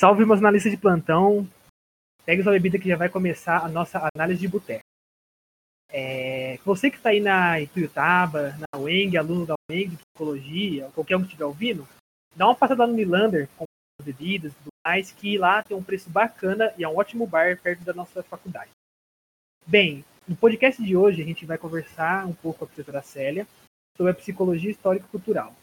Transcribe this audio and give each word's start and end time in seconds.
Salve 0.00 0.24
meus 0.24 0.38
analistas 0.38 0.70
de 0.70 0.78
plantão. 0.78 1.44
Pegue 2.24 2.44
sua 2.44 2.52
bebida 2.52 2.78
que 2.78 2.88
já 2.88 2.96
vai 2.96 3.08
começar 3.08 3.64
a 3.64 3.68
nossa 3.68 4.08
análise 4.14 4.40
de 4.40 4.46
boteco. 4.46 4.84
É, 5.90 6.56
você 6.64 6.88
que 6.88 6.98
está 6.98 7.08
aí 7.08 7.18
na 7.18 7.60
Ituiutaba, 7.60 8.54
na 8.58 8.78
UENG, 8.78 9.16
aluno 9.16 9.44
da 9.44 9.54
UENG 9.68 9.96
de 9.96 9.96
psicologia, 9.96 10.88
qualquer 10.94 11.16
um 11.16 11.20
que 11.20 11.26
estiver 11.26 11.46
ouvindo, 11.46 11.88
dá 12.36 12.46
uma 12.46 12.54
passada 12.54 12.86
no 12.86 12.94
Milander 12.94 13.48
com 13.56 13.64
bebidas 14.00 14.52
e 14.52 14.54
tudo 14.54 14.68
mais, 14.86 15.10
que 15.10 15.36
lá 15.36 15.64
tem 15.64 15.76
um 15.76 15.82
preço 15.82 16.08
bacana 16.08 16.72
e 16.78 16.84
é 16.84 16.88
um 16.88 16.96
ótimo 16.96 17.26
bar 17.26 17.58
perto 17.60 17.82
da 17.82 17.92
nossa 17.92 18.22
faculdade. 18.22 18.70
Bem, 19.66 20.04
no 20.28 20.36
podcast 20.36 20.80
de 20.80 20.96
hoje 20.96 21.22
a 21.22 21.24
gente 21.24 21.44
vai 21.44 21.58
conversar 21.58 22.24
um 22.24 22.34
pouco 22.34 22.60
com 22.60 22.64
a 22.66 22.68
professora 22.68 23.02
Célia 23.02 23.48
sobre 23.96 24.12
a 24.12 24.14
psicologia 24.14 24.70
histórico-cultural. 24.70 25.56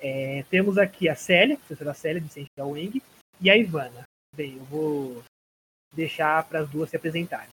É, 0.00 0.44
temos 0.50 0.76
aqui 0.76 1.08
a 1.08 1.14
Célia, 1.14 1.56
professora 1.56 1.94
Célia, 1.94 2.20
docente 2.20 2.50
da 2.56 2.66
UENG, 2.66 3.00
e 3.40 3.50
a 3.50 3.56
Ivana. 3.56 4.02
Bem, 4.34 4.56
eu 4.56 4.64
vou 4.64 5.22
deixar 5.94 6.46
para 6.48 6.60
as 6.60 6.70
duas 6.70 6.90
se 6.90 6.96
apresentarem. 6.96 7.48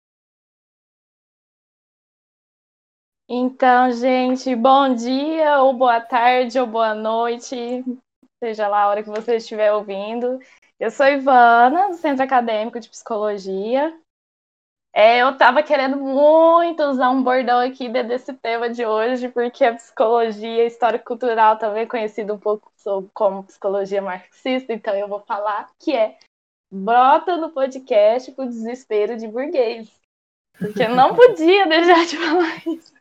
Então, 3.29 3.91
gente, 3.91 4.55
bom 4.55 4.93
dia, 4.93 5.61
ou 5.61 5.73
boa 5.73 6.01
tarde, 6.01 6.59
ou 6.59 6.67
boa 6.67 6.93
noite, 6.93 7.83
seja 8.43 8.67
lá 8.67 8.83
a 8.83 8.88
hora 8.89 9.03
que 9.03 9.09
você 9.09 9.38
estiver 9.38 9.71
ouvindo. 9.71 10.39
Eu 10.79 10.91
sou 10.91 11.05
Ivana, 11.05 11.89
do 11.89 11.95
Centro 11.95 12.23
Acadêmico 12.23 12.79
de 12.79 12.89
Psicologia. 12.89 13.97
É, 14.95 15.23
eu 15.23 15.31
estava 15.31 15.63
querendo 15.63 15.97
muito 15.97 16.83
usar 16.83 17.09
um 17.09 17.23
bordão 17.23 17.59
aqui 17.59 17.89
desse 17.89 18.31
tema 18.31 18.70
de 18.70 18.85
hoje, 18.85 19.27
porque 19.27 19.66
a 19.66 19.73
psicologia 19.73 20.67
histórico-cultural 20.67 21.57
também 21.57 21.81
é 21.81 21.88
conhecida 21.88 22.31
um 22.31 22.38
pouco 22.38 22.71
como 23.11 23.43
psicologia 23.43 24.03
marxista, 24.03 24.71
então 24.71 24.93
eu 24.93 25.07
vou 25.07 25.19
falar 25.21 25.67
que 25.79 25.95
é 25.95 26.19
brota 26.71 27.38
no 27.38 27.49
podcast 27.49 28.31
com 28.33 28.45
desespero 28.45 29.17
de 29.17 29.27
burguês. 29.27 29.91
Porque 30.59 30.83
eu 30.83 30.95
não 30.95 31.16
podia 31.16 31.66
deixar 31.66 32.05
de 32.05 32.17
falar 32.17 32.61
isso. 32.67 32.94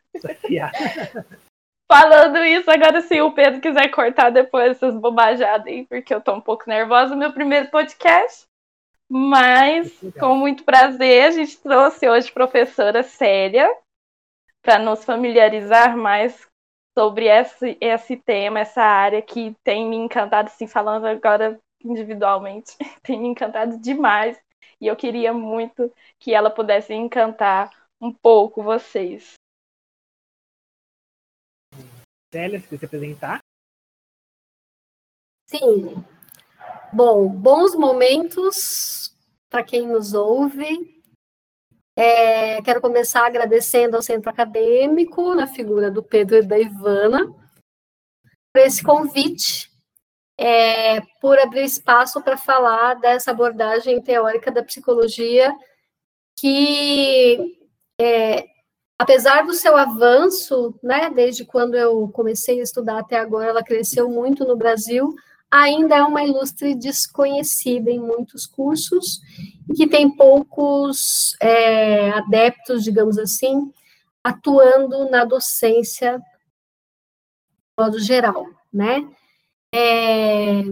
Falando 1.91 2.37
isso, 2.43 2.71
agora 2.71 3.01
se 3.01 3.21
o 3.21 3.31
Pedro 3.33 3.61
quiser 3.61 3.89
cortar 3.89 4.31
depois 4.31 4.71
essas 4.71 4.95
bobajadas 4.95 5.67
aí, 5.67 5.85
porque 5.85 6.11
eu 6.11 6.21
tô 6.21 6.33
um 6.33 6.41
pouco 6.41 6.63
nervosa 6.67 7.15
meu 7.15 7.31
primeiro 7.31 7.69
podcast. 7.69 8.47
Mas, 9.15 9.93
com 10.19 10.35
muito 10.35 10.63
prazer, 10.63 11.25
a 11.25 11.29
gente 11.29 11.59
trouxe 11.59 12.09
hoje 12.09 12.29
a 12.29 12.33
professora 12.33 13.03
Célia 13.03 13.69
para 14.59 14.79
nos 14.79 15.05
familiarizar 15.05 15.95
mais 15.95 16.49
sobre 16.97 17.27
esse, 17.27 17.77
esse 17.79 18.17
tema, 18.17 18.61
essa 18.61 18.81
área 18.81 19.21
que 19.21 19.55
tem 19.63 19.87
me 19.87 19.95
encantado, 19.97 20.47
assim, 20.47 20.65
falando 20.65 21.05
agora 21.05 21.59
individualmente, 21.85 22.75
tem 23.03 23.21
me 23.21 23.27
encantado 23.27 23.77
demais. 23.77 24.41
E 24.81 24.87
eu 24.87 24.95
queria 24.95 25.31
muito 25.31 25.93
que 26.17 26.33
ela 26.33 26.49
pudesse 26.49 26.91
encantar 26.91 27.69
um 28.01 28.11
pouco 28.11 28.63
vocês. 28.63 29.33
Célia, 32.33 32.59
se 32.59 32.65
você 32.75 32.87
apresentar. 32.87 33.37
Sim. 35.45 36.03
Bom, 36.93 37.27
bons 37.27 37.73
momentos 37.73 39.11
para 39.49 39.63
quem 39.63 39.87
nos 39.87 40.13
ouve. 40.13 41.01
É, 41.95 42.61
quero 42.61 42.79
começar 42.79 43.25
agradecendo 43.25 43.95
ao 43.95 44.03
Centro 44.03 44.29
Acadêmico, 44.29 45.33
na 45.33 45.47
figura 45.47 45.89
do 45.89 46.03
Pedro 46.03 46.37
e 46.37 46.43
da 46.43 46.59
Ivana, 46.59 47.25
por 48.53 48.61
esse 48.61 48.83
convite, 48.83 49.71
é, 50.39 51.01
por 51.19 51.39
abrir 51.39 51.63
espaço 51.63 52.21
para 52.21 52.37
falar 52.37 52.93
dessa 52.95 53.31
abordagem 53.31 53.99
teórica 53.99 54.51
da 54.51 54.63
psicologia 54.63 55.51
que 56.37 57.57
é, 57.99 58.45
apesar 58.99 59.47
do 59.47 59.53
seu 59.55 59.75
avanço, 59.75 60.77
né, 60.83 61.09
desde 61.09 61.43
quando 61.43 61.73
eu 61.73 62.07
comecei 62.09 62.59
a 62.59 62.63
estudar 62.63 62.99
até 62.99 63.17
agora, 63.17 63.49
ela 63.49 63.63
cresceu 63.63 64.07
muito 64.09 64.45
no 64.45 64.55
Brasil, 64.55 65.11
ainda 65.53 65.97
é 65.97 66.03
uma 66.03 66.23
ilustre 66.23 66.73
desconhecida 66.73 67.91
em 67.91 67.99
muitos 67.99 68.47
cursos, 68.47 69.21
e 69.69 69.73
que 69.75 69.87
tem 69.87 70.09
poucos 70.09 71.35
é, 71.39 72.09
adeptos, 72.09 72.83
digamos 72.83 73.19
assim, 73.19 73.71
atuando 74.23 75.07
na 75.11 75.23
docência 75.23 76.17
de 76.17 77.83
modo 77.83 77.99
geral, 77.99 78.47
né? 78.73 79.07
É, 79.71 80.63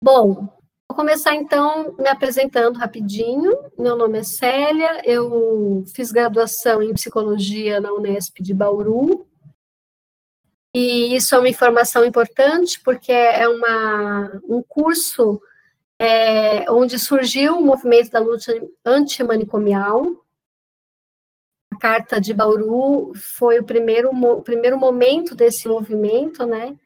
bom, 0.00 0.48
Vou 0.90 0.96
começar 0.96 1.34
então 1.34 1.94
me 1.98 2.08
apresentando 2.08 2.78
rapidinho. 2.78 3.52
Meu 3.78 3.94
nome 3.94 4.20
é 4.20 4.22
Célia, 4.22 5.02
eu 5.04 5.84
fiz 5.94 6.10
graduação 6.10 6.82
em 6.82 6.94
psicologia 6.94 7.78
na 7.78 7.92
Unesp 7.92 8.42
de 8.42 8.54
Bauru. 8.54 9.27
E 10.74 11.16
isso 11.16 11.34
é 11.34 11.38
uma 11.38 11.48
informação 11.48 12.04
importante 12.04 12.80
porque 12.80 13.12
é 13.12 13.48
uma, 13.48 14.40
um 14.48 14.62
curso 14.62 15.40
é, 15.98 16.70
onde 16.70 16.98
surgiu 16.98 17.56
o 17.56 17.64
movimento 17.64 18.10
da 18.10 18.20
luta 18.20 18.52
antimanicomial. 18.84 20.04
A 21.72 21.78
Carta 21.78 22.20
de 22.20 22.32
Bauru 22.34 23.12
foi 23.14 23.58
o 23.58 23.64
primeiro, 23.64 24.10
o 24.10 24.42
primeiro 24.42 24.78
momento 24.78 25.34
desse 25.34 25.66
movimento, 25.68 26.46
né? 26.46 26.76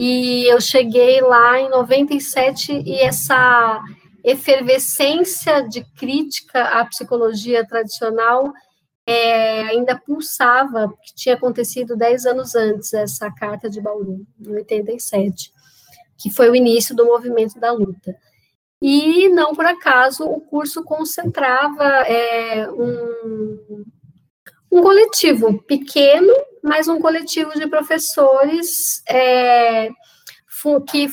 E 0.00 0.44
eu 0.46 0.60
cheguei 0.60 1.20
lá 1.20 1.58
em 1.58 1.68
97 1.68 2.72
e 2.72 3.00
essa 3.00 3.82
efervescência 4.24 5.62
de 5.68 5.84
crítica 5.96 6.62
à 6.62 6.84
psicologia 6.84 7.66
tradicional 7.66 8.52
é, 9.08 9.62
ainda 9.62 9.98
pulsava, 9.98 10.92
que 11.02 11.14
tinha 11.14 11.34
acontecido 11.34 11.96
dez 11.96 12.26
anos 12.26 12.54
antes, 12.54 12.92
essa 12.92 13.30
carta 13.30 13.70
de 13.70 13.80
Bauru, 13.80 14.26
em 14.38 14.52
87, 14.52 15.50
que 16.18 16.30
foi 16.30 16.50
o 16.50 16.54
início 16.54 16.94
do 16.94 17.06
movimento 17.06 17.58
da 17.58 17.72
luta. 17.72 18.14
E, 18.82 19.30
não 19.30 19.54
por 19.54 19.64
acaso, 19.64 20.24
o 20.24 20.42
curso 20.42 20.84
concentrava 20.84 21.84
é, 21.84 22.70
um, 22.70 23.82
um 24.70 24.82
coletivo 24.82 25.62
pequeno, 25.62 26.34
mas 26.62 26.86
um 26.86 27.00
coletivo 27.00 27.52
de 27.58 27.66
professores 27.66 29.02
é, 29.08 29.88
que 30.86 31.08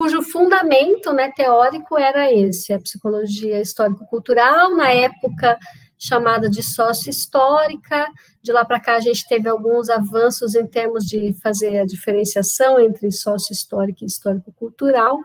cujo 0.00 0.20
fundamento 0.22 1.12
né, 1.12 1.30
teórico 1.30 1.96
era 1.96 2.32
esse, 2.32 2.72
a 2.72 2.80
psicologia 2.80 3.60
histórico-cultural, 3.60 4.74
na 4.74 4.90
época 4.90 5.56
chamada 5.98 6.48
de 6.48 6.62
sócio-histórica, 6.62 8.06
de 8.40 8.52
lá 8.52 8.64
para 8.64 8.78
cá 8.78 8.96
a 8.96 9.00
gente 9.00 9.26
teve 9.26 9.48
alguns 9.48 9.90
avanços 9.90 10.54
em 10.54 10.66
termos 10.66 11.04
de 11.04 11.34
fazer 11.42 11.80
a 11.80 11.84
diferenciação 11.84 12.78
entre 12.78 13.10
sócio-histórico 13.10 14.04
e 14.04 14.06
histórico-cultural, 14.06 15.18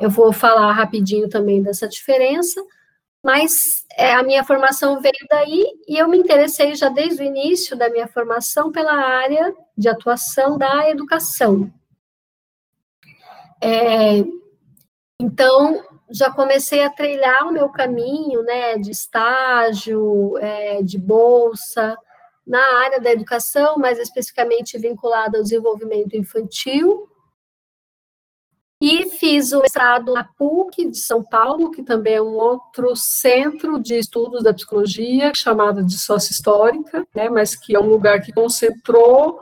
eu 0.00 0.10
vou 0.10 0.32
falar 0.32 0.72
rapidinho 0.72 1.28
também 1.28 1.62
dessa 1.62 1.86
diferença, 1.86 2.60
mas 3.22 3.84
é, 3.96 4.14
a 4.14 4.22
minha 4.22 4.42
formação 4.42 5.00
veio 5.00 5.12
daí 5.30 5.64
e 5.86 5.96
eu 5.96 6.08
me 6.08 6.18
interessei 6.18 6.74
já 6.74 6.88
desde 6.88 7.22
o 7.22 7.24
início 7.24 7.76
da 7.76 7.88
minha 7.88 8.08
formação 8.08 8.72
pela 8.72 8.92
área 8.92 9.54
de 9.78 9.88
atuação 9.88 10.58
da 10.58 10.90
educação. 10.90 11.72
É, 13.60 14.24
então, 15.20 15.84
já 16.12 16.30
comecei 16.30 16.82
a 16.82 16.90
trilhar 16.90 17.48
o 17.48 17.52
meu 17.52 17.68
caminho, 17.70 18.42
né, 18.42 18.76
de 18.76 18.90
estágio, 18.90 20.36
é, 20.38 20.82
de 20.82 20.98
bolsa, 20.98 21.96
na 22.46 22.60
área 22.80 23.00
da 23.00 23.10
educação, 23.10 23.76
mais 23.78 23.98
especificamente 23.98 24.78
vinculada 24.78 25.38
ao 25.38 25.42
desenvolvimento 25.42 26.16
infantil, 26.16 27.08
e 28.80 29.08
fiz 29.10 29.52
o 29.52 29.60
mestrado 29.60 30.12
na 30.12 30.24
PUC 30.24 30.90
de 30.90 30.98
São 30.98 31.22
Paulo, 31.22 31.70
que 31.70 31.84
também 31.84 32.14
é 32.14 32.22
um 32.22 32.34
outro 32.34 32.96
centro 32.96 33.80
de 33.80 33.96
estudos 33.96 34.42
da 34.42 34.52
psicologia, 34.52 35.32
chamado 35.36 35.84
de 35.84 35.96
Sócio 35.96 36.32
Histórica, 36.32 37.06
né, 37.14 37.28
mas 37.28 37.54
que 37.54 37.76
é 37.76 37.80
um 37.80 37.88
lugar 37.88 38.20
que 38.20 38.32
concentrou 38.32 39.40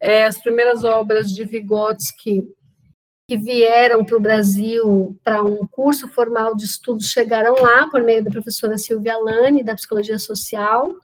é, 0.00 0.24
as 0.24 0.38
primeiras 0.38 0.82
obras 0.82 1.30
de 1.30 1.44
Vygotsky 1.44 2.48
que 3.30 3.36
vieram 3.36 4.04
para 4.04 4.16
o 4.16 4.20
Brasil 4.20 5.16
para 5.22 5.40
um 5.40 5.64
curso 5.64 6.08
formal 6.08 6.56
de 6.56 6.64
estudos 6.64 7.12
chegaram 7.12 7.54
lá 7.62 7.88
por 7.88 8.02
meio 8.02 8.24
da 8.24 8.30
professora 8.30 8.76
Silvia 8.76 9.16
Lani, 9.16 9.62
da 9.62 9.76
Psicologia 9.76 10.18
Social. 10.18 10.96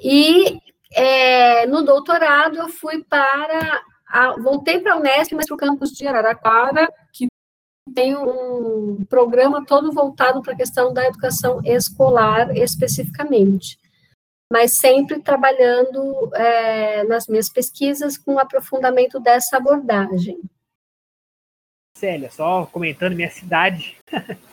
E 0.00 0.60
é, 0.92 1.66
no 1.66 1.82
doutorado 1.82 2.58
eu 2.58 2.68
fui 2.68 3.02
para 3.02 3.82
a, 4.06 4.36
voltei 4.40 4.78
para 4.78 4.92
a 4.92 4.96
Unesp, 4.98 5.32
mas 5.34 5.46
para 5.46 5.56
o 5.56 5.58
campus 5.58 5.90
de 5.90 6.06
Araraquara, 6.06 6.88
que 7.12 7.26
tem 7.92 8.16
um 8.16 9.04
programa 9.08 9.66
todo 9.66 9.90
voltado 9.90 10.40
para 10.40 10.52
a 10.52 10.56
questão 10.56 10.92
da 10.92 11.04
educação 11.04 11.60
escolar 11.64 12.56
especificamente, 12.56 13.76
mas 14.52 14.78
sempre 14.78 15.20
trabalhando 15.20 16.30
é, 16.32 17.02
nas 17.02 17.26
minhas 17.26 17.48
pesquisas 17.48 18.16
com 18.16 18.34
o 18.34 18.38
aprofundamento 18.38 19.18
dessa 19.18 19.56
abordagem. 19.56 20.40
Célia, 21.96 22.30
só 22.30 22.66
comentando 22.66 23.16
minha 23.16 23.30
cidade, 23.30 23.96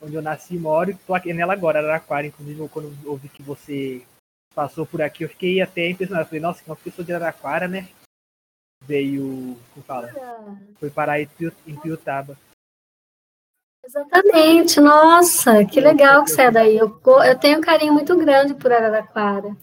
onde 0.00 0.14
eu 0.14 0.22
nasci 0.22 0.56
e 0.56 0.58
moro, 0.58 0.98
tô 1.06 1.14
aqui 1.14 1.32
nela 1.32 1.52
agora, 1.52 1.78
Araraquara. 1.78 2.26
Inclusive, 2.26 2.68
quando 2.68 2.96
eu 3.04 3.10
ouvi 3.12 3.28
que 3.28 3.42
você 3.42 4.02
passou 4.54 4.86
por 4.86 5.02
aqui, 5.02 5.24
eu 5.24 5.28
fiquei 5.28 5.60
até 5.60 5.88
impressionado. 5.88 6.24
Eu 6.24 6.28
falei, 6.28 6.40
nossa, 6.40 6.62
uma 6.66 6.76
pessoa 6.76 7.04
de 7.04 7.12
Araraquara, 7.12 7.68
né? 7.68 7.88
Veio, 8.84 9.56
como 9.72 9.84
fala? 9.86 10.12
Foi 10.80 10.90
parar 10.90 11.20
em 11.20 11.28
Piutaba. 11.82 12.36
Exatamente, 13.84 14.80
nossa, 14.80 15.64
que 15.64 15.80
legal 15.80 16.24
que 16.24 16.30
você 16.30 16.42
é 16.42 16.50
daí. 16.50 16.76
Eu, 16.76 17.00
eu 17.24 17.38
tenho 17.38 17.58
um 17.58 17.60
carinho 17.60 17.92
muito 17.92 18.16
grande 18.16 18.54
por 18.54 18.72
Araraquara. 18.72 19.56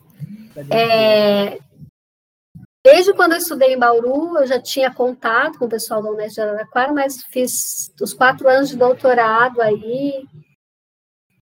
É, 0.70 1.60
desde 2.86 3.14
quando 3.14 3.34
eu 3.34 3.38
estudei 3.38 3.74
em 3.74 3.80
Bauru, 3.80 4.38
eu 4.38 4.48
já 4.48 4.62
tinha 4.62 4.94
contato 4.94 5.58
com 5.60 5.66
o 5.66 5.70
pessoal 5.70 6.02
da 6.02 6.10
Unesco 6.10 6.36
de 6.36 6.42
Araraquara, 6.42 6.94
mas 6.94 7.24
fiz 7.26 7.92
os 8.02 8.14
quatro 8.14 8.48
anos 8.48 8.70
de 8.70 8.78
doutorado 8.78 9.62
aí. 9.62 10.26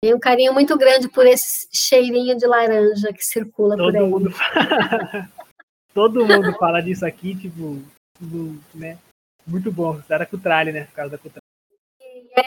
Tenho 0.03 0.17
um 0.17 0.21
carinho 0.21 0.53
muito 0.53 0.77
grande 0.77 1.09
por 1.09 1.27
esse 1.27 1.67
cheirinho 1.73 2.37
de 2.37 2.47
laranja 2.47 3.13
que 3.13 3.25
circula 3.25 3.77
Todo 3.77 3.93
por 3.93 3.97
aí. 3.97 4.07
Mundo. 4.07 4.31
Todo 5.95 6.27
mundo 6.27 6.53
fala 6.59 6.83
disso 6.83 7.07
aqui, 7.07 7.35
tipo, 7.35 7.81
né? 8.75 8.99
Muito 9.47 9.71
bom. 9.73 10.01
Era 10.09 10.27
Cutralha, 10.27 10.73
né? 10.73 10.85
Por 10.85 10.95
causa 10.95 11.13
da 11.13 11.19
Cutralha. 11.19 11.45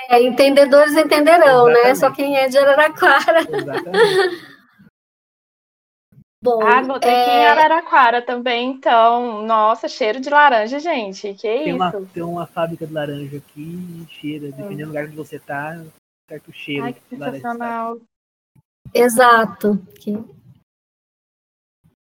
É, 0.09 0.21
entendedores 0.21 0.95
entenderão, 0.95 1.69
Exatamente. 1.69 1.87
né? 1.87 1.95
Só 1.95 2.11
quem 2.11 2.37
é 2.37 2.47
de 2.49 2.57
Araraquara. 2.57 3.39
Exatamente. 3.39 4.56
Bom, 6.49 6.63
ah, 6.63 6.81
vou 6.81 6.99
ter 6.99 7.09
é... 7.09 7.25
que 7.25 7.29
ir 7.29 7.33
em 7.33 7.45
Araraquara 7.45 8.21
também, 8.21 8.71
então. 8.71 9.45
Nossa, 9.45 9.87
cheiro 9.87 10.19
de 10.19 10.29
laranja, 10.29 10.79
gente. 10.79 11.33
Que 11.33 11.47
tem 11.47 11.69
isso? 11.69 11.75
Uma, 11.75 11.91
tem 12.13 12.23
uma 12.23 12.47
fábrica 12.47 12.85
de 12.85 12.93
laranja 12.93 13.37
aqui 13.37 14.05
cheira, 14.09 14.51
dependendo 14.51 14.83
do 14.83 14.87
lugar 14.87 15.05
onde 15.05 15.15
você 15.15 15.39
tá, 15.39 15.83
certo 16.29 16.51
cheiro. 16.53 16.85
Ai, 16.85 16.93
que 16.93 17.01
sensacional. 17.09 17.97
Exato. 18.93 19.79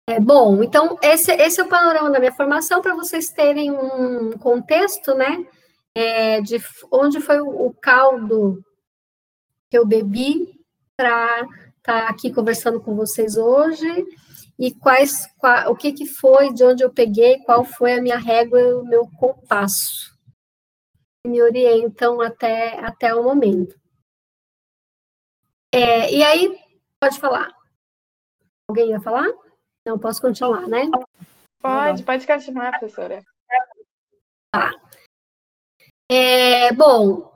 É, 0.10 0.20
bom, 0.20 0.62
então 0.62 0.98
esse, 1.02 1.32
esse 1.32 1.62
é 1.62 1.64
o 1.64 1.70
panorama 1.70 2.12
da 2.12 2.20
minha 2.20 2.34
formação 2.34 2.82
para 2.82 2.94
vocês 2.94 3.30
terem 3.30 3.72
um 3.72 4.32
contexto, 4.38 5.16
né? 5.16 5.46
é, 5.96 6.42
de 6.42 6.58
onde 6.92 7.22
foi 7.22 7.40
o, 7.40 7.68
o 7.68 7.74
caldo 7.74 8.64
que 9.70 9.78
eu 9.78 9.86
bebi 9.86 10.60
para 10.98 11.42
estar 11.78 12.06
tá 12.06 12.08
aqui 12.10 12.32
conversando 12.32 12.80
com 12.82 12.96
vocês 12.96 13.38
hoje 13.38 14.06
e 14.58 14.74
quais, 14.74 15.28
qual, 15.38 15.72
o 15.72 15.76
que, 15.76 15.92
que 15.92 16.06
foi, 16.06 16.54
de 16.54 16.64
onde 16.64 16.84
eu 16.84 16.94
peguei, 16.94 17.40
qual 17.44 17.64
foi 17.64 17.94
a 17.94 18.02
minha 18.02 18.18
régua 18.18 18.60
e 18.60 18.74
o 18.74 18.84
meu 18.84 19.10
compasso 19.18 20.14
me 21.26 21.42
orientam 21.42 22.22
até, 22.22 22.80
até 22.80 23.16
o 23.16 23.24
momento. 23.24 23.80
É, 25.74 26.14
e 26.14 26.24
aí, 26.24 26.60
pode 27.00 27.20
falar. 27.20 27.50
Alguém 28.70 28.92
ia 28.92 29.02
falar? 29.02 29.28
Não, 29.86 29.98
posso 29.98 30.22
continuar, 30.22 30.68
né? 30.68 30.84
Pode, 31.62 32.04
pode 32.04 32.28
continuar, 32.28 32.78
professora. 32.78 33.24
Tá. 34.52 34.72
É, 36.12 36.72
bom, 36.74 37.33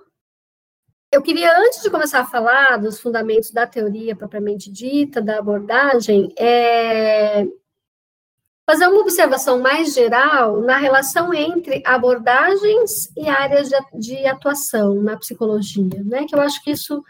eu 1.11 1.21
queria, 1.21 1.57
antes 1.59 1.81
de 1.81 1.89
começar 1.89 2.21
a 2.21 2.25
falar 2.25 2.77
dos 2.77 2.99
fundamentos 2.99 3.51
da 3.51 3.65
teoria 3.65 4.15
propriamente 4.15 4.71
dita, 4.71 5.21
da 5.21 5.39
abordagem, 5.39 6.33
é, 6.37 7.45
fazer 8.69 8.87
uma 8.87 8.99
observação 8.99 9.59
mais 9.59 9.93
geral 9.93 10.59
na 10.59 10.77
relação 10.77 11.33
entre 11.33 11.81
abordagens 11.85 13.09
e 13.15 13.29
áreas 13.29 13.69
de, 13.93 14.25
atuação 14.25 14.95
na 14.95 15.15
psicologia, 15.15 16.03
né? 16.03 16.25
Que 16.27 16.35
eu 16.35 16.41
acho 16.41 16.61
que 16.61 16.71
isso 16.71 17.01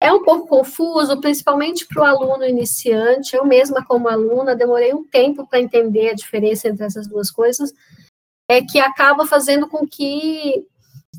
é 0.00 0.12
um 0.12 0.22
pouco 0.22 0.46
confuso, 0.46 1.20
principalmente 1.20 1.84
para 1.88 2.02
o 2.02 2.06
aluno 2.06 2.44
iniciante. 2.44 3.34
Eu 3.34 3.44
mesma, 3.44 3.84
como 3.84 4.08
aluna, 4.08 4.54
demorei 4.54 4.94
um 4.94 5.04
tempo 5.04 5.44
para 5.48 5.60
entender 5.60 6.10
a 6.10 6.14
diferença 6.14 6.68
entre 6.68 6.86
essas 6.86 7.08
duas 7.08 7.30
coisas, 7.32 7.72
é 8.48 8.62
que 8.62 8.78
acaba 8.78 9.26
fazendo 9.26 9.68
com 9.68 9.86
que 9.86 10.64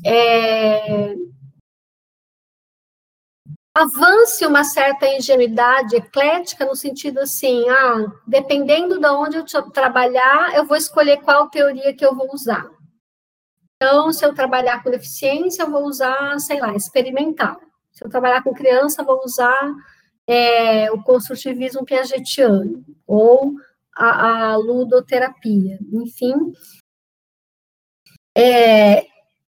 é, 0.04 1.14
avance 3.74 4.44
uma 4.44 4.64
certa 4.64 5.06
ingenuidade 5.06 5.96
eclética 5.96 6.64
no 6.64 6.76
sentido 6.76 7.20
assim, 7.20 7.68
ah, 7.68 8.12
dependendo 8.26 8.98
de 9.00 9.06
onde 9.06 9.36
eu 9.36 9.70
trabalhar, 9.70 10.54
eu 10.54 10.66
vou 10.66 10.76
escolher 10.76 11.22
qual 11.22 11.48
teoria 11.48 11.94
que 11.94 12.04
eu 12.04 12.14
vou 12.14 12.32
usar. 12.32 12.70
Então, 13.76 14.12
se 14.12 14.24
eu 14.24 14.34
trabalhar 14.34 14.82
com 14.82 14.90
deficiência, 14.90 15.62
eu 15.62 15.70
vou 15.70 15.84
usar, 15.84 16.38
sei 16.38 16.60
lá, 16.60 16.74
experimental. 16.76 17.60
Se 17.90 18.04
eu 18.04 18.10
trabalhar 18.10 18.42
com 18.42 18.54
criança, 18.54 19.02
vou 19.02 19.20
usar 19.24 19.74
é, 20.26 20.90
o 20.92 21.02
construtivismo 21.02 21.84
piagetiano 21.84 22.84
ou 23.06 23.54
a, 23.96 24.52
a 24.52 24.56
ludoterapia. 24.56 25.78
Enfim, 25.92 26.52
é, 28.36 29.06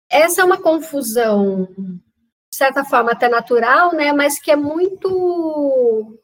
essa 0.09 0.41
é 0.41 0.43
uma 0.43 0.61
confusão, 0.61 1.67
certa 2.57 2.83
forma, 2.83 3.12
até 3.12 3.30
natural, 3.30 3.94
né, 3.94 4.12
mas 4.12 4.39
que 4.39 4.50
é 4.50 4.56
muito 4.56 6.19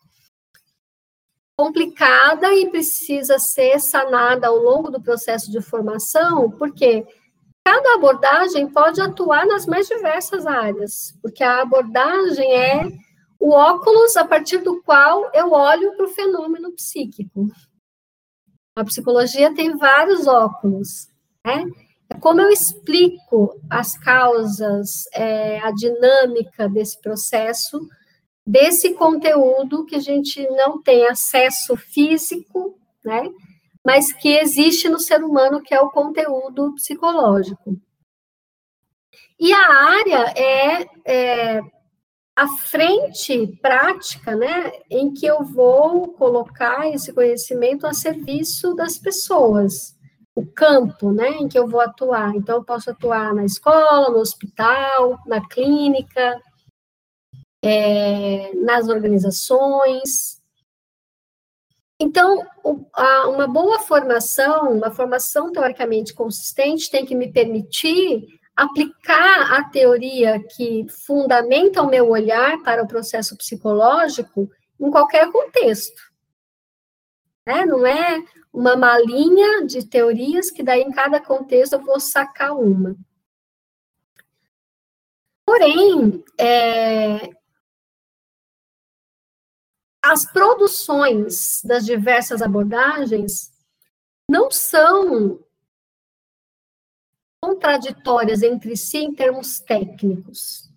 complicada 1.56 2.52
e 2.56 2.70
precisa 2.72 3.38
ser 3.38 3.80
sanada 3.80 4.48
ao 4.48 4.58
longo 4.58 4.90
do 4.90 5.02
processo 5.02 5.52
de 5.52 5.62
formação, 5.62 6.50
porque 6.52 7.06
cada 7.64 7.94
abordagem 7.94 8.68
pode 8.68 9.00
atuar 9.00 9.46
nas 9.46 9.68
mais 9.68 9.88
diversas 9.88 10.48
áreas, 10.48 11.16
porque 11.22 11.44
a 11.44 11.62
abordagem 11.62 12.52
é 12.52 12.92
o 13.40 13.52
óculos 13.52 14.18
a 14.18 14.26
partir 14.26 14.58
do 14.58 14.82
qual 14.82 15.30
eu 15.34 15.52
olho 15.52 15.96
para 15.96 16.06
o 16.06 16.10
fenômeno 16.10 16.72
psíquico. 16.72 17.48
A 18.76 18.84
psicologia 18.84 19.54
tem 19.54 19.78
vários 19.78 20.26
óculos, 20.26 21.08
né? 21.46 21.66
Como 22.20 22.42
eu 22.42 22.50
explico 22.50 23.60
as 23.70 23.98
causas, 23.98 25.06
é, 25.14 25.60
a 25.60 25.72
dinâmica 25.72 26.68
desse 26.70 27.00
processo, 27.02 27.88
desse 28.46 28.94
conteúdo 28.94 29.86
que 29.86 29.96
a 29.96 30.00
gente 30.00 30.46
não 30.50 30.82
tem 30.82 31.06
acesso 31.08 31.76
físico, 31.76 32.78
né? 33.04 33.30
Mas 33.86 34.14
que 34.14 34.30
existe 34.30 34.88
no 34.90 35.00
ser 35.00 35.24
humano, 35.24 35.62
que 35.62 35.74
é 35.74 35.82
o 35.82 35.90
conteúdo 35.90 36.74
psicológico. 36.76 37.78
E 39.40 39.52
a 39.52 39.74
área 39.74 40.34
é, 40.38 40.88
é 41.06 41.62
a 42.36 42.48
frente 42.48 43.48
prática, 43.62 44.36
né, 44.36 44.72
em 44.90 45.14
que 45.14 45.26
eu 45.26 45.44
vou 45.44 46.14
colocar 46.14 46.90
esse 46.90 47.14
conhecimento 47.14 47.86
a 47.86 47.94
serviço 47.94 48.74
das 48.74 48.98
pessoas 48.98 49.93
o 50.36 50.46
campo, 50.46 51.12
né, 51.12 51.30
em 51.30 51.48
que 51.48 51.58
eu 51.58 51.68
vou 51.68 51.80
atuar. 51.80 52.36
Então, 52.36 52.58
eu 52.58 52.64
posso 52.64 52.90
atuar 52.90 53.34
na 53.34 53.46
escola, 53.46 54.10
no 54.10 54.20
hospital, 54.20 55.20
na 55.26 55.48
clínica, 55.48 56.42
é, 57.64 58.54
nas 58.56 58.90
organizações. 58.90 60.42
Então, 62.00 62.46
uma 63.26 63.48
boa 63.48 63.80
formação, 63.80 64.74
uma 64.74 64.92
formação 64.92 65.52
teoricamente 65.52 66.14
consistente, 66.14 66.90
tem 66.90 67.06
que 67.06 67.16
me 67.16 67.32
permitir 67.32 68.26
aplicar 68.56 69.54
a 69.54 69.64
teoria 69.70 70.44
que 70.56 70.86
fundamenta 70.90 71.82
o 71.82 71.90
meu 71.90 72.10
olhar 72.10 72.62
para 72.62 72.84
o 72.84 72.88
processo 72.88 73.38
psicológico 73.38 74.50
em 74.80 74.92
qualquer 74.92 75.32
contexto. 75.32 76.02
Né? 77.48 77.66
Não 77.66 77.86
é 77.86 78.24
uma 78.54 78.76
malinha 78.76 79.66
de 79.66 79.86
teorias 79.86 80.52
que 80.52 80.62
daí 80.62 80.82
em 80.82 80.92
cada 80.92 81.20
contexto 81.20 81.74
eu 81.74 81.84
vou 81.84 82.00
sacar 82.00 82.56
uma. 82.56 82.96
Porém, 85.44 86.24
é, 86.40 87.30
as 90.02 90.26
produções 90.32 91.62
das 91.64 91.86
diversas 91.86 92.42
abordagens 92.42 93.52
não 94.30 94.52
são 94.52 95.44
contraditórias 97.42 98.42
entre 98.42 98.78
si 98.78 99.00
em 99.00 99.14
termos 99.14 99.60
técnicos. 99.60 100.70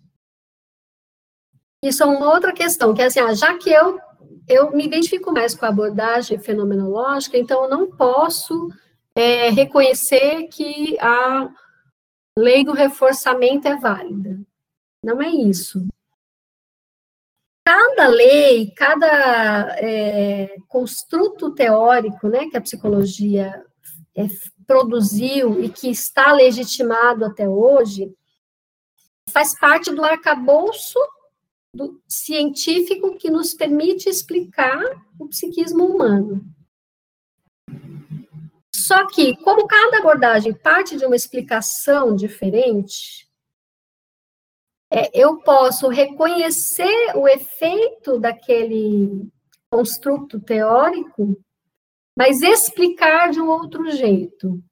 Isso 1.83 2.03
é 2.03 2.05
uma 2.05 2.33
outra 2.33 2.51
questão, 2.51 2.93
que 2.93 3.01
é 3.01 3.05
assim, 3.05 3.19
ah, 3.19 3.33
já 3.33 3.57
que 3.57 3.69
eu 3.69 3.99
eu 4.47 4.71
me 4.71 4.85
identifico 4.85 5.31
mais 5.31 5.53
com 5.53 5.65
a 5.65 5.69
abordagem 5.69 6.39
fenomenológica, 6.39 7.37
então 7.37 7.63
eu 7.63 7.69
não 7.69 7.91
posso 7.91 8.71
é, 9.13 9.49
reconhecer 9.49 10.47
que 10.47 10.97
a 10.99 11.49
lei 12.37 12.63
do 12.63 12.71
reforçamento 12.71 13.67
é 13.67 13.75
válida. 13.75 14.39
Não 15.03 15.21
é 15.21 15.27
isso. 15.27 15.85
Cada 17.65 18.07
lei, 18.07 18.71
cada 18.71 19.75
é, 19.79 20.55
construto 20.69 21.53
teórico 21.53 22.29
né, 22.29 22.47
que 22.49 22.55
a 22.55 22.61
psicologia 22.61 23.65
é, 24.15 24.27
produziu 24.65 25.61
e 25.61 25.69
que 25.69 25.89
está 25.89 26.31
legitimado 26.31 27.25
até 27.25 27.49
hoje, 27.49 28.13
faz 29.29 29.57
parte 29.59 29.91
do 29.91 30.03
arcabouço 30.03 30.97
do 31.77 32.01
científico 32.07 33.15
que 33.15 33.29
nos 33.29 33.53
permite 33.53 34.09
explicar 34.09 34.81
o 35.19 35.27
psiquismo 35.27 35.85
humano. 35.85 36.43
Só 38.73 39.05
que, 39.07 39.35
como 39.37 39.67
cada 39.67 39.99
abordagem 39.99 40.53
parte 40.53 40.97
de 40.97 41.05
uma 41.05 41.15
explicação 41.15 42.15
diferente, 42.15 43.29
é, 44.91 45.11
eu 45.13 45.37
posso 45.41 45.87
reconhecer 45.89 47.15
o 47.15 47.27
efeito 47.27 48.19
daquele 48.19 49.29
construto 49.69 50.39
teórico, 50.39 51.37
mas 52.17 52.41
explicar 52.41 53.29
de 53.29 53.39
um 53.39 53.49
outro 53.49 53.91
jeito. 53.91 54.63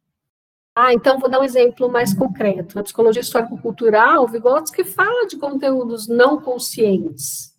Ah, 0.77 0.94
então 0.94 1.17
vou 1.17 1.29
dar 1.29 1.39
um 1.39 1.44
exemplo 1.44 1.89
mais 1.89 2.13
concreto. 2.13 2.75
Na 2.75 2.84
psicologia 2.84 3.22
histórico-cultural, 3.22 4.27
Vygotsky 4.27 4.84
fala 4.84 5.25
de 5.25 5.38
conteúdos 5.38 6.05
não 6.05 6.41
conscientes. 6.41 7.55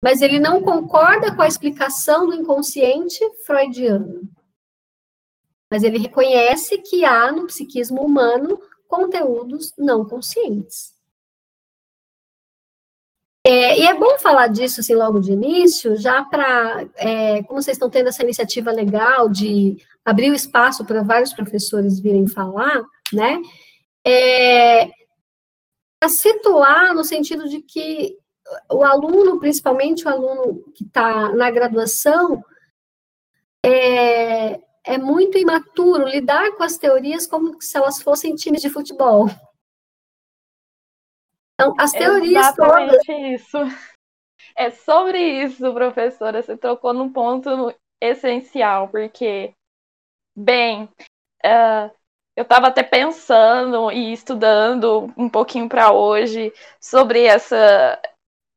Mas 0.00 0.22
ele 0.22 0.38
não 0.38 0.62
concorda 0.62 1.34
com 1.34 1.42
a 1.42 1.48
explicação 1.48 2.26
do 2.26 2.34
inconsciente 2.34 3.18
freudiano. 3.44 4.22
Mas 5.68 5.82
ele 5.82 5.98
reconhece 5.98 6.78
que 6.78 7.04
há 7.04 7.32
no 7.32 7.46
psiquismo 7.46 8.02
humano 8.02 8.60
conteúdos 8.86 9.72
não 9.76 10.04
conscientes. 10.04 10.92
É, 13.44 13.80
e 13.80 13.86
é 13.86 13.94
bom 13.94 14.18
falar 14.20 14.46
disso 14.46 14.80
assim 14.80 14.94
logo 14.94 15.18
de 15.18 15.32
início, 15.32 15.96
já 15.96 16.22
para, 16.24 16.86
é, 16.94 17.42
como 17.42 17.60
vocês 17.60 17.76
estão 17.76 17.90
tendo 17.90 18.08
essa 18.08 18.22
iniciativa 18.22 18.70
legal 18.70 19.28
de 19.28 19.84
abrir 20.04 20.30
o 20.30 20.34
espaço 20.34 20.84
para 20.84 21.02
vários 21.02 21.32
professores 21.32 22.00
virem 22.00 22.26
falar, 22.26 22.82
né? 23.12 23.40
É, 24.04 24.84
a 26.02 26.08
situar 26.08 26.94
no 26.94 27.04
sentido 27.04 27.48
de 27.48 27.62
que 27.62 28.16
o 28.70 28.84
aluno, 28.84 29.38
principalmente 29.38 30.04
o 30.04 30.08
aluno 30.08 30.64
que 30.74 30.84
está 30.84 31.32
na 31.32 31.50
graduação, 31.50 32.42
é, 33.64 34.60
é 34.84 34.98
muito 34.98 35.38
imaturo 35.38 36.08
lidar 36.08 36.52
com 36.56 36.64
as 36.64 36.76
teorias 36.76 37.26
como 37.26 37.60
se 37.62 37.76
elas 37.76 38.02
fossem 38.02 38.34
times 38.34 38.60
de 38.60 38.68
futebol. 38.68 39.28
Então, 41.54 41.74
as 41.78 41.92
teorias 41.92 42.48
Exatamente 42.48 43.06
todas... 43.06 43.40
isso. 43.40 43.58
É 44.56 44.70
sobre 44.70 45.18
isso, 45.44 45.72
professora. 45.72 46.42
Você 46.42 46.56
trocou 46.56 46.92
num 46.92 47.12
ponto 47.12 47.72
essencial, 48.00 48.88
porque, 48.88 49.54
bem, 50.34 50.84
uh, 51.44 51.90
eu 52.36 52.42
estava 52.42 52.68
até 52.68 52.82
pensando 52.82 53.90
e 53.92 54.12
estudando 54.12 55.12
um 55.16 55.28
pouquinho 55.28 55.68
para 55.68 55.92
hoje 55.92 56.52
sobre 56.80 57.24
essa 57.24 58.00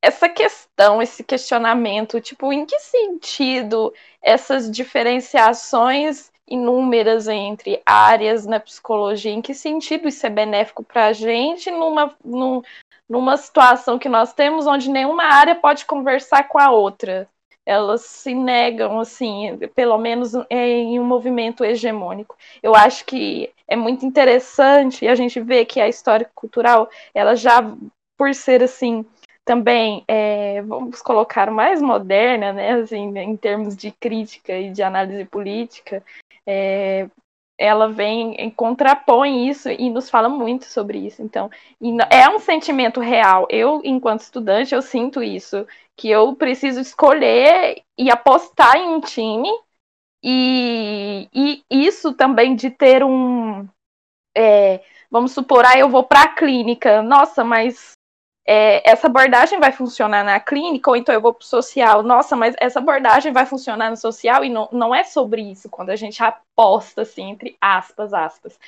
essa 0.01 0.29
questão, 0.29 1.01
esse 1.01 1.23
questionamento, 1.23 2.21
tipo, 2.21 2.53
em 2.53 2.63
que 2.63 2.77
sentido 2.77 3.91
essas 4.21 4.69
diferenciações 4.69 6.31
inúmeras 6.47 7.27
entre 7.27 7.81
áreas 7.83 8.45
na 8.45 8.59
psicologia, 8.59 9.31
em 9.31 9.41
que 9.41 9.55
sentido 9.55 10.07
isso 10.07 10.23
é 10.25 10.29
benéfico 10.29 10.83
para 10.83 11.07
a 11.07 11.13
gente 11.13 11.71
numa, 11.71 12.15
num, 12.23 12.61
numa 13.09 13.35
situação 13.35 13.97
que 13.97 14.07
nós 14.07 14.31
temos 14.31 14.67
onde 14.67 14.91
nenhuma 14.91 15.23
área 15.23 15.55
pode 15.55 15.85
conversar 15.85 16.47
com 16.47 16.59
a 16.59 16.69
outra. 16.69 17.27
Elas 17.65 18.01
se 18.01 18.33
negam, 18.33 18.99
assim, 18.99 19.57
pelo 19.73 19.97
menos 19.97 20.33
em 20.49 20.99
um 20.99 21.03
movimento 21.03 21.63
hegemônico. 21.63 22.35
Eu 22.61 22.75
acho 22.75 23.05
que 23.05 23.51
é 23.67 23.75
muito 23.75 24.05
interessante 24.05 25.05
e 25.05 25.07
a 25.07 25.15
gente 25.15 25.39
vê 25.39 25.65
que 25.65 25.81
a 25.81 25.87
história 25.87 26.29
cultural, 26.35 26.89
ela 27.13 27.35
já, 27.35 27.63
por 28.17 28.33
ser 28.35 28.61
assim, 28.61 29.03
também, 29.43 30.03
é, 30.07 30.61
vamos 30.63 31.01
colocar 31.01 31.51
mais 31.51 31.81
moderna, 31.81 32.51
né, 32.51 32.71
assim, 32.73 33.17
em 33.17 33.37
termos 33.37 33.75
de 33.75 33.91
crítica 33.91 34.57
e 34.57 34.71
de 34.71 34.81
análise 34.81 35.23
política, 35.25 36.03
é, 36.47 37.07
ela 37.57 37.89
vem 37.89 38.49
contrapõe 38.51 39.47
isso 39.47 39.69
e 39.69 39.89
nos 39.89 40.09
fala 40.09 40.27
muito 40.29 40.65
sobre 40.65 40.99
isso. 40.99 41.21
Então, 41.21 41.49
é 42.09 42.29
um 42.29 42.39
sentimento 42.39 42.99
real. 42.99 43.47
Eu, 43.49 43.81
enquanto 43.83 44.21
estudante, 44.21 44.75
eu 44.75 44.81
sinto 44.81 45.23
isso, 45.23 45.65
que 45.95 46.09
eu 46.09 46.35
preciso 46.35 46.79
escolher 46.79 47.81
e 47.97 48.11
apostar 48.11 48.75
em 48.75 48.89
um 48.89 48.99
time. 48.99 49.49
E, 50.23 51.29
e 51.33 51.63
isso 51.69 52.13
também 52.13 52.55
de 52.55 52.71
ter 52.71 53.03
um, 53.03 53.67
é, 54.35 54.81
vamos 55.09 55.31
supor, 55.31 55.65
ah, 55.65 55.77
eu 55.77 55.89
vou 55.89 56.03
para 56.03 56.23
a 56.23 56.35
clínica. 56.35 57.01
Nossa, 57.01 57.43
mas 57.43 57.94
é, 58.47 58.87
essa 58.89 59.07
abordagem 59.07 59.59
vai 59.59 59.71
funcionar 59.71 60.23
na 60.23 60.39
clínica, 60.39 60.89
ou 60.89 60.95
então 60.95 61.13
eu 61.13 61.21
vou 61.21 61.33
para 61.33 61.43
o 61.43 61.47
social, 61.47 62.03
nossa, 62.03 62.35
mas 62.35 62.55
essa 62.59 62.79
abordagem 62.79 63.33
vai 63.33 63.45
funcionar 63.45 63.89
no 63.89 63.97
social, 63.97 64.43
e 64.43 64.49
não, 64.49 64.69
não 64.71 64.93
é 64.93 65.03
sobre 65.03 65.41
isso, 65.41 65.67
quando 65.67 65.89
a 65.89 65.95
gente 65.95 66.23
aposta, 66.23 67.01
assim, 67.01 67.31
entre 67.31 67.57
aspas, 67.59 68.13
aspas. 68.13 68.59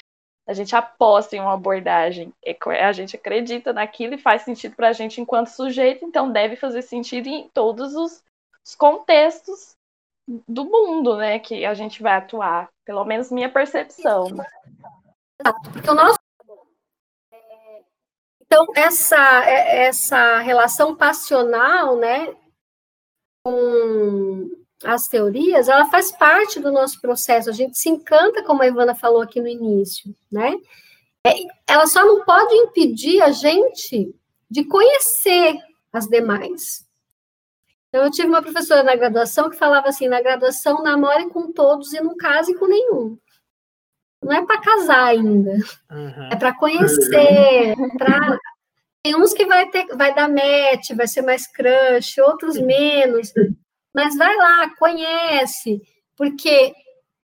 A 0.48 0.54
gente 0.54 0.76
aposta 0.76 1.36
em 1.36 1.42
uma 1.42 1.54
abordagem, 1.54 2.34
é 2.44 2.58
a 2.84 2.92
gente 2.92 3.16
acredita 3.16 3.72
naquilo 3.72 4.16
e 4.16 4.18
faz 4.18 4.42
sentido 4.42 4.76
para 4.76 4.88
a 4.88 4.94
gente 4.94 5.22
enquanto 5.22 5.48
sujeito, 5.48 6.04
então 6.06 6.32
deve 6.32 6.56
fazer 6.56 6.82
sentido 6.82 7.28
em 7.28 7.48
todos 7.50 7.96
os, 7.96 8.24
os 8.66 8.74
contextos 8.74 9.76
do 10.48 10.66
mundo, 10.66 11.18
né, 11.18 11.38
que 11.38 11.66
a 11.66 11.74
gente 11.74 12.02
vai 12.02 12.16
atuar, 12.16 12.68
pelo 12.84 13.06
menos 13.06 13.32
minha 13.32 13.50
percepção. 13.50 14.26
Exato, 15.40 15.72
porque 15.72 15.90
o 15.90 15.94
nosso 15.94 16.18
então, 18.48 18.66
essa, 18.76 19.44
é, 19.46 19.88
essa 19.88 20.40
relação 20.40 20.96
passional, 20.96 21.98
né, 21.98 22.34
com 23.44 24.50
as 24.86 25.08
teorias, 25.08 25.68
ela 25.68 25.90
faz 25.90 26.12
parte 26.14 26.60
do 26.60 26.72
nosso 26.72 27.00
processo. 27.02 27.50
A 27.50 27.54
gente 27.54 27.78
se 27.78 27.90
encanta, 27.90 28.44
como 28.44 28.64
a 28.64 28.68
Ivana 28.68 28.96
falou 28.96 29.22
aqui 29.22 29.42
no 29.42 29.48
início, 29.48 30.16
né? 30.32 30.56
É, 31.26 31.34
ela 31.68 31.88
só 31.88 32.06
não 32.06 32.24
pode 32.24 32.56
impedir 32.56 33.22
a 33.22 33.32
gente 33.32 34.16
de 34.50 34.64
conhecer 34.64 35.58
as 35.92 36.08
demais. 36.08 36.86
Então, 37.90 38.06
eu 38.06 38.12
tive 38.12 38.30
uma 38.30 38.42
professora 38.42 38.84
na 38.84 38.96
graduação 38.96 39.50
que 39.50 39.58
falava 39.58 39.90
assim: 39.90 40.08
na 40.08 40.22
graduação, 40.22 40.84
namore 40.84 41.30
com 41.30 41.52
todos 41.52 41.92
e 41.94 42.02
não 42.02 42.16
case 42.16 42.56
com 42.56 42.68
nenhum 42.68 43.18
não 44.24 44.34
é 44.34 44.46
para 44.46 44.62
casar 44.62 45.06
ainda, 45.06 45.52
uhum. 45.92 46.30
é 46.32 46.36
para 46.36 46.54
conhecer, 46.54 47.76
pra... 47.98 48.38
tem 49.04 49.16
uns 49.16 49.34
que 49.34 49.46
vai 49.46 49.70
ter, 49.70 49.86
vai 49.96 50.14
dar 50.14 50.30
match, 50.30 50.92
vai 50.96 51.08
ser 51.08 51.22
mais 51.22 51.48
crush, 51.48 52.20
outros 52.20 52.60
menos, 52.60 53.32
mas 53.94 54.18
vai 54.18 54.36
lá, 54.36 54.70
conhece, 54.78 55.82
porque 56.16 56.74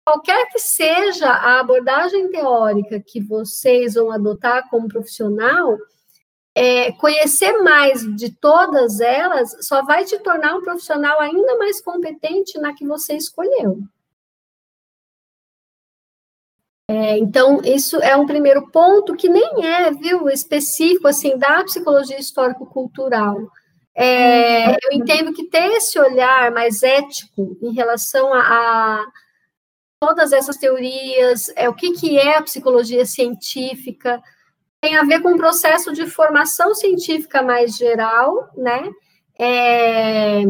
qualquer 0.05 0.47
que 0.51 0.59
seja 0.59 1.31
a 1.31 1.61
abordagem 1.61 2.31
teórica 2.31 3.03
que 3.05 3.21
vocês 3.21 3.95
vão 3.95 4.13
adotar 4.13 4.69
como 4.69 4.89
profissional, 4.89 5.77
é, 6.55 6.93
conhecer 6.93 7.53
mais 7.63 8.03
de 8.15 8.31
todas 8.31 9.01
elas 9.01 9.67
só 9.67 9.83
vai 9.83 10.05
te 10.05 10.19
tornar 10.21 10.55
um 10.55 10.63
profissional 10.63 11.21
ainda 11.21 11.59
mais 11.59 11.81
competente 11.81 12.59
na 12.59 12.73
que 12.75 12.87
você 12.87 13.17
escolheu. 13.17 13.79
É, 16.89 17.17
então, 17.17 17.63
isso 17.65 17.97
é 18.03 18.15
um 18.17 18.27
primeiro 18.27 18.71
ponto 18.71 19.17
que 19.17 19.29
nem 19.29 19.65
é, 19.65 19.91
viu, 19.91 20.29
específico, 20.29 21.09
assim, 21.09 21.39
da 21.39 21.65
psicologia 21.65 22.19
histórico-cultural. 22.19 23.39
É, 23.95 24.73
eu 24.73 24.93
entendo 24.93 25.33
que 25.33 25.45
ter 25.45 25.67
esse 25.73 25.99
olhar 25.99 26.51
mais 26.51 26.83
ético 26.83 27.57
em 27.63 27.73
relação 27.73 28.35
a, 28.35 28.41
a 28.41 29.07
todas 30.01 30.33
essas 30.33 30.57
teorias, 30.59 31.51
é, 31.57 31.69
o 31.69 31.75
que, 31.75 31.93
que 31.93 32.19
é 32.19 32.37
a 32.37 32.43
psicologia 32.43 33.07
científica, 33.07 34.21
tem 34.83 34.97
a 34.97 35.05
ver 35.05 35.23
com 35.23 35.31
um 35.31 35.39
processo 35.39 35.93
de 35.93 36.07
formação 36.07 36.75
científica 36.75 37.43
mais 37.43 37.77
geral, 37.77 38.51
né? 38.55 38.91
É, 39.39 40.43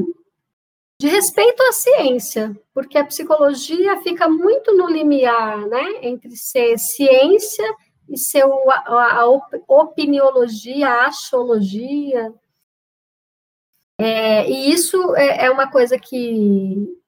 de 1.01 1.09
respeito 1.09 1.63
à 1.63 1.73
ciência, 1.73 2.57
porque 2.73 2.97
a 2.97 3.05
psicologia 3.05 4.01
fica 4.03 4.29
muito 4.29 4.75
no 4.77 4.87
limiar, 4.89 5.67
né, 5.67 5.85
entre 6.03 6.37
ser 6.37 6.79
ciência 6.79 7.65
e 8.09 8.17
ser 8.17 8.45
a, 8.45 9.21
a 9.21 9.27
opiniologia, 9.27 10.89
a 10.89 11.07
axiologia. 11.07 12.33
É, 13.99 14.49
e 14.49 14.73
isso 14.73 15.15
é, 15.17 15.47
é 15.47 15.51
uma 15.51 15.71
coisa 15.71 15.99
que, 15.99 17.01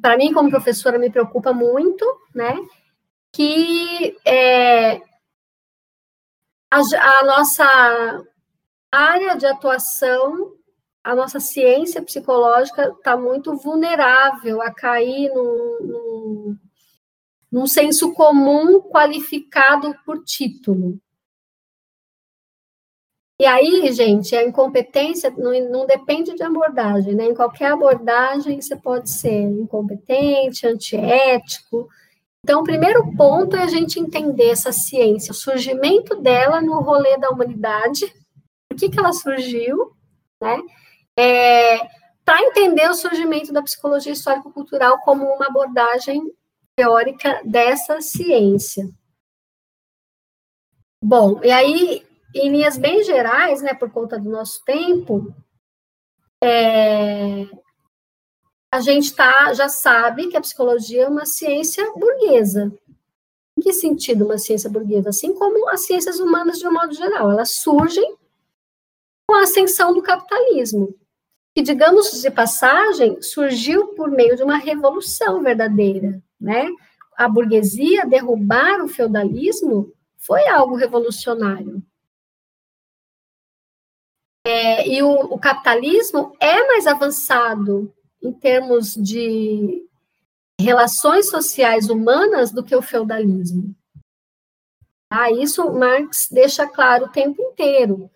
para 0.00 0.16
mim, 0.16 0.32
como 0.32 0.50
professora, 0.50 0.98
me 0.98 1.10
preocupa 1.10 1.52
muito, 1.52 2.04
né, 2.34 2.56
que 3.32 4.16
é, 4.24 4.96
a, 6.70 6.78
a 7.20 7.24
nossa 7.24 8.24
área 8.90 9.36
de 9.36 9.46
atuação 9.46 10.56
a 11.06 11.14
nossa 11.14 11.38
ciência 11.38 12.02
psicológica 12.02 12.88
está 12.88 13.16
muito 13.16 13.56
vulnerável 13.56 14.60
a 14.60 14.72
cair 14.72 15.32
num, 15.32 15.78
num, 15.80 16.58
num 17.52 17.66
senso 17.68 18.12
comum 18.12 18.80
qualificado 18.80 19.94
por 20.04 20.24
título. 20.24 20.98
E 23.40 23.46
aí, 23.46 23.92
gente, 23.92 24.34
a 24.34 24.42
incompetência 24.42 25.30
não, 25.30 25.52
não, 25.70 25.86
depende 25.86 26.34
de 26.34 26.42
abordagem, 26.42 27.14
né? 27.14 27.26
Em 27.26 27.34
qualquer 27.34 27.70
abordagem 27.70 28.60
você 28.60 28.74
pode 28.74 29.08
ser 29.08 29.42
incompetente, 29.42 30.66
antiético. 30.66 31.88
Então, 32.42 32.62
o 32.62 32.64
primeiro 32.64 33.14
ponto 33.16 33.54
é 33.54 33.62
a 33.62 33.68
gente 33.68 34.00
entender 34.00 34.50
essa 34.50 34.72
ciência, 34.72 35.30
o 35.30 35.34
surgimento 35.36 36.20
dela 36.20 36.60
no 36.60 36.80
rolê 36.80 37.16
da 37.16 37.30
humanidade, 37.30 38.12
por 38.68 38.76
que, 38.76 38.88
que 38.88 38.98
ela 38.98 39.12
surgiu, 39.12 39.92
né? 40.42 40.60
É, 41.18 41.78
Para 42.24 42.42
entender 42.42 42.88
o 42.90 42.94
surgimento 42.94 43.52
da 43.52 43.62
psicologia 43.62 44.12
histórico-cultural 44.12 45.00
como 45.00 45.24
uma 45.24 45.46
abordagem 45.46 46.32
teórica 46.76 47.40
dessa 47.44 48.00
ciência. 48.00 48.88
Bom, 51.02 51.40
e 51.42 51.50
aí 51.50 52.06
em 52.34 52.50
linhas 52.50 52.76
bem 52.76 53.02
gerais, 53.02 53.62
né, 53.62 53.72
por 53.72 53.90
conta 53.90 54.18
do 54.18 54.28
nosso 54.28 54.62
tempo, 54.64 55.34
é, 56.42 57.46
a 58.72 58.80
gente 58.80 59.14
tá, 59.14 59.54
já 59.54 59.68
sabe 59.68 60.28
que 60.28 60.36
a 60.36 60.40
psicologia 60.40 61.04
é 61.04 61.08
uma 61.08 61.24
ciência 61.24 61.92
burguesa. 61.92 62.76
Em 63.56 63.62
que 63.62 63.72
sentido 63.72 64.26
uma 64.26 64.36
ciência 64.36 64.68
burguesa? 64.68 65.08
Assim 65.08 65.32
como 65.32 65.68
as 65.70 65.86
ciências 65.86 66.20
humanas 66.20 66.58
de 66.58 66.68
um 66.68 66.72
modo 66.72 66.92
geral, 66.92 67.30
elas 67.30 67.52
surgem 67.52 68.16
com 69.26 69.34
a 69.34 69.42
ascensão 69.42 69.94
do 69.94 70.02
capitalismo. 70.02 70.94
E, 71.56 71.62
digamos 71.62 72.20
de 72.20 72.30
passagem, 72.30 73.22
surgiu 73.22 73.94
por 73.94 74.10
meio 74.10 74.36
de 74.36 74.42
uma 74.42 74.58
revolução 74.58 75.42
verdadeira, 75.42 76.22
né? 76.38 76.68
A 77.16 77.26
burguesia 77.26 78.04
derrubar 78.04 78.84
o 78.84 78.88
feudalismo 78.88 79.90
foi 80.18 80.46
algo 80.48 80.76
revolucionário. 80.76 81.82
É, 84.46 84.86
e 84.86 85.02
o, 85.02 85.12
o, 85.12 85.38
capitalismo 85.38 86.36
é 86.38 86.66
mais 86.66 86.86
avançado 86.86 87.92
em 88.22 88.32
termos 88.32 88.94
de 88.94 89.88
relações 90.60 91.30
sociais 91.30 91.88
humanas 91.88 92.52
do 92.52 92.62
que 92.62 92.76
o 92.76 92.82
feudalismo. 92.82 93.74
Ah, 95.10 95.32
isso 95.32 95.72
Marx 95.72 96.28
deixa 96.30 96.66
claro 96.66 97.06
o 97.06 97.10
tempo 97.10 97.40
inteiro. 97.40 98.10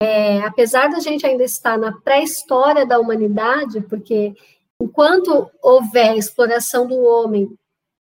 É, 0.00 0.40
apesar 0.40 0.88
da 0.88 1.00
gente 1.00 1.26
ainda 1.26 1.44
estar 1.44 1.78
na 1.78 1.92
pré-história 2.00 2.84
da 2.84 2.98
humanidade, 2.98 3.80
porque 3.82 4.34
enquanto 4.80 5.50
houver 5.62 6.16
exploração 6.16 6.86
do 6.86 7.00
homem 7.02 7.48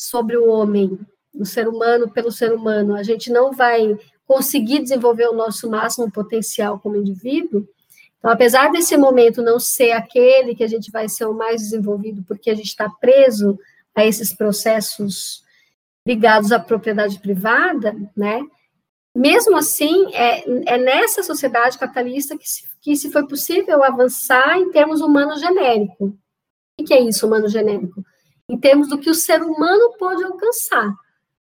sobre 0.01 0.37
o 0.37 0.49
homem, 0.49 0.99
do 1.33 1.45
ser 1.45 1.69
humano 1.69 2.11
pelo 2.11 2.33
ser 2.33 2.53
humano, 2.53 2.95
a 2.95 3.03
gente 3.03 3.31
não 3.31 3.53
vai 3.53 3.97
conseguir 4.27 4.81
desenvolver 4.81 5.29
o 5.29 5.35
nosso 5.35 5.71
máximo 5.71 6.11
potencial 6.11 6.79
como 6.79 6.97
indivíduo. 6.97 7.67
Então, 8.19 8.31
apesar 8.31 8.73
desse 8.73 8.97
momento 8.97 9.43
não 9.43 9.61
ser 9.61 9.93
aquele 9.93 10.55
que 10.55 10.65
a 10.65 10.67
gente 10.67 10.91
vai 10.91 11.09
ser 11.09 11.27
o 11.27 11.35
mais 11.35 11.61
desenvolvido, 11.61 12.25
porque 12.27 12.51
a 12.51 12.55
gente 12.55 12.67
está 12.69 12.89
preso 12.89 13.59
a 13.95 14.05
esses 14.05 14.35
processos 14.35 15.45
ligados 16.07 16.53
à 16.53 16.59
propriedade 16.59 17.19
privada, 17.21 17.95
né? 18.17 18.41
Mesmo 19.17 19.57
assim, 19.57 20.15
é, 20.15 20.75
é 20.75 20.77
nessa 20.77 21.23
sociedade 21.23 21.79
capitalista 21.79 22.37
que 22.37 22.47
se, 22.47 22.69
que 22.83 22.95
se 22.95 23.11
foi 23.11 23.27
possível 23.27 23.83
avançar 23.83 24.59
em 24.59 24.71
termos 24.71 25.01
humanos 25.01 25.41
genérico. 25.41 26.15
O 26.79 26.85
que 26.85 26.93
é 26.93 27.01
isso, 27.01 27.27
humano 27.27 27.49
genérico? 27.49 28.05
Em 28.47 28.61
termos 28.61 28.91
do 28.91 28.99
que 28.99 29.09
o 29.09 29.15
ser 29.15 29.43
humano 29.43 29.97
pode 29.99 30.23
alcançar. 30.23 30.95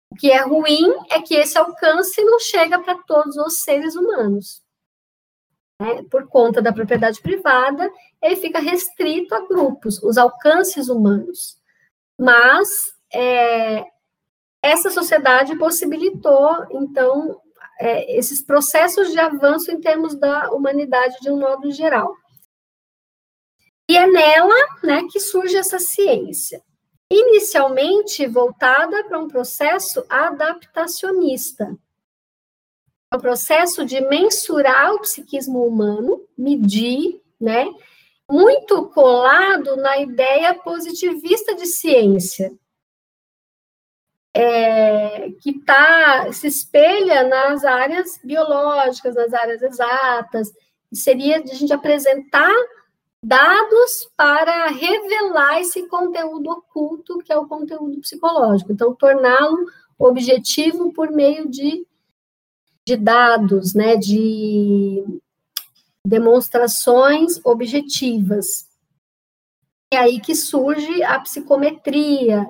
O 0.08 0.14
que 0.14 0.30
é 0.30 0.40
ruim 0.40 0.94
é 1.10 1.20
que 1.20 1.34
esse 1.34 1.58
alcance 1.58 2.22
não 2.22 2.38
chega 2.38 2.78
para 2.78 2.96
todos 3.02 3.36
os 3.36 3.62
seres 3.62 3.96
humanos. 3.96 4.62
Né? 5.82 6.04
Por 6.08 6.28
conta 6.28 6.62
da 6.62 6.72
propriedade 6.72 7.20
privada, 7.20 7.90
ele 8.22 8.36
fica 8.36 8.60
restrito 8.60 9.34
a 9.34 9.48
grupos, 9.48 10.00
os 10.00 10.16
alcances 10.16 10.88
humanos. 10.88 11.56
Mas 12.16 12.94
é, 13.12 13.84
essa 14.62 14.90
sociedade 14.90 15.58
possibilitou, 15.58 16.68
então, 16.70 17.40
é, 17.78 18.16
esses 18.16 18.42
processos 18.42 19.10
de 19.10 19.18
avanço 19.18 19.70
em 19.70 19.80
termos 19.80 20.14
da 20.14 20.50
humanidade 20.52 21.16
de 21.20 21.30
um 21.30 21.38
modo 21.38 21.70
geral. 21.70 22.14
E 23.88 23.96
é 23.96 24.06
nela 24.06 24.54
né, 24.82 25.02
que 25.10 25.20
surge 25.20 25.56
essa 25.56 25.78
ciência 25.78 26.62
inicialmente 27.10 28.26
voltada 28.26 29.04
para 29.04 29.18
um 29.18 29.28
processo 29.28 30.04
adaptacionista. 30.08 31.76
É 33.12 33.16
um 33.16 33.20
processo 33.20 33.84
de 33.84 34.00
mensurar 34.00 34.92
o 34.94 35.00
psiquismo 35.00 35.64
humano, 35.64 36.26
medir, 36.36 37.20
né? 37.40 37.66
Muito 38.28 38.88
colado 38.88 39.76
na 39.76 39.98
ideia 39.98 40.54
positivista 40.54 41.54
de 41.54 41.66
ciência, 41.66 42.50
é, 44.34 45.30
que 45.40 45.60
tá, 45.60 46.32
se 46.32 46.48
espelha 46.48 47.22
nas 47.28 47.64
áreas 47.64 48.18
biológicas, 48.22 49.14
nas 49.14 49.32
áreas 49.32 49.62
exatas, 49.62 50.52
seria 50.92 51.42
de 51.42 51.52
a 51.52 51.54
gente 51.54 51.72
apresentar 51.72 52.52
dados 53.22 54.10
para 54.16 54.66
revelar 54.66 55.60
esse 55.60 55.86
conteúdo 55.86 56.50
oculto, 56.50 57.18
que 57.18 57.32
é 57.32 57.38
o 57.38 57.46
conteúdo 57.46 58.00
psicológico. 58.00 58.72
Então, 58.72 58.94
torná-lo 58.94 59.66
objetivo 59.98 60.92
por 60.92 61.10
meio 61.10 61.48
de, 61.48 61.86
de 62.84 62.96
dados, 62.96 63.72
né, 63.72 63.96
de 63.96 65.02
demonstrações 66.04 67.40
objetivas. 67.44 68.68
É 69.92 69.96
aí 69.96 70.20
que 70.20 70.34
surge 70.34 71.02
a 71.04 71.18
psicometria, 71.20 72.46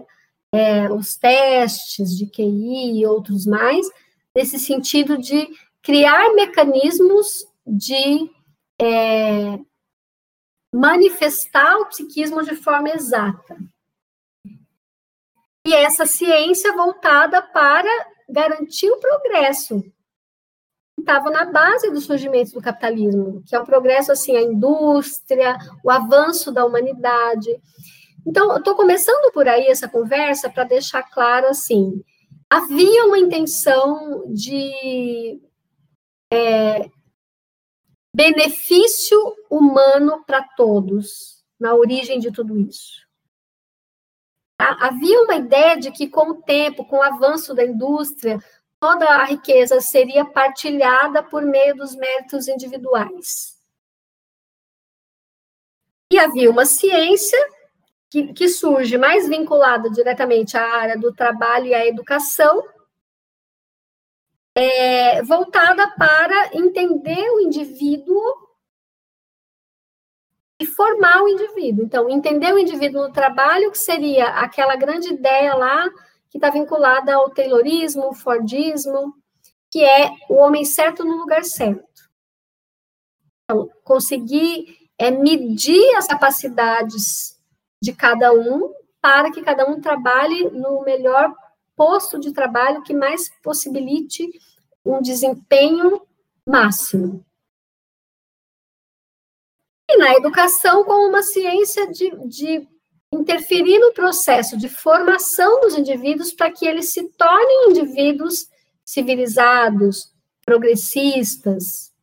é, 0.54 0.92
os 0.92 1.16
testes 1.16 2.16
de 2.16 2.26
QI 2.26 3.00
e 3.00 3.06
outros 3.06 3.44
mais, 3.44 3.86
nesse 4.34 4.58
sentido 4.58 5.18
de 5.18 5.48
criar 5.82 6.32
mecanismos 6.34 7.44
de 7.66 8.30
é, 8.80 9.58
manifestar 10.72 11.76
o 11.78 11.86
psiquismo 11.86 12.42
de 12.42 12.54
forma 12.54 12.90
exata. 12.90 13.56
E 15.66 15.74
essa 15.74 16.06
ciência 16.06 16.72
voltada 16.72 17.42
para 17.42 17.90
garantir 18.28 18.90
o 18.90 18.98
progresso. 18.98 19.82
Estava 20.96 21.30
na 21.30 21.46
base 21.46 21.90
do 21.90 22.00
surgimento 22.00 22.52
do 22.52 22.62
capitalismo, 22.62 23.42
que 23.46 23.56
é 23.56 23.58
o 23.58 23.64
progresso, 23.64 24.12
assim, 24.12 24.36
a 24.36 24.42
indústria, 24.42 25.58
o 25.82 25.90
avanço 25.90 26.52
da 26.52 26.64
humanidade. 26.64 27.50
Então, 28.26 28.52
eu 28.52 28.58
estou 28.58 28.74
começando 28.74 29.30
por 29.32 29.46
aí 29.46 29.66
essa 29.66 29.88
conversa 29.88 30.48
para 30.48 30.64
deixar 30.64 31.02
claro, 31.02 31.46
assim, 31.48 32.02
havia 32.48 33.04
uma 33.04 33.18
intenção 33.18 34.24
de 34.32 35.40
é, 36.32 36.88
benefício 38.14 39.18
humano 39.50 40.24
para 40.24 40.42
todos 40.56 41.44
na 41.58 41.74
origem 41.74 42.18
de 42.18 42.30
tudo 42.30 42.58
isso. 42.58 43.04
Tá? 44.56 44.76
Havia 44.80 45.20
uma 45.22 45.34
ideia 45.34 45.76
de 45.76 45.90
que, 45.90 46.08
com 46.08 46.30
o 46.30 46.42
tempo, 46.42 46.84
com 46.84 46.98
o 46.98 47.02
avanço 47.02 47.54
da 47.54 47.64
indústria, 47.64 48.38
toda 48.80 49.06
a 49.06 49.24
riqueza 49.24 49.80
seria 49.80 50.24
partilhada 50.24 51.22
por 51.22 51.42
meio 51.42 51.74
dos 51.74 51.94
méritos 51.94 52.48
individuais. 52.48 53.58
E 56.12 56.18
havia 56.18 56.50
uma 56.50 56.64
ciência 56.64 57.38
que, 58.10 58.32
que 58.32 58.48
surge 58.48 58.96
mais 58.96 59.28
vinculada 59.28 59.90
diretamente 59.90 60.56
à 60.56 60.64
área 60.64 60.98
do 60.98 61.12
trabalho 61.12 61.66
e 61.66 61.74
à 61.74 61.86
educação, 61.86 62.62
é, 64.56 65.22
voltada 65.22 65.90
para 65.96 66.56
entender 66.56 67.28
o 67.30 67.40
indivíduo 67.40 68.22
e 70.60 70.66
formar 70.66 71.22
o 71.22 71.28
indivíduo. 71.28 71.84
Então, 71.84 72.08
entender 72.08 72.52
o 72.52 72.58
indivíduo 72.58 73.02
no 73.02 73.12
trabalho, 73.12 73.72
que 73.72 73.78
seria 73.78 74.28
aquela 74.28 74.76
grande 74.76 75.12
ideia 75.12 75.54
lá 75.54 75.90
que 76.30 76.38
está 76.38 76.50
vinculada 76.50 77.14
ao 77.14 77.30
Taylorismo, 77.30 78.14
Fordismo, 78.14 79.14
que 79.70 79.82
é 79.82 80.10
o 80.28 80.34
homem 80.34 80.64
certo 80.64 81.04
no 81.04 81.16
lugar 81.16 81.44
certo. 81.44 81.84
Então, 83.44 83.68
conseguir 83.82 84.90
é, 84.98 85.10
medir 85.10 85.94
as 85.96 86.06
capacidades 86.06 87.33
de 87.84 87.92
cada 87.92 88.32
um 88.32 88.72
para 89.00 89.30
que 89.30 89.42
cada 89.42 89.68
um 89.68 89.78
trabalhe 89.78 90.48
no 90.48 90.82
melhor 90.82 91.34
posto 91.76 92.18
de 92.18 92.32
trabalho 92.32 92.82
que 92.82 92.94
mais 92.94 93.30
possibilite 93.42 94.26
um 94.82 95.02
desempenho 95.02 96.00
máximo. 96.46 97.22
E 99.90 99.98
na 99.98 100.14
educação, 100.14 100.84
como 100.84 101.08
uma 101.08 101.22
ciência 101.22 101.86
de, 101.92 102.10
de 102.26 102.66
interferir 103.12 103.78
no 103.78 103.92
processo 103.92 104.56
de 104.56 104.68
formação 104.70 105.60
dos 105.60 105.76
indivíduos 105.76 106.32
para 106.32 106.50
que 106.50 106.66
eles 106.66 106.90
se 106.90 107.06
tornem 107.10 107.70
indivíduos 107.70 108.48
civilizados, 108.82 110.10
progressistas, 110.46 111.93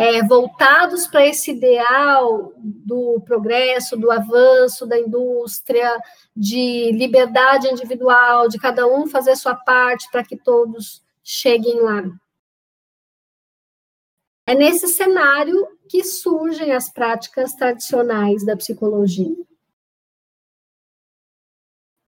é, 0.00 0.26
voltados 0.26 1.06
para 1.06 1.26
esse 1.26 1.50
ideal 1.50 2.54
do 2.56 3.20
progresso, 3.20 3.98
do 3.98 4.10
avanço 4.10 4.86
da 4.86 4.98
indústria, 4.98 6.00
de 6.34 6.90
liberdade 6.92 7.68
individual, 7.68 8.48
de 8.48 8.58
cada 8.58 8.86
um 8.86 9.06
fazer 9.06 9.36
sua 9.36 9.54
parte 9.54 10.10
para 10.10 10.24
que 10.24 10.38
todos 10.38 11.04
cheguem 11.22 11.82
lá. 11.82 12.02
É 14.46 14.54
nesse 14.54 14.88
cenário 14.88 15.68
que 15.86 16.02
surgem 16.02 16.72
as 16.72 16.90
práticas 16.90 17.52
tradicionais 17.52 18.42
da 18.42 18.56
psicologia. 18.56 19.36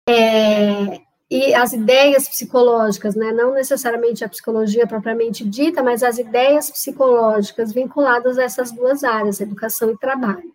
É, 0.07 1.01
e 1.31 1.55
as 1.55 1.71
ideias 1.71 2.27
psicológicas, 2.27 3.15
né, 3.15 3.31
não 3.31 3.53
necessariamente 3.53 4.21
a 4.21 4.27
psicologia 4.27 4.85
propriamente 4.85 5.47
dita, 5.47 5.81
mas 5.81 6.03
as 6.03 6.17
ideias 6.17 6.69
psicológicas 6.69 7.71
vinculadas 7.71 8.37
a 8.37 8.43
essas 8.43 8.69
duas 8.69 9.01
áreas, 9.01 9.39
educação 9.39 9.89
e 9.89 9.97
trabalho. 9.97 10.53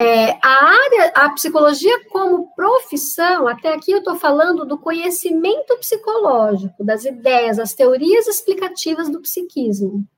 É, 0.00 0.30
a 0.42 0.48
área, 0.48 1.12
a 1.14 1.28
psicologia 1.28 2.08
como 2.08 2.54
profissão, 2.54 3.46
até 3.46 3.74
aqui 3.74 3.92
eu 3.92 3.98
estou 3.98 4.16
falando 4.16 4.64
do 4.64 4.78
conhecimento 4.78 5.76
psicológico, 5.76 6.82
das 6.82 7.04
ideias, 7.04 7.58
as 7.58 7.74
teorias 7.74 8.26
explicativas 8.26 9.10
do 9.10 9.20
psiquismo. 9.20 10.08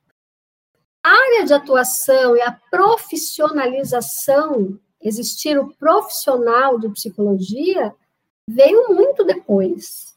A 1.03 1.11
área 1.11 1.45
de 1.45 1.53
atuação 1.53 2.37
e 2.37 2.41
a 2.41 2.57
profissionalização, 2.71 4.79
existir 5.01 5.59
o 5.59 5.75
profissional 5.75 6.79
de 6.79 6.89
psicologia, 6.91 7.93
veio 8.53 8.95
muito 8.95 9.25
depois. 9.25 10.17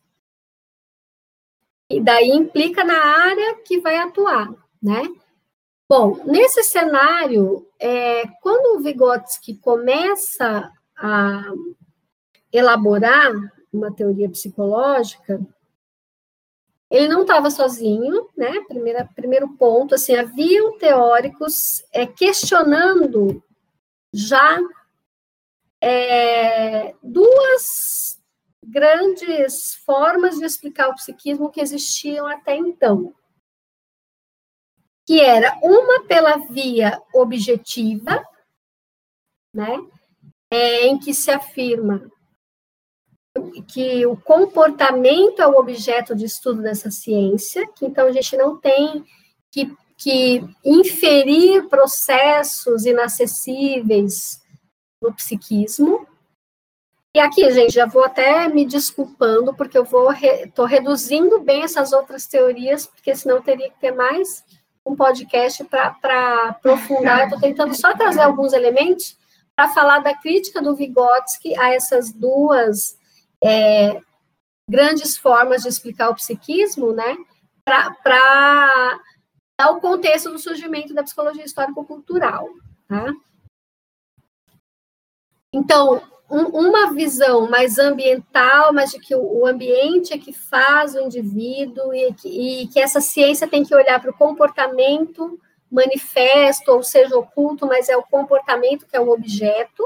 E 1.90 2.02
daí 2.02 2.30
implica 2.30 2.84
na 2.84 2.98
área 2.98 3.56
que 3.64 3.80
vai 3.80 3.98
atuar, 3.98 4.50
né? 4.82 5.04
Bom, 5.88 6.24
nesse 6.26 6.64
cenário, 6.64 7.68
é, 7.80 8.24
quando 8.42 8.78
o 8.78 8.82
Vygotsky 8.82 9.56
começa 9.58 10.72
a 10.98 11.44
elaborar 12.52 13.32
uma 13.72 13.94
teoria 13.94 14.30
psicológica, 14.30 15.40
ele 16.90 17.08
não 17.08 17.22
estava 17.22 17.52
sozinho, 17.52 18.30
né? 18.36 18.62
Primeira, 18.68 19.08
primeiro 19.16 19.50
ponto, 19.58 19.94
assim, 19.94 20.16
haviam 20.16 20.78
teóricos 20.78 21.84
é, 21.92 22.08
questionando 22.08 23.44
já 24.12 24.58
é, 25.82 26.96
duas 27.04 28.15
grandes 28.68 29.76
formas 29.76 30.38
de 30.38 30.46
explicar 30.46 30.90
o 30.90 30.96
psiquismo 30.96 31.52
que 31.52 31.62
existiam 31.62 32.26
até 32.28 32.56
então. 32.56 33.14
Que 35.06 35.22
era 35.22 35.58
uma 35.62 36.06
pela 36.06 36.38
via 36.38 37.02
objetiva, 37.14 38.24
né, 39.54 39.78
é, 40.52 40.88
em 40.88 40.98
que 40.98 41.14
se 41.14 41.32
afirma 41.32 42.12
que 43.68 44.06
o 44.06 44.16
comportamento 44.16 45.42
é 45.42 45.48
o 45.48 45.58
objeto 45.58 46.16
de 46.16 46.26
estudo 46.26 46.62
dessa 46.62 46.90
ciência, 46.90 47.68
que 47.68 47.86
então 47.86 48.08
a 48.08 48.12
gente 48.12 48.36
não 48.38 48.58
tem 48.58 49.04
que, 49.52 49.76
que 49.98 50.42
inferir 50.64 51.68
processos 51.68 52.86
inacessíveis 52.86 54.42
no 55.02 55.14
psiquismo, 55.14 56.08
e 57.16 57.20
aqui, 57.22 57.50
gente, 57.50 57.72
já 57.72 57.86
vou 57.86 58.04
até 58.04 58.50
me 58.50 58.66
desculpando, 58.66 59.54
porque 59.54 59.78
eu 59.78 59.86
vou 59.86 60.12
estou 60.12 60.66
re, 60.66 60.76
reduzindo 60.76 61.40
bem 61.40 61.64
essas 61.64 61.94
outras 61.94 62.28
teorias, 62.28 62.88
porque 62.88 63.16
senão 63.16 63.42
teria 63.42 63.70
que 63.70 63.80
ter 63.80 63.94
mais 63.94 64.44
um 64.86 64.98
podcast 64.98 65.64
para 65.64 66.50
aprofundar. 66.50 67.24
Estou 67.24 67.40
tentando 67.40 67.74
só 67.74 67.96
trazer 67.96 68.20
alguns 68.20 68.52
elementos 68.52 69.18
para 69.56 69.70
falar 69.70 70.00
da 70.00 70.14
crítica 70.14 70.62
do 70.62 70.76
Vygotsky 70.76 71.58
a 71.58 71.74
essas 71.74 72.12
duas 72.12 73.00
é, 73.42 74.02
grandes 74.70 75.18
formas 75.18 75.62
de 75.62 75.70
explicar 75.70 76.10
o 76.10 76.16
psiquismo, 76.16 76.92
né? 76.92 77.16
Para 77.64 79.00
dar 79.58 79.72
o 79.72 79.80
contexto 79.80 80.32
do 80.32 80.38
surgimento 80.38 80.94
da 80.94 81.02
psicologia 81.02 81.46
histórico-cultural. 81.46 82.50
Tá? 82.90 83.06
Então, 85.54 86.04
um, 86.30 86.44
uma 86.70 86.94
visão 86.94 87.50
mais 87.50 87.78
ambiental, 87.78 88.74
mas 88.74 88.92
de 88.92 89.00
que 89.00 89.16
o, 89.16 89.46
ambiente 89.46 90.14
é 90.14 90.18
que 90.18 90.34
faz 90.34 90.96
o 90.96 91.00
indivíduo 91.00 91.94
e 91.94 92.14
que, 92.14 92.28
e 92.28 92.68
que 92.68 92.80
essa 92.80 93.00
ciência 93.00 93.48
tem 93.48 93.64
que 93.64 93.76
olhar 93.76 94.02
para 94.02 94.12
o 94.12 94.18
comportamento 94.18 95.40
manifesto, 95.72 96.72
ou 96.72 96.84
seja, 96.84 97.18
oculto, 97.18 97.66
mas 97.66 97.90
é 97.90 97.98
o 97.98 98.04
comportamento 98.04 98.86
que 98.86 98.96
é 98.96 99.00
o 99.00 99.10
objeto. 99.10 99.84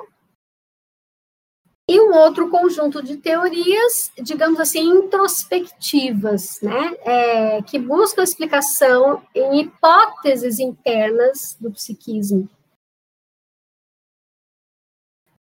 E 1.88 2.00
um 2.00 2.14
outro 2.14 2.50
conjunto 2.52 3.02
de 3.02 3.18
teorias, 3.18 4.12
digamos 4.22 4.60
assim, 4.60 4.82
introspectivas, 4.82 6.60
né, 6.62 6.96
é, 7.02 7.62
que 7.64 7.80
buscam 7.80 8.22
explicação 8.22 9.24
em 9.34 9.62
hipóteses 9.62 10.60
internas 10.60 11.58
do 11.60 11.72
psiquismo. 11.72 12.48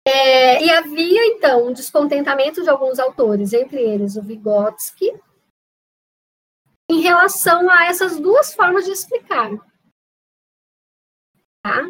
É, 0.07 0.63
e 0.63 0.71
havia, 0.71 1.25
então, 1.27 1.67
um 1.67 1.73
descontentamento 1.73 2.63
de 2.63 2.69
alguns 2.69 2.99
autores, 2.99 3.53
entre 3.53 3.81
eles 3.81 4.15
o 4.15 4.21
Vygotsky, 4.21 5.19
em 6.89 7.01
relação 7.01 7.69
a 7.69 7.85
essas 7.85 8.19
duas 8.19 8.53
formas 8.53 8.85
de 8.85 8.91
explicar. 8.91 9.51
Tá? 11.61 11.83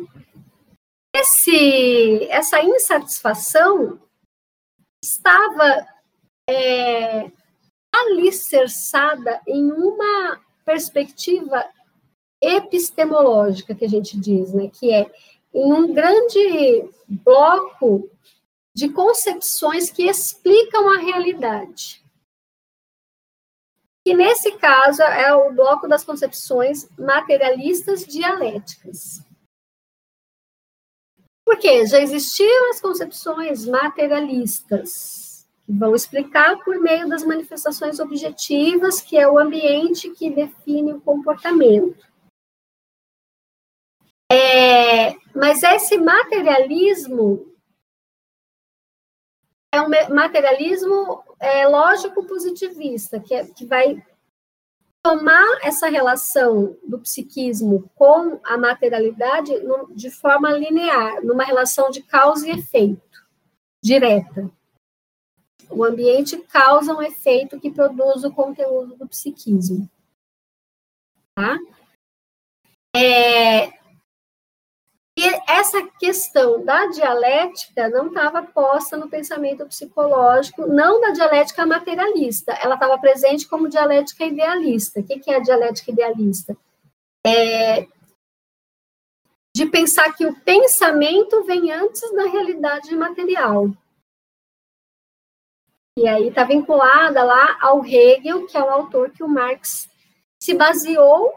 Esse, 1.16 2.28
essa 2.30 2.62
insatisfação 2.62 4.00
estava 5.02 5.88
é, 6.50 7.32
alicerçada 7.94 9.42
em 9.48 9.72
uma 9.72 10.44
perspectiva 10.66 11.66
epistemológica, 12.42 13.76
que 13.76 13.86
a 13.86 13.90
gente 13.90 14.20
diz, 14.20 14.54
né, 14.54 14.70
que 14.70 14.92
é 14.94 15.12
em 15.54 15.74
um 15.74 15.94
grande 15.94 16.90
bloco 17.08 18.10
de 18.76 18.90
concepções 18.90 19.90
que 19.92 20.08
explicam 20.08 20.90
a 20.90 20.98
realidade. 20.98 22.04
E 24.06 24.14
nesse 24.14 24.54
caso 24.54 25.02
é 25.04 25.34
o 25.34 25.52
bloco 25.54 25.88
das 25.88 26.04
concepções 26.04 26.90
materialistas 26.98 28.06
dialéticas. 28.06 29.22
Porque 31.46 31.86
já 31.86 32.00
existiam 32.00 32.70
as 32.70 32.80
concepções 32.80 33.66
materialistas, 33.66 35.48
que 35.66 35.74
vão 35.74 35.96
explicar 35.96 36.64
por 36.64 36.80
meio 36.80 37.10
das 37.10 37.24
manifestações 37.24 38.00
objetivas, 38.00 39.02
que 39.02 39.18
é 39.18 39.28
o 39.28 39.38
ambiente 39.38 40.10
que 40.12 40.30
define 40.30 40.94
o 40.94 41.02
comportamento. 41.02 42.08
É, 44.32 45.14
mas 45.36 45.64
esse 45.64 45.98
materialismo 45.98 47.50
é 49.72 49.82
um 49.82 49.90
materialismo 50.14 51.24
é, 51.40 51.68
lógico-positivista, 51.68 53.20
que, 53.20 53.34
é, 53.34 53.46
que 53.46 53.66
vai 53.66 54.04
tomar 55.04 55.60
essa 55.64 55.88
relação 55.88 56.78
do 56.84 57.00
psiquismo 57.00 57.90
com 57.96 58.40
a 58.44 58.58
materialidade 58.58 59.52
de 59.92 60.12
forma 60.12 60.52
linear, 60.52 61.24
numa 61.24 61.44
relação 61.44 61.90
de 61.90 62.04
causa 62.04 62.48
e 62.48 62.52
efeito, 62.52 63.26
direta. 63.84 64.52
O 65.70 65.84
ambiente 65.84 66.38
causa 66.38 66.94
um 66.94 67.02
efeito 67.02 67.60
que 67.60 67.72
produz 67.72 68.24
o 68.24 68.34
conteúdo 68.34 68.96
do 68.96 69.08
psiquismo. 69.08 69.90
Tá? 71.36 71.58
É, 72.96 73.68
e 75.18 75.26
essa 75.48 75.89
questão 76.00 76.64
da 76.64 76.88
dialética 76.88 77.90
não 77.90 78.08
estava 78.08 78.42
posta 78.42 78.96
no 78.96 79.10
pensamento 79.10 79.66
psicológico, 79.66 80.66
não 80.66 81.02
da 81.02 81.12
dialética 81.12 81.66
materialista, 81.66 82.54
ela 82.54 82.76
estava 82.76 82.98
presente 82.98 83.48
como 83.48 83.68
dialética 83.68 84.26
idealista. 84.26 85.02
O 85.02 85.04
que 85.04 85.30
é 85.30 85.36
a 85.36 85.42
dialética 85.42 85.92
idealista? 85.92 86.58
É 87.26 87.86
de 89.56 89.66
pensar 89.66 90.16
que 90.16 90.26
o 90.26 90.40
pensamento 90.42 91.44
vem 91.44 91.72
antes 91.72 92.10
da 92.14 92.24
realidade 92.28 92.96
material. 92.96 93.70
E 95.98 96.08
aí 96.08 96.30
está 96.30 96.46
vinculada 96.46 97.22
lá 97.24 97.58
ao 97.60 97.86
Hegel, 97.86 98.48
que 98.48 98.58
é 98.58 98.64
o 98.64 98.70
autor 98.70 99.12
que 99.12 99.22
o 99.22 99.28
Marx 99.28 99.90
se 100.42 100.54
baseou 100.54 101.34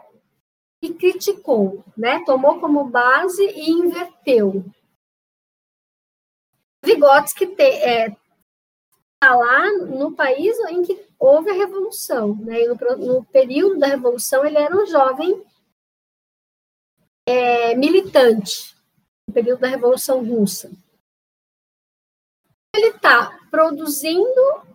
e 0.83 0.93
criticou, 0.93 1.81
né? 1.95 2.21
Tomou 2.25 2.59
como 2.59 2.83
base 2.83 3.41
e 3.41 3.71
inverteu. 3.71 4.65
Vygotsky 6.83 7.45
está 7.45 7.63
é, 7.63 8.09
tá 9.17 9.33
lá 9.33 9.71
no 9.77 10.13
país 10.13 10.59
em 10.69 10.83
que 10.83 11.07
houve 11.17 11.51
a 11.51 11.53
revolução, 11.53 12.35
né? 12.35 12.65
No, 12.65 12.97
no, 12.97 13.23
período 13.23 13.79
da 13.79 13.87
revolução 13.87 14.45
ele 14.45 14.57
era 14.57 14.75
um 14.75 14.85
jovem 14.85 15.41
é, 17.25 17.73
militante, 17.75 18.75
no 19.25 19.33
período 19.33 19.61
da 19.61 19.69
Revolução 19.69 20.21
Russa. 20.25 20.69
Ele 22.75 22.87
está 22.87 23.39
produzindo 23.49 24.65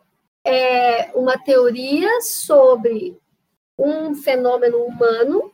é, 0.43 1.13
uma 1.13 1.37
teoria 1.37 2.23
sobre 2.23 3.21
um 3.79 4.15
fenômeno 4.15 4.79
humano 4.79 5.53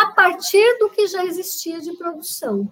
a 0.00 0.12
partir 0.12 0.78
do 0.78 0.88
que 0.88 1.06
já 1.06 1.24
existia 1.24 1.78
de 1.80 1.94
produção. 1.96 2.70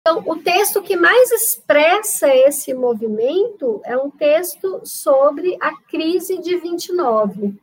Então, 0.00 0.22
o 0.24 0.40
texto 0.40 0.80
que 0.82 0.94
mais 0.96 1.32
expressa 1.32 2.28
esse 2.28 2.72
movimento 2.72 3.80
é 3.84 3.98
um 3.98 4.08
texto 4.08 4.80
sobre 4.84 5.56
a 5.60 5.76
crise 5.82 6.38
de 6.38 6.56
29. 6.58 7.60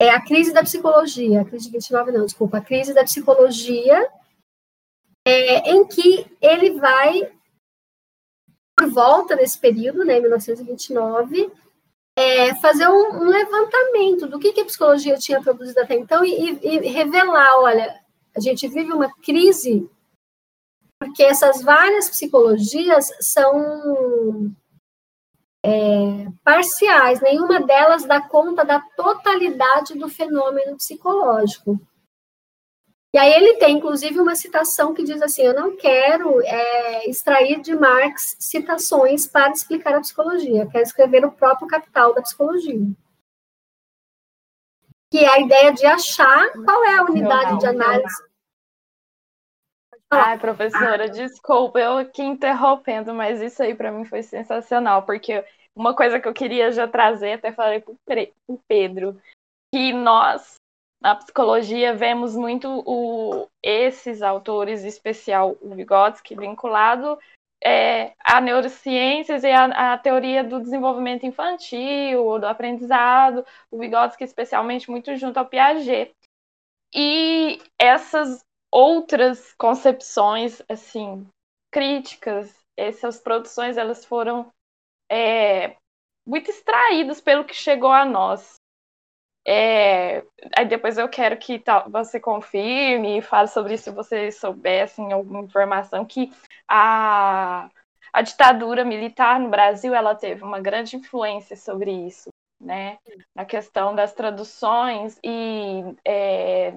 É 0.00 0.08
a 0.08 0.24
crise 0.24 0.54
da 0.54 0.62
psicologia, 0.62 1.42
a 1.42 1.44
crise 1.44 1.66
de 1.66 1.72
29 1.72 2.12
não, 2.12 2.24
desculpa, 2.24 2.56
a 2.56 2.64
crise 2.64 2.94
da 2.94 3.04
psicologia, 3.04 4.10
é, 5.26 5.70
em 5.70 5.86
que 5.86 6.24
ele 6.40 6.78
vai, 6.78 7.30
por 8.74 8.88
volta 8.90 9.36
desse 9.36 9.58
período, 9.58 10.06
né, 10.06 10.18
1929, 10.20 11.52
é, 12.18 12.52
fazer 12.56 12.88
um, 12.88 13.22
um, 13.22 13.28
levantamento 13.28 14.26
do 14.26 14.40
que, 14.40 14.52
que, 14.52 14.62
a 14.62 14.64
psicologia 14.64 15.16
tinha 15.16 15.40
produzido 15.40 15.80
até 15.80 15.94
então 15.94 16.24
e, 16.24 16.58
e, 16.60 16.88
revelar, 16.88 17.60
olha, 17.60 17.94
a 18.36 18.40
gente 18.40 18.66
vive 18.66 18.92
uma 18.92 19.08
crise 19.22 19.88
porque 20.98 21.22
essas 21.22 21.62
várias 21.62 22.10
psicologias 22.10 23.08
são 23.20 24.52
é, 25.64 26.26
parciais, 26.42 27.20
nenhuma 27.20 27.60
delas 27.60 28.04
dá 28.04 28.20
conta 28.20 28.64
da 28.64 28.80
totalidade 28.96 29.96
do 29.96 30.08
fenômeno 30.08 30.76
psicológico. 30.76 31.80
E 33.14 33.18
aí 33.18 33.32
ele 33.32 33.54
tem, 33.54 33.76
inclusive, 33.76 34.20
uma 34.20 34.36
citação 34.36 34.92
que 34.92 35.02
diz 35.02 35.20
assim: 35.22 35.42
Eu 35.42 35.54
não 35.54 35.76
quero 35.76 36.42
é, 36.42 37.08
extrair 37.08 37.60
de 37.60 37.74
Marx 37.74 38.36
citações 38.38 39.26
para 39.26 39.50
explicar 39.50 39.94
a 39.94 40.00
psicologia, 40.00 40.68
quero 40.70 40.84
escrever 40.84 41.24
o 41.24 41.32
próprio 41.32 41.66
capital 41.66 42.14
da 42.14 42.22
psicologia. 42.22 42.80
Que 45.10 45.24
é 45.24 45.28
a 45.28 45.40
ideia 45.40 45.72
de 45.72 45.86
achar 45.86 46.52
qual 46.52 46.84
é 46.84 46.96
a 46.96 47.04
unidade 47.04 47.60
de 47.60 47.66
análise 47.66 48.28
Ai, 50.10 50.38
professora, 50.38 51.06
desculpa, 51.08 51.78
eu 51.78 51.98
aqui 51.98 52.22
interrompendo, 52.22 53.12
mas 53.12 53.42
isso 53.42 53.62
aí 53.62 53.74
para 53.74 53.92
mim 53.92 54.06
foi 54.06 54.22
sensacional, 54.22 55.02
porque 55.02 55.44
uma 55.76 55.94
coisa 55.94 56.18
que 56.18 56.26
eu 56.26 56.32
queria 56.32 56.72
já 56.72 56.88
trazer, 56.88 57.32
até 57.32 57.52
falei 57.52 57.80
para 57.80 57.92
o 58.48 58.58
Pedro, 58.66 59.20
que 59.72 59.92
nós, 59.92 60.54
na 61.00 61.14
psicologia, 61.14 61.94
vemos 61.94 62.34
muito 62.34 62.68
o, 62.84 63.48
esses 63.62 64.20
autores, 64.22 64.84
em 64.84 64.88
especial 64.88 65.56
o 65.60 65.74
Vygotsky, 65.74 66.34
vinculado 66.34 67.18
é, 67.64 68.14
a 68.24 68.40
neurociências 68.40 69.42
e 69.44 69.50
a, 69.50 69.92
a, 69.94 69.98
teoria 69.98 70.44
do 70.44 70.60
desenvolvimento 70.60 71.24
infantil, 71.24 72.38
do 72.38 72.46
aprendizado, 72.46 73.44
o 73.70 73.78
Vygotsky 73.78 74.24
especialmente 74.24 74.90
muito 74.90 75.14
junto 75.16 75.38
ao 75.38 75.46
Piaget. 75.46 76.12
E 76.94 77.60
essas 77.78 78.40
outras 78.72 79.54
concepções 79.54 80.62
assim 80.68 81.26
críticas 81.70 82.54
essas 82.76 83.18
produções 83.18 83.76
elas 83.76 84.04
foram 84.04 84.52
é, 85.10 85.76
muito 86.26 86.50
extraídas 86.50 87.20
pelo 87.20 87.44
que 87.44 87.54
chegou 87.54 87.90
a 87.90 88.04
nós 88.04 88.57
é, 89.48 90.24
aí 90.56 90.66
depois 90.66 90.98
eu 90.98 91.08
quero 91.08 91.36
que 91.38 91.62
você 91.90 92.20
confirme 92.20 93.18
e 93.18 93.22
fale 93.22 93.48
sobre 93.48 93.74
isso 93.74 93.84
se 93.84 93.90
vocês 93.90 94.36
soubessem 94.36 95.12
alguma 95.12 95.40
informação 95.40 96.04
que 96.04 96.30
a, 96.68 97.70
a 98.12 98.22
ditadura 98.22 98.84
militar 98.84 99.40
no 99.40 99.48
Brasil 99.48 99.94
ela 99.94 100.14
teve 100.14 100.42
uma 100.44 100.60
grande 100.60 100.96
influência 100.96 101.56
sobre 101.56 101.90
isso 101.90 102.28
né 102.60 102.98
na 103.34 103.44
questão 103.46 103.94
das 103.94 104.12
traduções 104.12 105.18
e 105.24 105.82
é, 106.04 106.74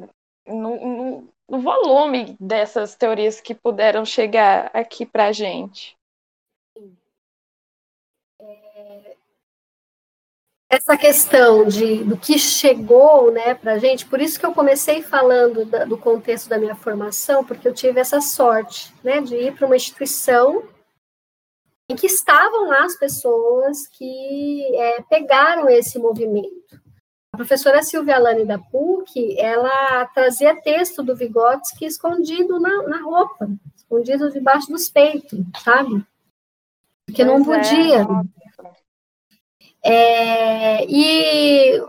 no, 0.48 0.76
no, 0.80 1.34
no 1.50 1.60
volume 1.60 2.38
dessas 2.40 2.96
teorias 2.96 3.42
que 3.42 3.54
puderam 3.54 4.06
chegar 4.06 4.72
aqui 4.74 5.06
para 5.06 5.34
gente. 5.34 5.98
É, 8.40 9.18
essa 10.72 10.96
questão 10.96 11.68
de, 11.68 12.02
do 12.06 12.16
que 12.16 12.40
chegou 12.40 13.30
né, 13.30 13.54
para 13.54 13.74
a 13.74 13.78
gente, 13.78 14.06
por 14.06 14.22
isso 14.22 14.40
que 14.40 14.46
eu 14.46 14.54
comecei 14.54 15.02
falando 15.02 15.66
da, 15.66 15.84
do 15.84 15.98
contexto 15.98 16.48
da 16.48 16.58
minha 16.58 16.76
formação, 16.76 17.44
porque 17.44 17.68
eu 17.68 17.74
tive 17.74 18.00
essa 18.00 18.22
sorte 18.22 18.94
né, 19.04 19.20
de 19.20 19.36
ir 19.36 19.54
para 19.54 19.68
uma 19.68 19.76
instituição 19.76 20.64
em 21.90 21.96
que 21.98 22.08
estavam 22.08 22.70
lá 22.70 22.86
as 22.86 22.96
pessoas 22.98 23.86
que 23.86 24.74
é, 24.78 25.02
pegaram 25.02 25.70
esse 25.70 26.00
movimento. 26.00 26.80
A 27.34 27.38
professora 27.38 27.84
Silvia 27.84 28.16
Alane 28.16 28.46
da 28.46 28.58
PUC, 28.58 29.38
ela 29.38 30.06
trazia 30.14 30.56
texto 30.62 31.04
do 31.04 31.18
Vygotsky 31.18 31.86
escondido 31.86 32.62
na, 32.62 32.84
na 32.84 33.02
roupa, 33.02 33.50
escondido 33.76 34.32
debaixo 34.32 34.72
dos 34.72 34.90
peitos, 34.90 35.38
sabe? 35.62 36.02
Porque 37.06 37.26
pois 37.26 37.46
não 37.46 37.54
é. 37.54 37.58
podia. 37.58 38.02
É. 38.04 38.41
É, 39.84 40.86
e 40.86 41.82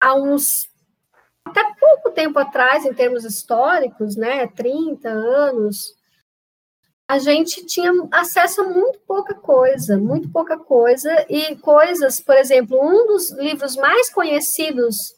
há 0.00 0.14
uns 0.14 0.70
até 1.44 1.62
pouco 1.78 2.10
tempo 2.12 2.38
atrás, 2.38 2.84
em 2.84 2.94
termos 2.94 3.24
históricos, 3.24 4.16
né, 4.16 4.46
30 4.46 5.08
anos, 5.08 5.94
a 7.06 7.18
gente 7.18 7.66
tinha 7.66 7.92
acesso 8.10 8.62
a 8.62 8.64
muito 8.64 8.98
pouca 9.06 9.34
coisa, 9.34 9.98
muito 9.98 10.30
pouca 10.30 10.56
coisa, 10.56 11.26
e 11.28 11.56
coisas, 11.56 12.20
por 12.20 12.36
exemplo, 12.36 12.78
um 12.80 13.06
dos 13.06 13.30
livros 13.32 13.76
mais 13.76 14.08
conhecidos 14.10 15.14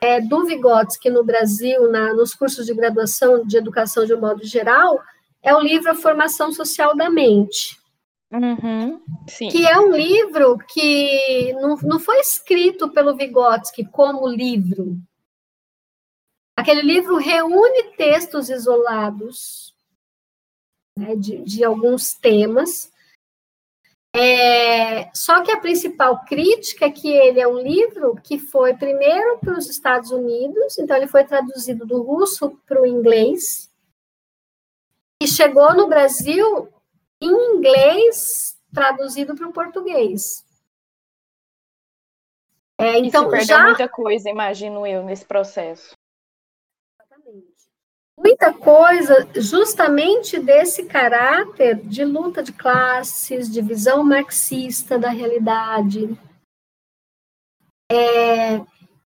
é, 0.00 0.20
do 0.20 0.44
Vygotsky 0.44 1.10
no 1.10 1.24
Brasil, 1.24 1.90
na, 1.90 2.12
nos 2.14 2.34
cursos 2.34 2.66
de 2.66 2.74
graduação 2.74 3.44
de 3.44 3.56
educação 3.56 4.04
de 4.04 4.14
um 4.14 4.20
modo 4.20 4.44
geral, 4.44 5.00
é 5.42 5.54
o 5.54 5.60
livro 5.60 5.90
A 5.90 5.94
Formação 5.94 6.52
Social 6.52 6.94
da 6.94 7.10
Mente. 7.10 7.81
Uhum, 8.32 8.98
que 9.50 9.66
é 9.66 9.78
um 9.78 9.92
livro 9.92 10.56
que 10.58 11.52
não, 11.54 11.76
não 11.76 12.00
foi 12.00 12.18
escrito 12.20 12.90
pelo 12.90 13.14
Vygotsky 13.14 13.84
como 13.84 14.26
livro. 14.26 14.96
Aquele 16.56 16.80
livro 16.80 17.16
reúne 17.16 17.94
textos 17.94 18.48
isolados 18.48 19.74
né, 20.98 21.14
de, 21.14 21.42
de 21.44 21.62
alguns 21.62 22.14
temas. 22.14 22.90
É, 24.14 25.10
só 25.14 25.42
que 25.42 25.50
a 25.50 25.60
principal 25.60 26.24
crítica 26.24 26.86
é 26.86 26.90
que 26.90 27.10
ele 27.10 27.40
é 27.40 27.48
um 27.48 27.58
livro 27.58 28.14
que 28.16 28.38
foi 28.38 28.74
primeiro 28.74 29.38
para 29.38 29.58
os 29.58 29.68
Estados 29.68 30.10
Unidos, 30.10 30.78
então 30.78 30.96
ele 30.96 31.06
foi 31.06 31.24
traduzido 31.24 31.86
do 31.86 32.02
russo 32.02 32.50
para 32.66 32.80
o 32.80 32.86
inglês, 32.86 33.70
e 35.22 35.28
chegou 35.28 35.72
no 35.74 35.88
Brasil 35.88 36.68
em 37.24 37.56
inglês, 37.56 38.56
traduzido 38.72 39.34
para 39.34 39.48
o 39.48 39.52
português. 39.52 40.44
É, 42.78 42.98
então, 42.98 43.30
se 43.30 43.42
já 43.42 43.64
muita 43.64 43.88
coisa, 43.88 44.28
imagino 44.28 44.86
eu, 44.86 45.04
nesse 45.04 45.24
processo. 45.24 45.94
Muita 48.18 48.52
coisa 48.52 49.28
justamente 49.36 50.38
desse 50.38 50.84
caráter 50.84 51.76
de 51.76 52.04
luta 52.04 52.42
de 52.42 52.52
classes, 52.52 53.50
de 53.50 53.60
visão 53.62 54.04
marxista 54.04 54.98
da 54.98 55.08
realidade, 55.08 56.16
é, 57.90 58.60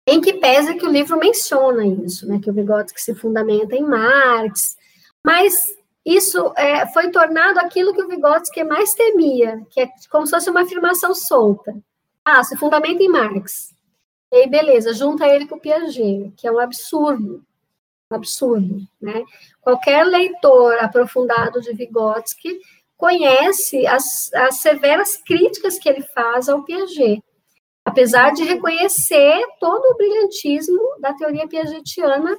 em 0.07 0.21
que 0.21 0.35
pesa 0.35 0.75
que 0.75 0.85
o 0.85 0.91
livro 0.91 1.19
menciona 1.19 1.87
isso, 1.87 2.27
né, 2.27 2.41
que 2.43 2.51
o 2.51 2.53
Vygotsky 2.53 3.01
se 3.01 3.15
fundamenta 3.15 3.77
em 3.77 3.83
Marx, 3.83 4.77
mas 5.25 5.75
isso 6.05 6.53
é, 6.57 6.87
foi 6.93 7.11
tornado 7.11 7.59
aquilo 7.59 7.95
que 7.95 8.03
o 8.03 8.09
Vygotsky 8.09 8.65
mais 8.65 8.93
temia, 8.95 9.65
que 9.71 9.81
é 9.81 9.89
como 10.11 10.27
se 10.27 10.33
fosse 10.33 10.51
uma 10.51 10.63
afirmação 10.63 11.15
solta. 11.15 11.75
Ah, 12.25 12.43
se 12.43 12.57
fundamenta 12.57 13.03
em 13.03 13.09
Marx. 13.09 13.75
E 14.33 14.37
aí, 14.37 14.49
beleza, 14.49 14.95
junta 14.95 15.27
ele 15.27 15.47
com 15.47 15.57
o 15.57 15.61
Piaget, 15.61 16.33
que 16.37 16.47
é 16.47 16.53
um 16.53 16.59
absurdo 16.59 17.45
absurdo, 18.15 18.87
né? 19.01 19.25
Qualquer 19.61 20.05
leitor 20.05 20.77
aprofundado 20.81 21.61
de 21.61 21.73
Vygotsky 21.73 22.61
conhece 22.97 23.87
as, 23.87 24.33
as 24.35 24.59
severas 24.59 25.17
críticas 25.17 25.79
que 25.79 25.89
ele 25.89 26.03
faz 26.03 26.49
ao 26.49 26.63
Piaget, 26.63 27.23
apesar 27.85 28.33
de 28.33 28.45
reconhecer 28.45 29.43
todo 29.59 29.85
o 29.85 29.97
brilhantismo 29.97 30.81
da 31.01 31.13
teoria 31.15 31.49
piagetiana. 31.49 32.37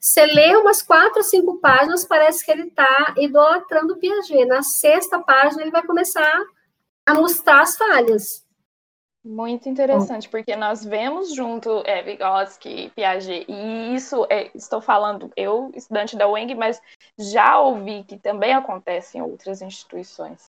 Você 0.00 0.24
lê 0.24 0.56
umas 0.56 0.80
quatro 0.80 1.22
cinco 1.22 1.58
páginas, 1.58 2.06
parece 2.06 2.42
que 2.42 2.50
ele 2.50 2.68
está 2.68 3.14
idolatrando 3.18 3.92
o 3.92 3.98
Piaget. 3.98 4.46
Na 4.46 4.62
sexta 4.62 5.18
página, 5.20 5.60
ele 5.60 5.70
vai 5.70 5.86
começar 5.86 6.42
a 7.04 7.14
mostrar 7.14 7.60
as 7.60 7.76
falhas. 7.76 8.46
Muito 9.22 9.68
interessante, 9.68 10.26
porque 10.30 10.56
nós 10.56 10.82
vemos 10.82 11.34
junto 11.34 11.82
é, 11.84 12.02
Vygotsky, 12.02 12.90
Piaget, 12.96 13.44
e 13.46 13.94
isso, 13.94 14.26
é, 14.30 14.50
estou 14.54 14.80
falando, 14.80 15.30
eu, 15.36 15.70
estudante 15.74 16.16
da 16.16 16.26
UENG, 16.26 16.54
mas 16.54 16.80
já 17.18 17.60
ouvi 17.60 18.02
que 18.04 18.16
também 18.18 18.54
acontece 18.54 19.18
em 19.18 19.20
outras 19.20 19.60
instituições. 19.60 20.49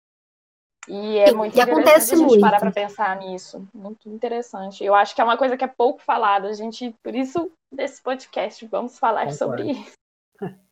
E 0.87 1.17
é 1.17 1.33
muito 1.33 1.57
e 1.57 1.61
interessante 1.61 1.71
acontece 1.71 2.13
a 2.13 2.17
gente 2.17 2.27
muito. 2.27 2.41
parar 2.41 2.59
para 2.59 2.71
pensar 2.71 3.17
nisso. 3.17 3.67
Muito 3.73 4.07
interessante. 4.09 4.83
Eu 4.83 4.95
acho 4.95 5.13
que 5.13 5.21
é 5.21 5.23
uma 5.23 5.37
coisa 5.37 5.57
que 5.57 5.63
é 5.63 5.67
pouco 5.67 6.01
falada. 6.01 6.47
A 6.47 6.53
gente, 6.53 6.95
por 7.03 7.13
isso, 7.13 7.51
desse 7.71 8.01
podcast, 8.01 8.65
vamos 8.67 8.97
falar 8.97 9.27
Concordo. 9.27 9.37
sobre 9.37 9.71
isso. 9.71 9.93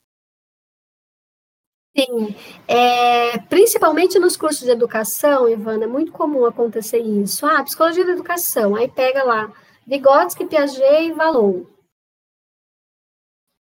Sim, 1.98 2.36
é, 2.68 3.38
principalmente 3.48 4.20
nos 4.20 4.36
cursos 4.36 4.64
de 4.64 4.70
educação, 4.70 5.48
Ivana, 5.48 5.86
é 5.86 5.88
muito 5.88 6.12
comum 6.12 6.46
acontecer 6.46 7.00
isso. 7.00 7.46
Ah, 7.46 7.64
psicologia 7.64 8.06
da 8.06 8.12
educação, 8.12 8.76
aí 8.76 8.90
pega 8.90 9.24
lá 9.24 9.50
Vygotsky, 9.88 10.46
Piaget 10.46 11.06
e 11.06 11.14
Vallon. 11.14 11.64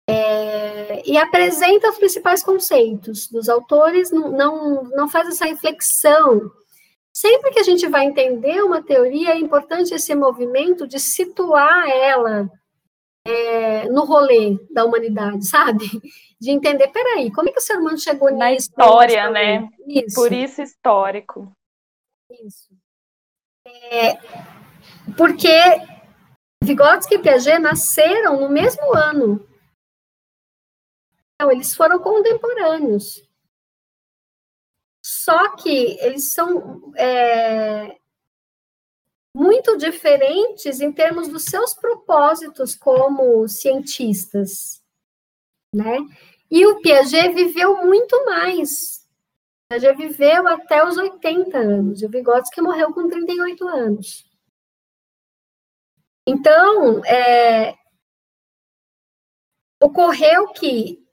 É, 0.09 1.03
e 1.09 1.19
apresenta 1.19 1.91
os 1.91 1.99
principais 1.99 2.43
conceitos 2.43 3.29
dos 3.29 3.49
autores, 3.49 4.11
não, 4.11 4.31
não, 4.31 4.85
não 4.85 5.09
faz 5.09 5.29
essa 5.29 5.47
reflexão. 5.47 6.51
Sempre 7.13 7.51
que 7.51 7.59
a 7.59 7.63
gente 7.63 7.87
vai 7.89 8.05
entender 8.05 8.63
uma 8.63 8.83
teoria, 8.83 9.31
é 9.31 9.39
importante 9.39 9.95
esse 9.95 10.15
movimento 10.15 10.87
de 10.87 11.01
situar 11.01 11.89
ela 11.89 12.49
é, 13.27 13.89
no 13.89 14.05
rolê 14.05 14.59
da 14.71 14.85
humanidade, 14.85 15.47
sabe? 15.47 15.87
De 16.39 16.51
entender, 16.51 16.89
peraí, 16.89 17.33
como 17.33 17.49
é 17.49 17.53
que 17.53 17.59
o 17.59 17.63
ser 17.63 17.79
humano 17.79 17.99
chegou 17.99 18.31
Na 18.31 18.51
nisso? 18.51 18.69
história, 18.69 19.31
né? 19.31 19.69
Isso. 19.89 20.15
Por 20.15 20.33
isso, 20.33 20.63
histórico. 20.63 21.51
Isso. 22.31 22.69
É, 23.67 24.19
porque 25.17 25.51
Vygotsky 26.63 27.15
e 27.15 27.19
Piaget 27.19 27.59
nasceram 27.59 28.41
no 28.41 28.49
mesmo 28.49 28.95
ano. 28.95 29.45
Então, 31.37 31.53
eles 31.53 31.75
foram 31.75 31.99
contemporâneos. 31.99 33.23
Só 35.05 35.55
que 35.55 35.99
eles 36.01 36.33
são 36.33 36.93
é, 36.97 37.97
muito 39.35 39.77
diferentes 39.77 40.81
em 40.81 40.91
termos 40.91 41.29
dos 41.29 41.45
seus 41.45 41.75
propósitos 41.75 42.75
como 42.75 43.47
cientistas, 43.47 44.83
né? 45.73 45.99
E 46.51 46.67
o 46.67 46.81
Piaget 46.81 47.35
viveu 47.35 47.85
muito 47.85 48.25
mais. 48.25 49.07
O 49.65 49.69
Piaget 49.69 49.97
viveu 49.97 50.49
até 50.49 50.85
os 50.85 50.97
80 50.97 51.59
anos, 51.59 52.03
o 52.03 52.09
Vygotsky 52.09 52.63
morreu 52.63 52.93
com 52.93 53.09
38 53.09 53.69
anos. 53.69 54.25
Então, 56.27 57.05
é, 57.05 57.77
ocorreu 59.81 60.49
que 60.49 61.06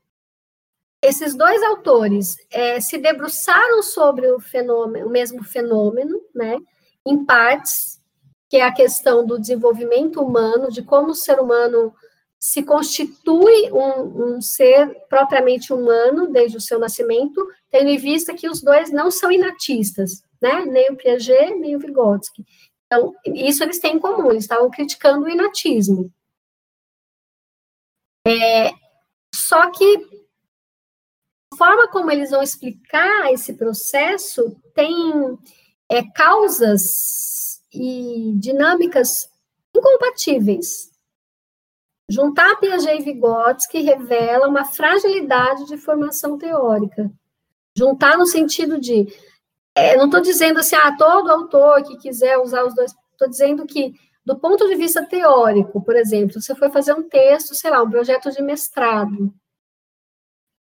esses 1.03 1.35
dois 1.35 1.61
autores 1.63 2.37
é, 2.49 2.79
se 2.79 2.97
debruçaram 2.97 3.83
sobre 3.83 4.31
o 4.31 4.39
fenômeno, 4.39 5.05
o 5.05 5.09
mesmo 5.09 5.43
fenômeno, 5.43 6.21
né, 6.33 6.57
em 7.05 7.25
partes, 7.25 8.01
que 8.49 8.55
é 8.57 8.63
a 8.63 8.73
questão 8.73 9.25
do 9.25 9.37
desenvolvimento 9.37 10.21
humano, 10.21 10.71
de 10.71 10.81
como 10.81 11.09
o 11.09 11.15
ser 11.15 11.41
humano 11.41 11.93
se 12.39 12.63
constitui 12.63 13.69
um, 13.71 14.35
um 14.35 14.41
ser 14.41 14.95
propriamente 15.09 15.73
humano 15.73 16.27
desde 16.31 16.57
o 16.57 16.61
seu 16.61 16.79
nascimento, 16.79 17.45
tendo 17.69 17.89
em 17.89 17.97
vista 17.97 18.33
que 18.33 18.47
os 18.47 18.61
dois 18.61 18.89
não 18.89 19.11
são 19.11 19.29
inatistas, 19.29 20.23
né, 20.41 20.65
nem 20.65 20.89
o 20.91 20.95
Piaget, 20.95 21.55
nem 21.55 21.75
o 21.75 21.79
Vygotsky. 21.79 22.45
Então, 22.85 23.13
isso 23.25 23.61
eles 23.61 23.79
têm 23.79 23.95
em 23.95 23.99
comum, 23.99 24.31
eles 24.31 24.43
estavam 24.43 24.69
criticando 24.69 25.25
o 25.25 25.29
inatismo. 25.29 26.09
É, 28.25 28.71
só 29.33 29.69
que 29.71 30.22
forma 31.55 31.87
como 31.87 32.11
eles 32.11 32.31
vão 32.31 32.41
explicar 32.41 33.31
esse 33.31 33.53
processo 33.53 34.55
tem 34.73 35.37
é, 35.89 36.03
causas 36.03 37.61
e 37.73 38.33
dinâmicas 38.35 39.29
incompatíveis. 39.75 40.91
Juntar 42.09 42.59
Piaget 42.59 43.01
e 43.01 43.03
Vygotsky 43.03 43.81
revela 43.81 44.47
uma 44.47 44.65
fragilidade 44.65 45.65
de 45.65 45.77
formação 45.77 46.37
teórica. 46.37 47.11
Juntar 47.75 48.17
no 48.17 48.25
sentido 48.25 48.79
de, 48.79 49.07
é, 49.73 49.95
não 49.97 50.05
estou 50.05 50.21
dizendo 50.21 50.59
assim, 50.59 50.75
ah, 50.75 50.95
todo 50.97 51.31
autor 51.31 51.83
que 51.83 51.97
quiser 51.97 52.37
usar 52.37 52.65
os 52.65 52.75
dois, 52.75 52.93
estou 53.11 53.29
dizendo 53.29 53.65
que, 53.65 53.93
do 54.25 54.37
ponto 54.37 54.67
de 54.67 54.75
vista 54.75 55.05
teórico, 55.05 55.81
por 55.81 55.95
exemplo, 55.95 56.39
você 56.39 56.53
foi 56.53 56.69
fazer 56.69 56.93
um 56.93 57.07
texto, 57.07 57.55
sei 57.55 57.71
lá, 57.71 57.81
um 57.81 57.89
projeto 57.89 58.29
de 58.31 58.41
mestrado, 58.41 59.33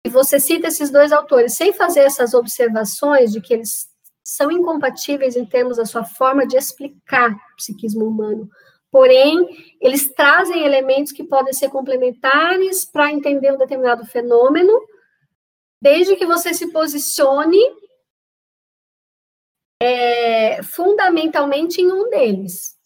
e 0.05 0.09
você 0.09 0.39
cita 0.39 0.67
esses 0.67 0.91
dois 0.91 1.11
autores 1.11 1.55
sem 1.55 1.73
fazer 1.73 2.01
essas 2.01 2.35
observações 2.35 3.31
de 3.31 3.41
que 3.41 3.51
eles 3.51 3.89
são 4.23 4.51
incompatíveis 4.51 5.35
em 5.35 5.43
termos 5.43 5.77
da 5.77 5.85
sua 5.85 6.03
forma 6.03 6.45
de 6.45 6.55
explicar 6.55 7.31
o 7.31 7.55
psiquismo 7.55 8.05
humano. 8.05 8.47
Porém, 8.91 9.75
eles 9.81 10.13
trazem 10.13 10.63
elementos 10.63 11.11
que 11.11 11.23
podem 11.23 11.53
ser 11.53 11.69
complementares 11.69 12.85
para 12.85 13.11
entender 13.11 13.51
um 13.51 13.57
determinado 13.57 14.05
fenômeno, 14.05 14.79
desde 15.81 16.15
que 16.15 16.25
você 16.27 16.53
se 16.53 16.71
posicione 16.71 17.57
é, 19.81 20.61
fundamentalmente 20.61 21.81
em 21.81 21.91
um 21.91 22.11
deles. 22.11 22.77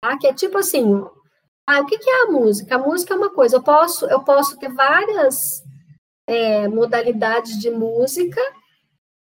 Tá? 0.00 0.16
Que 0.16 0.28
é 0.28 0.32
tipo 0.32 0.58
assim, 0.58 1.04
ah, 1.70 1.80
o 1.82 1.86
que, 1.86 1.98
que 1.98 2.10
é 2.10 2.22
a 2.22 2.26
música? 2.26 2.74
A 2.74 2.78
música 2.78 3.14
é 3.14 3.16
uma 3.16 3.30
coisa, 3.30 3.56
eu 3.56 3.62
posso, 3.62 4.04
eu 4.06 4.24
posso 4.24 4.58
ter 4.58 4.72
várias 4.72 5.62
é, 6.26 6.66
modalidades 6.66 7.56
de 7.60 7.70
música, 7.70 8.40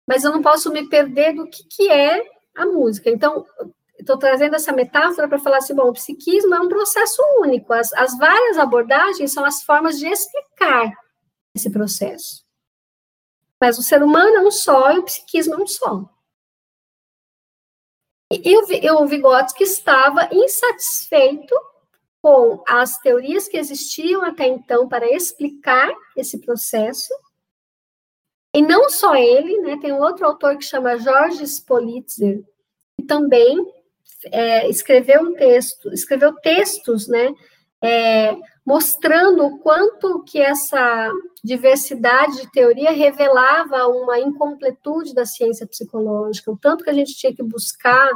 mas 0.06 0.26
eu 0.26 0.32
não 0.34 0.42
posso 0.42 0.70
me 0.70 0.90
perder 0.90 1.34
do 1.34 1.50
que, 1.50 1.64
que 1.64 1.90
é 1.90 2.26
a 2.54 2.66
música. 2.66 3.10
Então, 3.10 3.46
estou 3.98 4.18
trazendo 4.18 4.56
essa 4.56 4.74
metáfora 4.74 5.30
para 5.30 5.40
falar 5.40 5.58
assim, 5.58 5.74
bom, 5.74 5.88
o 5.88 5.94
psiquismo 5.94 6.54
é 6.54 6.60
um 6.60 6.68
processo 6.68 7.22
único, 7.40 7.72
as, 7.72 7.94
as 7.94 8.18
várias 8.18 8.58
abordagens 8.58 9.32
são 9.32 9.46
as 9.46 9.64
formas 9.64 9.98
de 9.98 10.08
explicar 10.08 10.92
esse 11.56 11.72
processo. 11.72 12.44
Mas 13.62 13.80
o 13.80 13.84
ser 13.84 14.04
humano 14.04 14.36
é 14.36 14.42
um 14.42 14.52
só 14.52 14.92
e 14.92 15.00
o 15.00 15.04
psiquismo 15.04 15.54
é 15.54 15.58
um 15.58 15.68
só. 15.68 16.04
E, 18.30 18.52
e 18.52 18.90
o, 18.90 19.04
o 19.04 19.08
Vygotsky 19.08 19.64
estava 19.64 20.28
insatisfeito 20.34 21.56
com 22.26 22.64
as 22.68 22.98
teorias 22.98 23.48
que 23.48 23.56
existiam 23.56 24.24
até 24.24 24.48
então 24.48 24.90
para 24.90 25.08
explicar 25.14 25.94
esse 26.18 26.40
processo. 26.40 27.14
E 28.52 28.64
não 28.64 28.90
só 28.90 29.16
ele, 29.16 29.60
né, 29.60 29.78
tem 29.80 29.92
um 29.92 30.02
outro 30.02 30.26
autor 30.26 30.58
que 30.58 30.66
chama 30.66 30.98
George 30.98 31.44
Spolitzer, 31.44 32.44
que 32.98 33.06
também 33.06 33.64
é, 34.32 34.68
escreveu 34.68 35.22
um 35.22 35.36
texto, 35.36 35.94
escreveu 35.94 36.34
textos, 36.38 37.08
né, 37.08 37.32
é, 37.84 38.36
mostrando 38.66 39.46
o 39.46 39.60
quanto 39.60 40.24
que 40.24 40.42
essa 40.42 41.12
diversidade 41.44 42.42
de 42.42 42.52
teoria 42.52 42.90
revelava 42.90 43.86
uma 43.86 44.20
incompletude 44.20 45.14
da 45.14 45.28
ciência 45.28 45.68
psicológica, 45.68 46.52
o 46.52 46.58
tanto 46.58 46.84
que 46.84 46.90
a 46.90 46.94
gente 46.94 47.16
tinha 47.16 47.36
que 47.36 47.44
buscar 47.44 48.10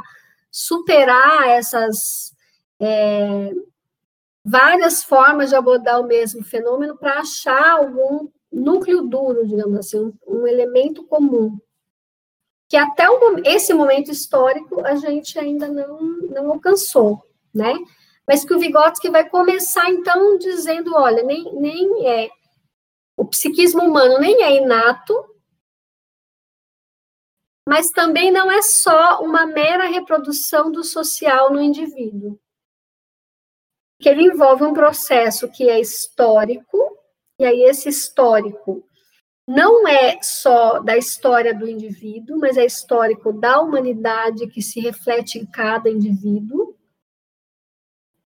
superar 0.49 1.47
essas 1.49 2.33
é, 2.81 3.51
várias 4.43 5.03
formas 5.03 5.49
de 5.49 5.55
abordar 5.55 5.99
o 5.99 6.07
mesmo 6.07 6.43
fenômeno 6.43 6.97
para 6.97 7.19
achar 7.19 7.71
algum 7.71 8.29
núcleo 8.51 9.03
duro, 9.03 9.45
digamos 9.45 9.77
assim, 9.77 9.99
um, 9.99 10.13
um 10.27 10.47
elemento 10.47 11.05
comum. 11.05 11.57
Que 12.67 12.77
até 12.77 13.09
o, 13.09 13.39
esse 13.45 13.73
momento 13.73 14.11
histórico 14.11 14.85
a 14.85 14.95
gente 14.95 15.37
ainda 15.37 15.67
não, 15.67 15.99
não 16.01 16.51
alcançou, 16.51 17.23
né? 17.53 17.73
Mas 18.27 18.45
que 18.45 18.53
o 18.53 18.59
Vygotsky 18.59 19.09
vai 19.09 19.27
começar, 19.27 19.89
então, 19.89 20.37
dizendo, 20.37 20.93
olha, 20.93 21.23
nem, 21.23 21.51
nem 21.55 22.07
é, 22.07 22.29
o 23.17 23.25
psiquismo 23.25 23.81
humano 23.81 24.19
nem 24.19 24.43
é 24.43 24.55
inato, 24.55 25.13
mas 27.67 27.89
também 27.89 28.31
não 28.31 28.51
é 28.51 28.61
só 28.61 29.21
uma 29.21 29.45
mera 29.45 29.85
reprodução 29.87 30.71
do 30.71 30.83
social 30.83 31.51
no 31.51 31.61
indivíduo 31.61 32.39
que 33.99 34.07
ele 34.07 34.23
envolve 34.23 34.63
um 34.63 34.73
processo 34.73 35.49
que 35.49 35.69
é 35.69 35.79
histórico, 35.79 36.77
e 37.37 37.45
aí 37.45 37.63
esse 37.63 37.89
histórico 37.89 38.83
não 39.47 39.87
é 39.87 40.19
só 40.21 40.79
da 40.79 40.95
história 40.95 41.53
do 41.53 41.67
indivíduo, 41.67 42.37
mas 42.39 42.55
é 42.55 42.65
histórico 42.65 43.33
da 43.33 43.59
humanidade 43.59 44.47
que 44.47 44.61
se 44.61 44.79
reflete 44.79 45.39
em 45.39 45.45
cada 45.45 45.89
indivíduo. 45.89 46.75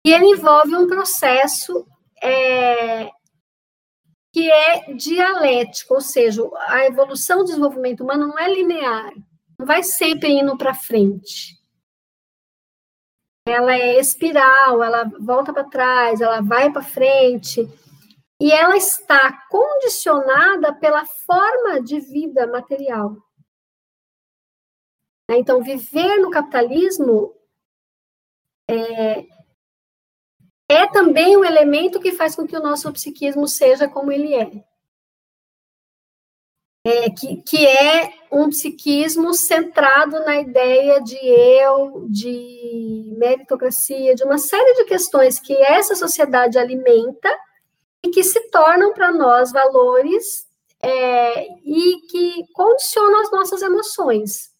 E 0.06 0.12
ele 0.12 0.26
envolve 0.26 0.74
um 0.76 0.86
processo 0.86 1.86
é, 2.22 3.10
que 4.32 4.50
é 4.50 4.94
dialético, 4.94 5.94
ou 5.94 6.00
seja, 6.00 6.42
a 6.68 6.86
evolução 6.86 7.38
do 7.38 7.46
desenvolvimento 7.46 8.02
humano 8.02 8.28
não 8.28 8.38
é 8.38 8.48
linear, 8.48 9.12
não 9.58 9.66
vai 9.66 9.82
sempre 9.82 10.30
indo 10.30 10.56
para 10.56 10.72
frente. 10.72 11.59
Ela 13.50 13.74
é 13.74 13.98
espiral, 13.98 14.82
ela 14.82 15.04
volta 15.18 15.52
para 15.52 15.64
trás, 15.64 16.20
ela 16.20 16.40
vai 16.40 16.70
para 16.70 16.82
frente, 16.82 17.68
e 18.40 18.52
ela 18.52 18.76
está 18.76 19.46
condicionada 19.48 20.72
pela 20.74 21.04
forma 21.04 21.80
de 21.82 21.98
vida 21.98 22.46
material. 22.46 23.16
Então, 25.28 25.62
viver 25.62 26.18
no 26.18 26.30
capitalismo 26.30 27.34
é, 28.68 29.26
é 30.68 30.86
também 30.92 31.36
um 31.36 31.44
elemento 31.44 32.00
que 32.00 32.12
faz 32.12 32.36
com 32.36 32.46
que 32.46 32.56
o 32.56 32.62
nosso 32.62 32.92
psiquismo 32.92 33.48
seja 33.48 33.88
como 33.88 34.12
ele 34.12 34.34
é. 34.34 34.64
É 36.84 37.10
que, 37.10 37.36
que 37.42 37.66
é 37.66 38.12
um 38.32 38.48
psiquismo 38.48 39.34
centrado 39.34 40.20
na 40.20 40.40
ideia 40.40 41.00
de 41.02 41.16
eu, 41.16 42.06
de 42.08 43.14
meritocracia, 43.18 44.14
de 44.14 44.24
uma 44.24 44.38
série 44.38 44.74
de 44.74 44.84
questões 44.84 45.38
que 45.38 45.54
essa 45.54 45.94
sociedade 45.94 46.58
alimenta 46.58 47.28
e 48.02 48.10
que 48.10 48.24
se 48.24 48.50
tornam 48.50 48.94
para 48.94 49.12
nós 49.12 49.52
valores 49.52 50.46
é, 50.82 51.46
e 51.64 52.00
que 52.08 52.46
condicionam 52.54 53.20
as 53.20 53.30
nossas 53.30 53.60
emoções. 53.60 54.50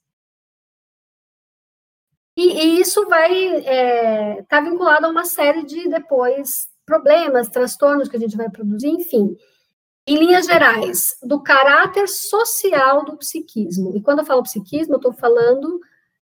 E, 2.37 2.53
e 2.53 2.81
isso 2.81 3.07
vai 3.09 3.33
estar 3.33 3.71
é, 3.73 4.43
tá 4.49 4.61
vinculado 4.61 5.07
a 5.07 5.11
uma 5.11 5.25
série 5.25 5.65
de, 5.65 5.89
depois, 5.89 6.69
problemas, 6.85 7.49
transtornos 7.49 8.09
que 8.09 8.17
a 8.17 8.21
gente 8.21 8.37
vai 8.37 8.51
produzir, 8.51 8.89
enfim. 8.89 9.37
Em 10.07 10.17
linhas 10.17 10.47
gerais, 10.47 11.17
do 11.23 11.43
caráter 11.43 12.09
social 12.09 13.05
do 13.05 13.17
psiquismo. 13.17 13.97
E 13.97 14.03
quando 14.03 14.21
eu 14.21 14.25
falo 14.25 14.43
psiquismo, 14.43 14.95
eu 14.95 14.99
estou 14.99 15.13
falando 15.13 15.81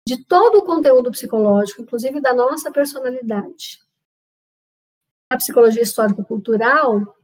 de 0.07 0.23
todo 0.25 0.59
o 0.59 0.65
conteúdo 0.65 1.11
psicológico, 1.11 1.81
inclusive 1.81 2.21
da 2.21 2.33
nossa 2.33 2.71
personalidade. 2.71 3.81
A 5.29 5.37
psicologia 5.37 5.81
histórico-cultural, 5.81 7.15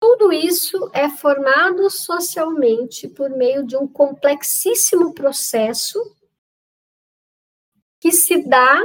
tudo 0.00 0.32
isso 0.32 0.90
é 0.94 1.10
formado 1.10 1.90
socialmente 1.90 3.06
por 3.06 3.28
meio 3.28 3.66
de 3.66 3.76
um 3.76 3.86
complexíssimo 3.86 5.12
processo 5.12 5.98
que 8.00 8.10
se 8.10 8.42
dá 8.48 8.80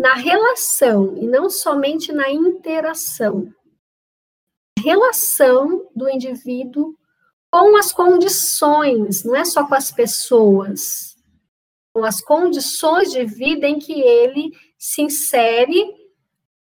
na 0.00 0.14
relação 0.14 1.16
e 1.16 1.28
não 1.28 1.48
somente 1.48 2.10
na 2.10 2.28
interação. 2.28 3.54
Relação 4.82 5.88
do 5.94 6.08
indivíduo 6.08 6.96
com 7.50 7.76
as 7.76 7.92
condições, 7.92 9.24
não 9.24 9.36
é 9.36 9.44
só 9.44 9.66
com 9.66 9.74
as 9.74 9.92
pessoas, 9.92 11.16
com 11.92 12.04
as 12.04 12.20
condições 12.20 13.12
de 13.12 13.24
vida 13.24 13.66
em 13.66 13.78
que 13.78 14.00
ele 14.00 14.50
se 14.78 15.02
insere 15.02 16.02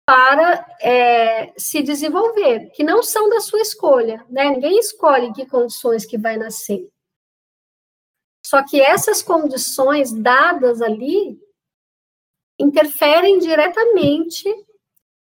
para 0.05 0.67
é, 0.81 1.53
se 1.57 1.83
desenvolver, 1.83 2.71
que 2.71 2.83
não 2.83 3.03
são 3.03 3.29
da 3.29 3.41
sua 3.41 3.61
escolha, 3.61 4.27
né? 4.29 4.51
Ninguém 4.51 4.79
escolhe 4.81 5.33
que 5.33 5.47
condições 5.47 6.05
que 6.05 6.19
vai 6.19 6.37
nascer. 6.37 6.91
Só 8.45 8.65
que 8.65 8.81
essas 8.81 9.23
condições 9.23 10.13
dadas 10.13 10.83
ali 10.83 11.39
interferem 12.59 13.39
diretamente 13.39 14.53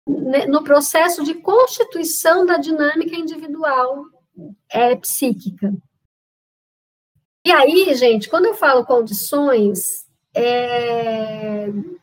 no 0.08 0.64
processo 0.64 1.24
de 1.24 1.36
constituição 1.36 2.45
da 2.45 2.58
dinâmica 2.58 3.16
individual 3.16 4.06
é, 4.70 4.95
psíquica. 4.95 5.74
E 7.45 7.52
aí, 7.52 7.93
gente, 7.95 8.30
quando 8.30 8.45
eu 8.45 8.54
falo 8.54 8.86
condições, 8.86 10.08
é... 10.36 11.68
eu 11.68 11.99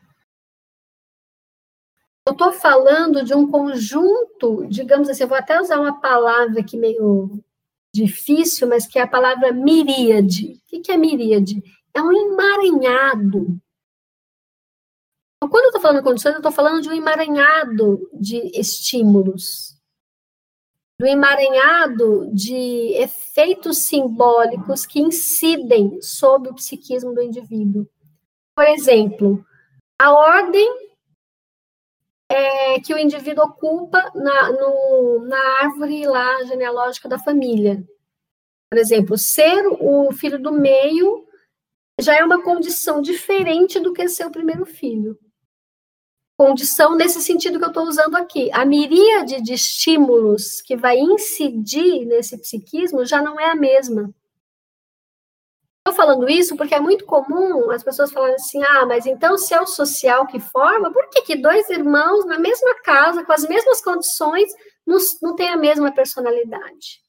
estou 2.31 2.51
falando 2.51 3.23
de 3.23 3.33
um 3.33 3.49
conjunto, 3.49 4.67
digamos 4.67 5.09
assim, 5.09 5.23
eu 5.23 5.29
vou 5.29 5.37
até 5.37 5.59
usar 5.59 5.79
uma 5.79 5.99
palavra 5.99 6.59
aqui 6.59 6.77
meio 6.77 7.41
difícil, 7.93 8.67
mas 8.67 8.85
que 8.85 8.99
é 8.99 9.01
a 9.01 9.07
palavra 9.07 9.51
miríade. 9.51 10.61
O 10.71 10.81
que 10.81 10.91
é 10.91 10.97
miríade? 10.97 11.63
É 11.93 12.01
um 12.01 12.11
emaranhado 12.11 13.59
então, 15.41 15.49
quando 15.49 15.63
eu 15.63 15.67
estou 15.69 15.81
falando 15.81 16.03
condições, 16.03 16.33
eu 16.33 16.39
estou 16.39 16.51
falando 16.51 16.81
de 16.81 16.89
um 16.89 16.93
emaranhado 16.93 18.09
de 18.11 18.51
estímulos, 18.59 19.79
do 20.99 21.07
emaranhado 21.07 22.29
de 22.33 22.93
efeitos 22.95 23.77
simbólicos 23.77 24.85
que 24.85 24.99
incidem 24.99 26.01
sobre 26.01 26.49
o 26.49 26.55
psiquismo 26.55 27.13
do 27.15 27.21
indivíduo. 27.21 27.87
Por 28.53 28.67
exemplo, 28.67 29.41
a 29.97 30.11
ordem 30.11 30.67
é, 32.29 32.81
que 32.81 32.93
o 32.93 32.99
indivíduo 32.99 33.45
ocupa 33.45 34.11
na, 34.13 34.51
no, 34.51 35.25
na 35.25 35.41
árvore 35.61 36.05
lá 36.05 36.43
genealógica 36.43 37.07
da 37.07 37.17
família. 37.17 37.81
Por 38.69 38.77
exemplo, 38.77 39.17
ser 39.17 39.65
o 39.79 40.11
filho 40.11 40.37
do 40.37 40.51
meio 40.51 41.25
já 41.97 42.17
é 42.17 42.25
uma 42.25 42.43
condição 42.43 43.01
diferente 43.01 43.79
do 43.79 43.93
que 43.93 44.05
ser 44.09 44.25
o 44.25 44.31
primeiro 44.31 44.65
filho 44.65 45.17
condição 46.39 46.95
nesse 46.95 47.21
sentido 47.21 47.59
que 47.59 47.65
eu 47.65 47.69
estou 47.69 47.83
usando 47.83 48.15
aqui. 48.15 48.49
A 48.53 48.63
miríade 48.63 49.41
de 49.41 49.53
estímulos 49.55 50.61
que 50.61 50.77
vai 50.77 50.97
incidir 50.97 52.05
nesse 52.05 52.37
psiquismo 52.37 53.05
já 53.05 53.21
não 53.21 53.37
é 53.37 53.49
a 53.49 53.55
mesma. 53.55 54.09
Estou 55.79 55.93
falando 55.93 56.29
isso 56.29 56.55
porque 56.55 56.73
é 56.73 56.79
muito 56.79 57.05
comum 57.05 57.69
as 57.71 57.83
pessoas 57.83 58.09
falarem 58.13 58.35
assim: 58.35 58.63
ah, 58.63 58.85
mas 58.85 59.05
então 59.05 59.37
se 59.37 59.53
é 59.53 59.59
o 59.59 59.67
social 59.67 60.25
que 60.27 60.39
forma, 60.39 60.93
por 60.93 61.09
que, 61.09 61.23
que 61.23 61.35
dois 61.35 61.69
irmãos 61.69 62.25
na 62.25 62.39
mesma 62.39 62.73
casa, 62.83 63.25
com 63.25 63.33
as 63.33 63.45
mesmas 63.45 63.81
condições, 63.81 64.49
não, 64.87 64.97
não 65.21 65.35
têm 65.35 65.49
a 65.49 65.57
mesma 65.57 65.91
personalidade? 65.91 67.01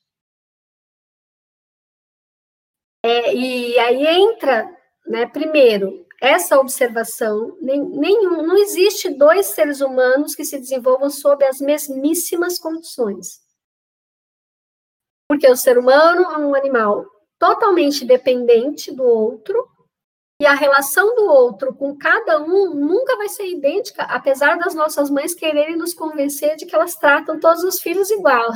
É, 3.05 3.33
e 3.33 3.78
aí 3.78 4.07
entra, 4.09 4.68
né, 5.07 5.24
primeiro, 5.26 6.05
essa 6.21 6.59
observação, 6.59 7.57
nem, 7.61 7.83
nenhum, 7.83 8.47
não 8.47 8.57
existe 8.57 9.09
dois 9.09 9.47
seres 9.47 9.81
humanos 9.81 10.35
que 10.35 10.45
se 10.45 10.59
desenvolvam 10.59 11.09
sob 11.09 11.45
as 11.45 11.61
mesmíssimas 11.61 12.59
condições. 12.59 13.41
Porque 15.29 15.49
o 15.49 15.57
ser 15.57 15.79
humano 15.79 16.23
é 16.31 16.39
um 16.39 16.55
animal 16.55 17.07
totalmente 17.39 18.05
dependente 18.05 18.93
do 18.93 19.03
outro, 19.03 19.66
e 20.41 20.47
a 20.47 20.55
relação 20.55 21.14
do 21.14 21.25
outro 21.25 21.75
com 21.75 21.97
cada 21.97 22.41
um 22.41 22.75
nunca 22.75 23.16
vai 23.16 23.29
ser 23.29 23.47
idêntica, 23.47 24.03
apesar 24.05 24.59
das 24.59 24.75
nossas 24.75 25.11
mães 25.11 25.35
quererem 25.35 25.77
nos 25.77 25.95
convencer 25.95 26.57
de 26.57 26.66
que 26.66 26.75
elas 26.75 26.97
tratam 26.97 27.39
todos 27.39 27.62
os 27.62 27.81
filhos 27.81 28.11
igual 28.11 28.51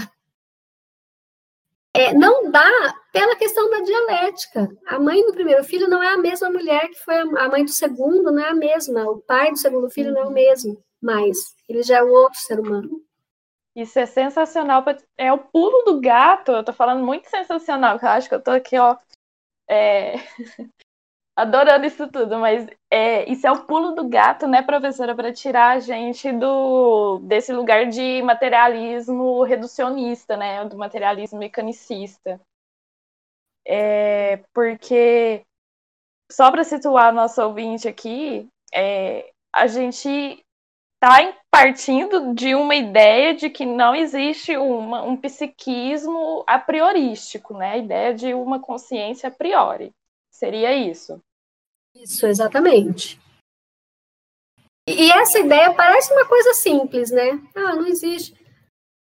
é, 1.94 2.12
não 2.12 2.50
dá 2.50 3.00
pela 3.14 3.36
questão 3.36 3.70
da 3.70 3.78
dialética. 3.78 4.68
A 4.88 4.98
mãe 4.98 5.24
do 5.24 5.32
primeiro 5.32 5.62
filho 5.62 5.88
não 5.88 6.02
é 6.02 6.08
a 6.08 6.18
mesma 6.18 6.50
mulher 6.50 6.88
que 6.88 6.98
foi 6.98 7.14
a 7.16 7.48
mãe 7.48 7.64
do 7.64 7.70
segundo, 7.70 8.32
não 8.32 8.44
é 8.44 8.48
a 8.48 8.54
mesma. 8.54 9.08
O 9.08 9.20
pai 9.20 9.52
do 9.52 9.56
segundo 9.56 9.88
filho 9.88 10.12
não 10.12 10.22
é 10.22 10.26
o 10.26 10.32
mesmo, 10.32 10.82
mas 11.00 11.54
ele 11.68 11.84
já 11.84 11.98
é 11.98 12.02
um 12.02 12.10
outro 12.10 12.40
ser 12.40 12.58
humano. 12.58 13.00
Isso 13.76 13.96
é 14.00 14.06
sensacional. 14.06 14.84
É 15.16 15.32
o 15.32 15.38
pulo 15.38 15.84
do 15.84 16.00
gato. 16.00 16.50
Eu 16.50 16.64
tô 16.64 16.72
falando 16.72 17.04
muito 17.04 17.30
sensacional, 17.30 18.00
que 18.00 18.04
eu 18.04 18.08
acho 18.08 18.28
que 18.28 18.34
eu 18.34 18.42
tô 18.42 18.50
aqui, 18.50 18.76
ó. 18.76 18.96
É... 19.70 20.14
adorando 21.36 21.86
isso 21.86 22.08
tudo, 22.08 22.38
mas 22.38 22.66
é, 22.90 23.30
isso 23.30 23.46
é 23.46 23.52
o 23.52 23.64
pulo 23.64 23.92
do 23.92 24.08
gato, 24.08 24.46
né, 24.46 24.62
professora, 24.62 25.14
para 25.14 25.32
tirar 25.32 25.76
a 25.76 25.80
gente 25.80 26.30
do 26.32 27.18
desse 27.20 27.52
lugar 27.52 27.86
de 27.86 28.22
materialismo 28.22 29.42
reducionista, 29.42 30.36
né, 30.36 30.64
do 30.64 30.76
materialismo 30.76 31.38
mecanicista. 31.38 32.40
É, 33.66 34.42
porque 34.52 35.42
só 36.30 36.50
para 36.50 36.64
situar 36.64 37.12
nosso 37.12 37.42
ouvinte 37.42 37.88
aqui, 37.88 38.48
é, 38.72 39.30
a 39.54 39.66
gente 39.66 40.08
está 40.08 41.36
partindo 41.50 42.34
de 42.34 42.54
uma 42.54 42.74
ideia 42.74 43.34
de 43.34 43.50
que 43.50 43.64
não 43.64 43.94
existe 43.94 44.56
uma, 44.56 45.02
um 45.02 45.16
psiquismo 45.16 46.42
a 46.46 46.58
priorístico, 46.58 47.56
né? 47.56 47.72
A 47.72 47.78
ideia 47.78 48.14
de 48.14 48.34
uma 48.34 48.58
consciência 48.58 49.28
a 49.28 49.32
priori. 49.32 49.92
Seria 50.30 50.74
isso. 50.74 51.20
Isso, 51.94 52.26
exatamente. 52.26 53.20
E 54.88 55.10
essa 55.12 55.38
ideia 55.38 55.72
parece 55.72 56.12
uma 56.12 56.26
coisa 56.26 56.52
simples, 56.54 57.10
né? 57.10 57.40
Ah, 57.54 57.74
não 57.74 57.86
existe. 57.86 58.34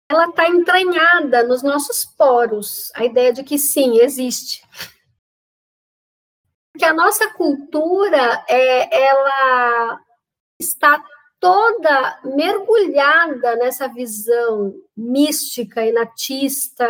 Ela 0.09 0.25
está 0.25 0.49
entranhada 0.49 1.43
nos 1.43 1.61
nossos 1.61 2.03
poros, 2.03 2.91
a 2.95 3.05
ideia 3.05 3.31
de 3.31 3.43
que 3.43 3.59
sim, 3.59 3.99
existe. 3.99 4.63
Porque 6.71 6.83
a 6.83 6.93
nossa 6.93 7.31
cultura, 7.33 8.43
é, 8.47 9.07
ela 9.07 9.99
está 10.59 11.03
toda 11.39 12.19
mergulhada 12.23 13.55
nessa 13.57 13.87
visão 13.87 14.73
mística 14.97 15.85
e 15.85 15.91
natista 15.91 16.89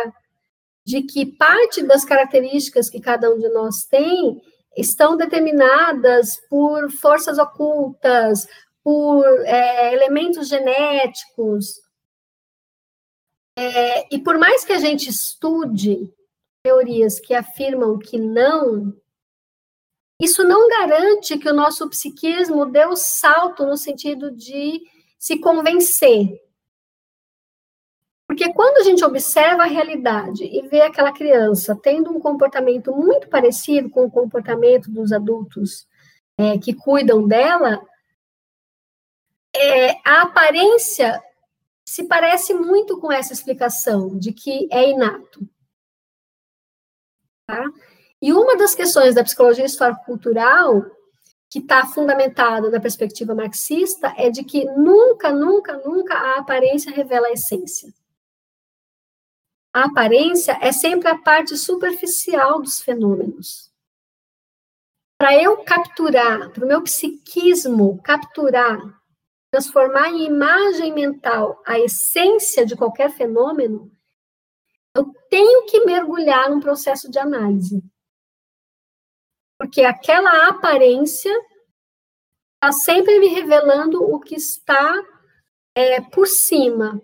de 0.84 1.02
que 1.02 1.26
parte 1.26 1.82
das 1.82 2.04
características 2.04 2.88
que 2.88 3.00
cada 3.00 3.30
um 3.30 3.38
de 3.38 3.48
nós 3.50 3.84
tem 3.84 4.40
estão 4.76 5.16
determinadas 5.16 6.36
por 6.48 6.90
forças 6.90 7.38
ocultas, 7.38 8.46
por 8.82 9.24
é, 9.44 9.92
elementos 9.92 10.48
genéticos. 10.48 11.80
É, 13.60 14.06
e 14.10 14.18
por 14.18 14.38
mais 14.38 14.64
que 14.64 14.72
a 14.72 14.78
gente 14.78 15.10
estude 15.10 16.10
teorias 16.62 17.20
que 17.20 17.34
afirmam 17.34 17.98
que 17.98 18.18
não, 18.18 18.90
isso 20.18 20.42
não 20.42 20.66
garante 20.66 21.36
que 21.36 21.46
o 21.46 21.52
nosso 21.52 21.86
psiquismo 21.90 22.64
dê 22.64 22.86
o 22.86 22.96
salto 22.96 23.66
no 23.66 23.76
sentido 23.76 24.30
de 24.30 24.80
se 25.18 25.38
convencer. 25.38 26.40
Porque 28.26 28.50
quando 28.54 28.78
a 28.78 28.82
gente 28.82 29.04
observa 29.04 29.64
a 29.64 29.66
realidade 29.66 30.42
e 30.42 30.66
vê 30.66 30.80
aquela 30.80 31.12
criança 31.12 31.78
tendo 31.82 32.10
um 32.10 32.18
comportamento 32.18 32.96
muito 32.96 33.28
parecido 33.28 33.90
com 33.90 34.06
o 34.06 34.10
comportamento 34.10 34.90
dos 34.90 35.12
adultos 35.12 35.86
é, 36.38 36.56
que 36.56 36.72
cuidam 36.72 37.28
dela, 37.28 37.86
é, 39.54 39.98
a 40.02 40.22
aparência 40.22 41.22
se 41.90 42.04
parece 42.04 42.54
muito 42.54 43.00
com 43.00 43.10
essa 43.10 43.32
explicação 43.32 44.16
de 44.16 44.32
que 44.32 44.68
é 44.70 44.90
inato. 44.90 45.40
Tá? 47.48 47.64
E 48.22 48.32
uma 48.32 48.56
das 48.56 48.76
questões 48.76 49.16
da 49.16 49.24
psicologia 49.24 49.64
histórico-cultural 49.64 50.84
que 51.50 51.58
está 51.58 51.84
fundamentada 51.86 52.70
na 52.70 52.78
perspectiva 52.78 53.34
marxista 53.34 54.14
é 54.16 54.30
de 54.30 54.44
que 54.44 54.64
nunca, 54.66 55.32
nunca, 55.32 55.78
nunca 55.78 56.14
a 56.14 56.38
aparência 56.38 56.92
revela 56.92 57.26
a 57.26 57.32
essência. 57.32 57.92
A 59.74 59.86
aparência 59.86 60.56
é 60.60 60.70
sempre 60.70 61.08
a 61.08 61.18
parte 61.18 61.56
superficial 61.56 62.62
dos 62.62 62.80
fenômenos. 62.80 63.68
Para 65.18 65.34
eu 65.42 65.64
capturar, 65.64 66.52
para 66.52 66.64
o 66.64 66.68
meu 66.68 66.82
psiquismo 66.84 68.00
capturar, 68.00 68.99
transformar 69.50 70.10
em 70.10 70.26
imagem 70.26 70.92
mental 70.92 71.62
a 71.66 71.78
essência 71.78 72.64
de 72.64 72.76
qualquer 72.76 73.10
fenômeno, 73.10 73.90
eu 74.94 75.12
tenho 75.28 75.66
que 75.66 75.84
mergulhar 75.84 76.50
num 76.50 76.60
processo 76.60 77.10
de 77.10 77.18
análise 77.18 77.82
porque 79.60 79.82
aquela 79.82 80.48
aparência 80.48 81.30
está 82.54 82.72
sempre 82.72 83.18
me 83.18 83.26
revelando 83.26 84.02
o 84.02 84.18
que 84.18 84.34
está 84.34 84.94
é, 85.74 86.00
por 86.00 86.26
cima. 86.26 86.98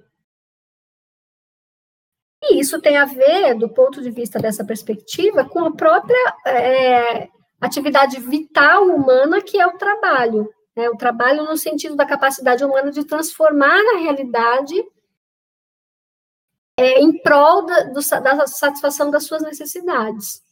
E 2.43 2.59
isso 2.59 2.81
tem 2.81 2.97
a 2.97 3.05
ver, 3.05 3.57
do 3.57 3.69
ponto 3.69 4.01
de 4.01 4.11
vista 4.11 4.39
dessa 4.39 4.65
perspectiva, 4.65 5.47
com 5.47 5.67
a 5.67 5.77
própria 5.77 6.35
é, 6.47 7.29
atividade 7.61 8.19
vital 8.21 8.87
humana, 8.87 9.43
que 9.43 9.61
é 9.61 9.67
o 9.67 9.77
trabalho. 9.77 10.51
Né? 10.77 10.89
O 10.91 10.97
trabalho 10.97 11.45
no 11.45 11.57
sentido 11.57 11.97
da 11.97 12.05
capacidade 12.05 12.65
humana 12.65 12.91
de 12.91 13.05
transformar 13.05 13.81
a 13.95 13.99
realidade 13.99 14.75
é, 16.79 17.01
em 17.01 17.23
prol 17.23 17.65
da, 17.65 17.85
do, 17.85 18.01
da 18.23 18.47
satisfação 18.47 19.11
das 19.11 19.25
suas 19.25 19.43
necessidades. 19.43 20.45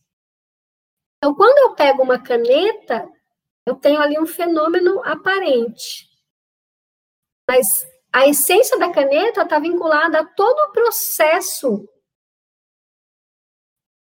Então, 1.18 1.34
quando 1.34 1.58
eu 1.58 1.74
pego 1.74 2.02
uma 2.02 2.18
caneta, 2.18 3.08
eu 3.66 3.74
tenho 3.74 4.00
ali 4.00 4.18
um 4.18 4.26
fenômeno 4.26 5.02
aparente. 5.04 6.08
Mas 7.48 7.86
a 8.12 8.26
essência 8.26 8.78
da 8.78 8.92
caneta 8.92 9.42
está 9.42 9.58
vinculada 9.58 10.20
a 10.20 10.24
todo 10.24 10.58
o 10.68 10.72
processo, 10.72 11.86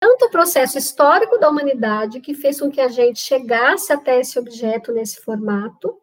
tanto 0.00 0.26
o 0.26 0.30
processo 0.30 0.78
histórico 0.78 1.38
da 1.38 1.48
humanidade, 1.48 2.20
que 2.20 2.34
fez 2.34 2.60
com 2.60 2.70
que 2.70 2.80
a 2.80 2.88
gente 2.88 3.20
chegasse 3.20 3.92
até 3.92 4.18
esse 4.18 4.38
objeto 4.38 4.92
nesse 4.92 5.20
formato, 5.20 6.00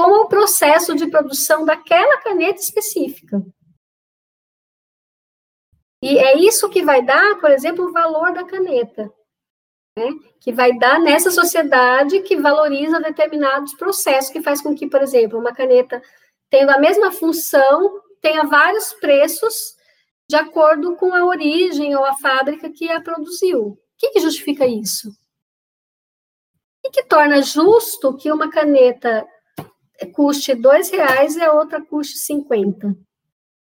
como 0.00 0.22
o 0.22 0.28
processo 0.28 0.94
de 0.94 1.10
produção 1.10 1.62
daquela 1.62 2.22
caneta 2.22 2.58
específica. 2.58 3.44
E 6.02 6.16
é 6.16 6.38
isso 6.38 6.70
que 6.70 6.82
vai 6.82 7.04
dar, 7.04 7.38
por 7.38 7.50
exemplo, 7.50 7.84
o 7.84 7.92
valor 7.92 8.32
da 8.32 8.42
caneta 8.42 9.12
né, 9.98 10.08
que 10.40 10.54
vai 10.54 10.72
dar 10.78 10.98
nessa 10.98 11.30
sociedade 11.30 12.22
que 12.22 12.34
valoriza 12.34 12.98
determinados 12.98 13.74
processos, 13.74 14.32
que 14.32 14.40
faz 14.40 14.62
com 14.62 14.74
que, 14.74 14.88
por 14.88 15.02
exemplo, 15.02 15.38
uma 15.38 15.52
caneta 15.52 16.02
tendo 16.48 16.70
a 16.70 16.78
mesma 16.78 17.12
função, 17.12 18.00
tenha 18.22 18.44
vários 18.44 18.94
preços 18.94 19.76
de 20.26 20.36
acordo 20.36 20.96
com 20.96 21.12
a 21.12 21.26
origem 21.26 21.94
ou 21.94 22.06
a 22.06 22.16
fábrica 22.16 22.70
que 22.70 22.90
a 22.90 23.02
produziu. 23.02 23.62
O 23.62 23.78
que, 23.98 24.08
que 24.12 24.20
justifica 24.20 24.66
isso? 24.66 25.10
O 25.10 26.90
que, 26.90 27.02
que 27.02 27.06
torna 27.06 27.42
justo 27.42 28.16
que 28.16 28.32
uma 28.32 28.50
caneta 28.50 29.28
custe 30.06 30.54
dois 30.54 30.90
reais 30.90 31.36
e 31.36 31.42
a 31.42 31.52
outra 31.52 31.80
custe 31.80 32.18
50, 32.18 32.96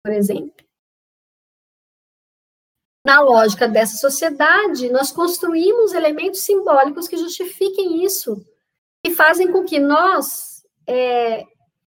por 0.03 0.13
exemplo? 0.13 0.67
na 3.07 3.21
lógica 3.21 3.69
dessa 3.69 3.97
sociedade, 3.99 4.91
nós 4.91 5.13
construímos 5.13 5.95
elementos 5.95 6.41
simbólicos 6.41 7.07
que 7.07 7.17
justifiquem 7.17 8.05
isso 8.05 8.45
e 9.07 9.13
fazem 9.13 9.53
com 9.53 9.65
que 9.65 9.79
nós 9.79 10.67
é, 10.85 11.45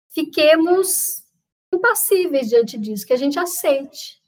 fiquemos 0.07 1.21
impassíveis 1.73 2.47
diante 2.47 2.77
disso, 2.77 3.05
que 3.05 3.11
a 3.11 3.17
gente 3.17 3.37
aceite. 3.37 4.23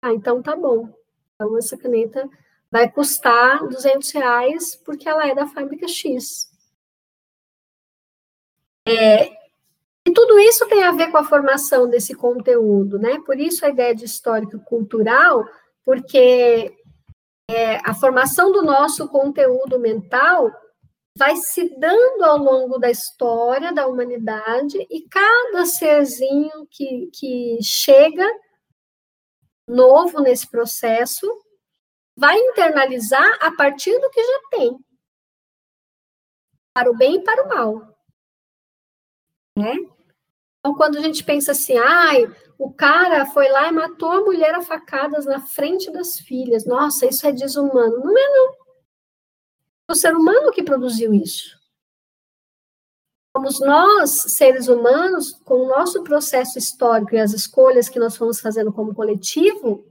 Ah, 0.00 0.14
então 0.14 0.42
tá 0.42 0.56
bom. 0.56 0.88
Então 1.34 1.54
essa 1.58 1.76
caneta 1.76 2.26
vai 2.70 2.90
custar 2.90 3.68
200 3.68 4.10
reais 4.12 4.74
porque 4.74 5.06
ela 5.06 5.28
é 5.28 5.34
da 5.34 5.46
fábrica 5.46 5.86
X. 5.86 6.50
É, 8.86 9.26
e 10.06 10.12
tudo 10.12 10.38
isso 10.38 10.68
tem 10.68 10.84
a 10.84 10.92
ver 10.92 11.10
com 11.10 11.18
a 11.18 11.24
formação 11.24 11.88
desse 11.88 12.14
conteúdo, 12.14 12.98
né? 12.98 13.18
Por 13.26 13.38
isso 13.38 13.64
a 13.64 13.70
ideia 13.70 13.94
de 13.94 14.04
histórico 14.04 14.58
cultural 14.60 15.44
porque 15.86 16.76
é, 17.48 17.76
a 17.88 17.94
formação 17.94 18.50
do 18.50 18.62
nosso 18.62 19.08
conteúdo 19.08 19.78
mental 19.78 20.50
vai 21.16 21.36
se 21.36 21.78
dando 21.78 22.24
ao 22.24 22.36
longo 22.36 22.76
da 22.78 22.90
história 22.90 23.72
da 23.72 23.86
humanidade 23.86 24.76
e 24.90 25.08
cada 25.08 25.64
serzinho 25.64 26.66
que, 26.68 27.08
que 27.14 27.58
chega 27.62 28.28
novo 29.66 30.20
nesse 30.20 30.50
processo 30.50 31.26
vai 32.16 32.36
internalizar 32.36 33.38
a 33.40 33.52
partir 33.52 33.98
do 33.98 34.10
que 34.10 34.22
já 34.22 34.40
tem, 34.50 34.78
para 36.74 36.90
o 36.90 36.96
bem 36.96 37.16
e 37.16 37.24
para 37.24 37.44
o 37.44 37.48
mal. 37.48 37.95
Né? 39.56 39.74
Então, 40.58 40.74
quando 40.74 40.98
a 40.98 41.00
gente 41.00 41.24
pensa 41.24 41.52
assim, 41.52 41.76
ai, 41.78 42.26
o 42.58 42.72
cara 42.72 43.24
foi 43.26 43.48
lá 43.48 43.68
e 43.68 43.72
matou 43.72 44.10
a 44.10 44.20
mulher 44.20 44.54
a 44.54 44.60
facadas 44.60 45.24
na 45.24 45.40
frente 45.40 45.90
das 45.90 46.18
filhas. 46.18 46.66
Nossa, 46.66 47.06
isso 47.06 47.26
é 47.26 47.32
desumano. 47.32 47.98
Não 48.00 48.18
é, 48.18 48.28
não. 48.28 48.52
É 49.88 49.92
o 49.92 49.94
ser 49.94 50.14
humano 50.14 50.50
que 50.50 50.62
produziu 50.62 51.14
isso. 51.14 51.56
Somos 53.36 53.60
nós, 53.60 54.10
seres 54.10 54.66
humanos, 54.66 55.32
com 55.44 55.54
o 55.56 55.68
nosso 55.68 56.02
processo 56.02 56.58
histórico 56.58 57.14
e 57.14 57.18
as 57.18 57.32
escolhas 57.32 57.88
que 57.88 57.98
nós 57.98 58.16
fomos 58.16 58.40
fazendo 58.40 58.72
como 58.72 58.94
coletivo, 58.94 59.86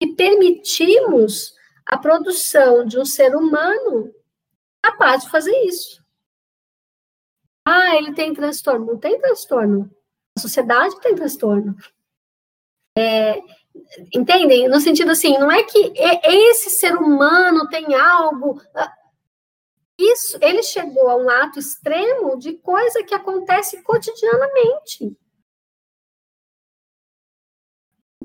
que 0.00 0.14
permitimos 0.14 1.54
a 1.84 1.98
produção 1.98 2.86
de 2.86 2.98
um 2.98 3.04
ser 3.04 3.36
humano 3.36 4.12
capaz 4.82 5.24
de 5.24 5.30
fazer 5.30 5.54
isso. 5.64 6.05
Ah, 7.68 7.96
ele 7.96 8.14
tem 8.14 8.32
transtorno. 8.32 8.86
Não 8.86 8.96
tem 8.96 9.20
transtorno. 9.20 9.90
A 10.36 10.40
sociedade 10.40 11.00
tem 11.00 11.16
transtorno. 11.16 11.74
É, 12.96 13.40
entendem? 14.14 14.68
No 14.68 14.80
sentido 14.80 15.10
assim, 15.10 15.36
não 15.36 15.50
é 15.50 15.64
que 15.64 15.92
esse 16.24 16.70
ser 16.70 16.94
humano 16.94 17.68
tem 17.68 17.92
algo. 17.94 18.62
Ah, 18.72 18.94
isso, 19.98 20.38
ele 20.40 20.62
chegou 20.62 21.08
a 21.08 21.16
um 21.16 21.28
ato 21.28 21.58
extremo 21.58 22.38
de 22.38 22.52
coisa 22.58 23.02
que 23.02 23.14
acontece 23.14 23.82
cotidianamente. 23.82 25.16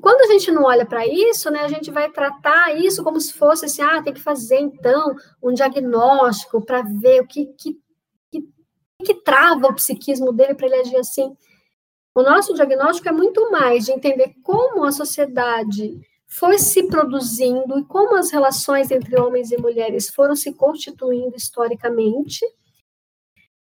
Quando 0.00 0.20
a 0.22 0.32
gente 0.32 0.50
não 0.50 0.64
olha 0.64 0.84
para 0.84 1.06
isso, 1.06 1.50
né, 1.50 1.60
a 1.60 1.68
gente 1.68 1.90
vai 1.90 2.10
tratar 2.10 2.76
isso 2.76 3.04
como 3.04 3.20
se 3.20 3.32
fosse 3.32 3.66
assim, 3.66 3.82
ah, 3.82 4.02
tem 4.02 4.12
que 4.12 4.20
fazer 4.20 4.58
então 4.58 5.14
um 5.42 5.52
diagnóstico 5.52 6.60
para 6.60 6.82
ver 6.82 7.22
o 7.22 7.26
que, 7.26 7.46
que, 7.54 7.74
que, 7.74 7.81
que 9.02 9.14
trava 9.14 9.68
o 9.68 9.74
psiquismo 9.74 10.32
dele 10.32 10.54
para 10.54 10.66
ele 10.66 10.76
agir 10.76 10.96
assim. 10.96 11.36
O 12.14 12.22
nosso 12.22 12.54
diagnóstico 12.54 13.08
é 13.08 13.12
muito 13.12 13.50
mais 13.50 13.86
de 13.86 13.92
entender 13.92 14.34
como 14.42 14.84
a 14.84 14.92
sociedade 14.92 15.98
foi 16.26 16.58
se 16.58 16.86
produzindo 16.86 17.78
e 17.78 17.84
como 17.84 18.16
as 18.16 18.30
relações 18.30 18.90
entre 18.90 19.20
homens 19.20 19.52
e 19.52 19.58
mulheres 19.58 20.08
foram 20.08 20.34
se 20.34 20.52
constituindo 20.54 21.36
historicamente. 21.36 22.40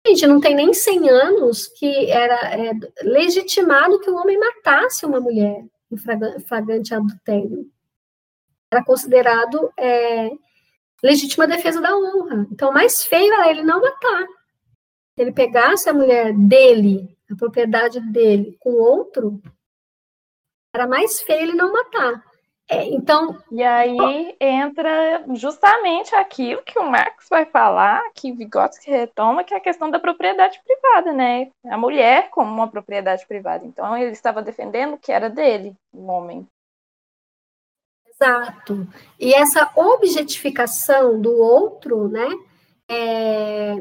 Gente, 0.07 0.25
não 0.25 0.39
tem 0.39 0.55
nem 0.55 0.73
100 0.73 1.09
anos 1.09 1.67
que 1.67 2.09
era 2.09 2.35
é, 2.55 2.71
legitimado 3.03 3.99
que 3.99 4.09
o 4.09 4.15
homem 4.15 4.39
matasse 4.39 5.05
uma 5.05 5.19
mulher 5.19 5.65
em 5.91 5.97
flagrante 6.47 6.93
adultério. 6.93 7.69
Era 8.71 8.83
considerado 8.83 9.71
é, 9.77 10.31
legítima 11.03 11.45
defesa 11.45 11.81
da 11.81 11.95
honra. 11.95 12.47
Então, 12.51 12.71
mais 12.71 13.03
feio 13.03 13.33
era 13.33 13.49
ele 13.49 13.63
não 13.63 13.81
matar. 13.81 14.25
Se 15.15 15.21
ele 15.21 15.31
pegasse 15.31 15.89
a 15.89 15.93
mulher 15.93 16.33
dele, 16.33 17.17
a 17.29 17.35
propriedade 17.35 17.99
dele, 17.99 18.57
com 18.59 18.71
outro, 18.71 19.41
era 20.73 20.87
mais 20.87 21.21
feio 21.21 21.41
ele 21.41 21.53
não 21.53 21.73
matar. 21.73 22.23
É, 22.71 22.85
então. 22.85 23.37
E 23.51 23.61
aí 23.61 24.35
entra 24.39 25.25
justamente 25.35 26.15
aquilo 26.15 26.63
que 26.63 26.79
o 26.79 26.89
Marx 26.89 27.27
vai 27.29 27.45
falar, 27.45 28.01
que 28.15 28.31
Vygotsky 28.31 28.89
retoma, 28.89 29.43
que 29.43 29.53
é 29.53 29.57
a 29.57 29.61
questão 29.61 29.91
da 29.91 29.99
propriedade 29.99 30.61
privada, 30.63 31.11
né? 31.11 31.51
A 31.65 31.77
mulher 31.77 32.29
como 32.29 32.49
uma 32.49 32.69
propriedade 32.69 33.27
privada. 33.27 33.65
Então 33.65 33.97
ele 33.97 34.11
estava 34.11 34.41
defendendo 34.41 34.93
o 34.93 34.97
que 34.97 35.11
era 35.11 35.29
dele, 35.29 35.75
o 35.91 36.07
homem. 36.07 36.47
Exato. 38.07 38.87
E 39.19 39.33
essa 39.33 39.69
objetificação 39.75 41.19
do 41.19 41.35
outro, 41.35 42.07
né? 42.07 42.29
É, 42.89 43.75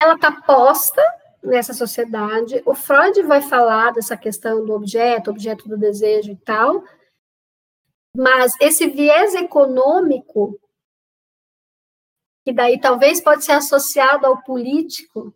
ela 0.00 0.14
está 0.14 0.32
posta 0.42 1.02
nessa 1.42 1.72
sociedade. 1.72 2.62
O 2.64 2.74
Freud 2.74 3.22
vai 3.22 3.40
falar 3.40 3.92
dessa 3.92 4.16
questão 4.16 4.64
do 4.64 4.72
objeto, 4.72 5.30
objeto 5.30 5.68
do 5.68 5.76
desejo 5.76 6.30
e 6.30 6.36
tal 6.36 6.84
mas 8.16 8.52
esse 8.60 8.86
viés 8.86 9.34
econômico, 9.34 10.58
que 12.44 12.52
daí 12.52 12.80
talvez 12.80 13.20
pode 13.20 13.44
ser 13.44 13.52
associado 13.52 14.26
ao 14.26 14.40
político, 14.42 15.34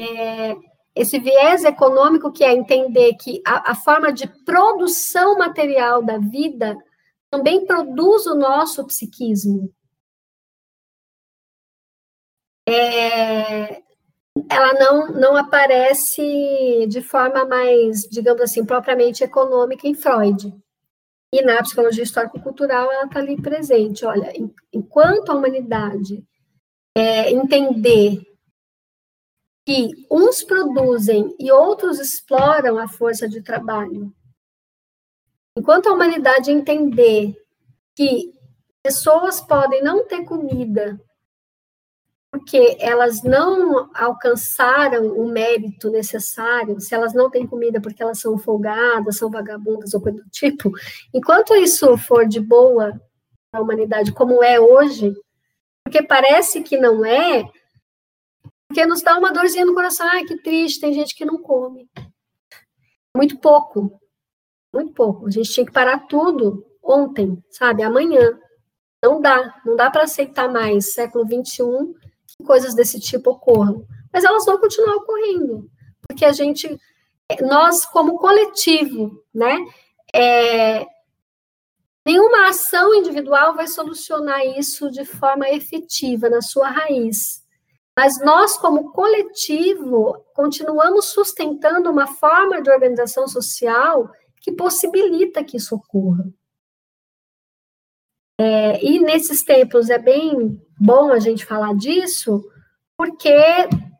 é, 0.00 0.56
esse 0.94 1.18
viés 1.18 1.64
econômico 1.64 2.32
que 2.32 2.42
é 2.42 2.54
entender 2.54 3.14
que 3.16 3.42
a, 3.46 3.72
a, 3.72 3.74
forma 3.74 4.12
de 4.12 4.26
produção 4.44 5.36
material 5.36 6.02
da 6.02 6.18
vida 6.18 6.76
também 7.30 7.66
produz 7.66 8.26
o 8.26 8.34
nosso 8.34 8.86
psiquismo. 8.86 9.70
É, 12.68 13.82
ela 14.50 14.74
não, 14.74 15.08
não 15.12 15.36
aparece 15.36 16.86
de 16.88 17.00
forma 17.00 17.44
mais, 17.44 18.02
digamos 18.02 18.42
assim, 18.42 18.64
propriamente 18.64 19.24
econômica 19.24 19.86
em 19.86 19.94
Freud. 19.94 20.52
E 21.32 21.42
na 21.42 21.62
psicologia 21.62 22.04
histórico-cultural 22.04 22.90
ela 22.90 23.04
está 23.04 23.18
ali 23.18 23.40
presente. 23.40 24.04
Olha, 24.04 24.32
enquanto 24.72 25.30
a 25.30 25.34
humanidade 25.34 26.24
é, 26.96 27.30
entender 27.30 28.20
que 29.66 29.90
uns 30.10 30.44
produzem 30.44 31.34
e 31.38 31.50
outros 31.50 31.98
exploram 31.98 32.78
a 32.78 32.88
força 32.88 33.28
de 33.28 33.42
trabalho, 33.42 34.14
enquanto 35.56 35.88
a 35.88 35.92
humanidade 35.92 36.52
entender 36.52 37.34
que 37.94 38.32
pessoas 38.82 39.40
podem 39.40 39.82
não 39.82 40.06
ter 40.06 40.24
comida 40.24 41.00
porque 42.36 42.76
elas 42.80 43.22
não 43.22 43.90
alcançaram 43.94 45.06
o 45.06 45.26
mérito 45.26 45.88
necessário, 45.88 46.78
se 46.78 46.94
elas 46.94 47.14
não 47.14 47.30
têm 47.30 47.46
comida 47.46 47.80
porque 47.80 48.02
elas 48.02 48.20
são 48.20 48.36
folgadas, 48.36 49.16
são 49.16 49.30
vagabundas 49.30 49.94
ou 49.94 50.02
coisa 50.02 50.22
do 50.22 50.28
tipo, 50.28 50.70
enquanto 51.14 51.54
isso 51.54 51.96
for 51.96 52.26
de 52.26 52.38
boa 52.38 52.92
para 53.50 53.60
a 53.60 53.62
humanidade 53.62 54.12
como 54.12 54.44
é 54.44 54.60
hoje, 54.60 55.14
porque 55.82 56.02
parece 56.02 56.62
que 56.62 56.76
não 56.76 57.06
é, 57.06 57.48
porque 58.68 58.84
nos 58.84 59.00
dá 59.00 59.16
uma 59.16 59.32
dorzinha 59.32 59.64
no 59.64 59.74
coração, 59.74 60.06
ai, 60.06 60.24
que 60.24 60.36
triste, 60.42 60.80
tem 60.80 60.92
gente 60.92 61.14
que 61.14 61.24
não 61.24 61.38
come. 61.38 61.88
Muito 63.16 63.38
pouco, 63.38 63.98
muito 64.74 64.92
pouco. 64.92 65.26
A 65.26 65.30
gente 65.30 65.50
tinha 65.50 65.64
que 65.64 65.72
parar 65.72 66.00
tudo 66.06 66.66
ontem, 66.82 67.42
sabe, 67.48 67.82
amanhã. 67.82 68.38
Não 69.02 69.20
dá, 69.22 69.62
não 69.64 69.74
dá 69.74 69.90
para 69.90 70.02
aceitar 70.02 70.52
mais 70.52 70.92
século 70.92 71.24
21 71.24 71.94
coisas 72.44 72.74
desse 72.74 73.00
tipo 73.00 73.30
ocorram. 73.30 73.86
Mas 74.12 74.24
elas 74.24 74.44
vão 74.44 74.58
continuar 74.58 74.96
ocorrendo, 74.96 75.70
porque 76.08 76.24
a 76.24 76.32
gente, 76.32 76.78
nós 77.42 77.84
como 77.84 78.18
coletivo, 78.18 79.22
né, 79.34 79.56
é, 80.14 80.86
nenhuma 82.04 82.48
ação 82.48 82.94
individual 82.94 83.54
vai 83.54 83.66
solucionar 83.66 84.44
isso 84.58 84.90
de 84.90 85.04
forma 85.04 85.48
efetiva 85.50 86.30
na 86.30 86.40
sua 86.40 86.68
raiz. 86.68 87.44
Mas 87.98 88.20
nós, 88.20 88.58
como 88.58 88.92
coletivo, 88.92 90.22
continuamos 90.34 91.06
sustentando 91.06 91.90
uma 91.90 92.06
forma 92.06 92.60
de 92.60 92.70
organização 92.70 93.26
social 93.26 94.10
que 94.42 94.52
possibilita 94.52 95.42
que 95.42 95.56
isso 95.56 95.74
ocorra. 95.74 96.24
É, 98.38 98.84
e 98.84 98.98
nesses 98.98 99.42
tempos 99.42 99.88
é 99.88 99.98
bem 99.98 100.60
bom 100.78 101.10
a 101.10 101.18
gente 101.18 101.46
falar 101.46 101.74
disso, 101.74 102.44
porque 102.96 103.34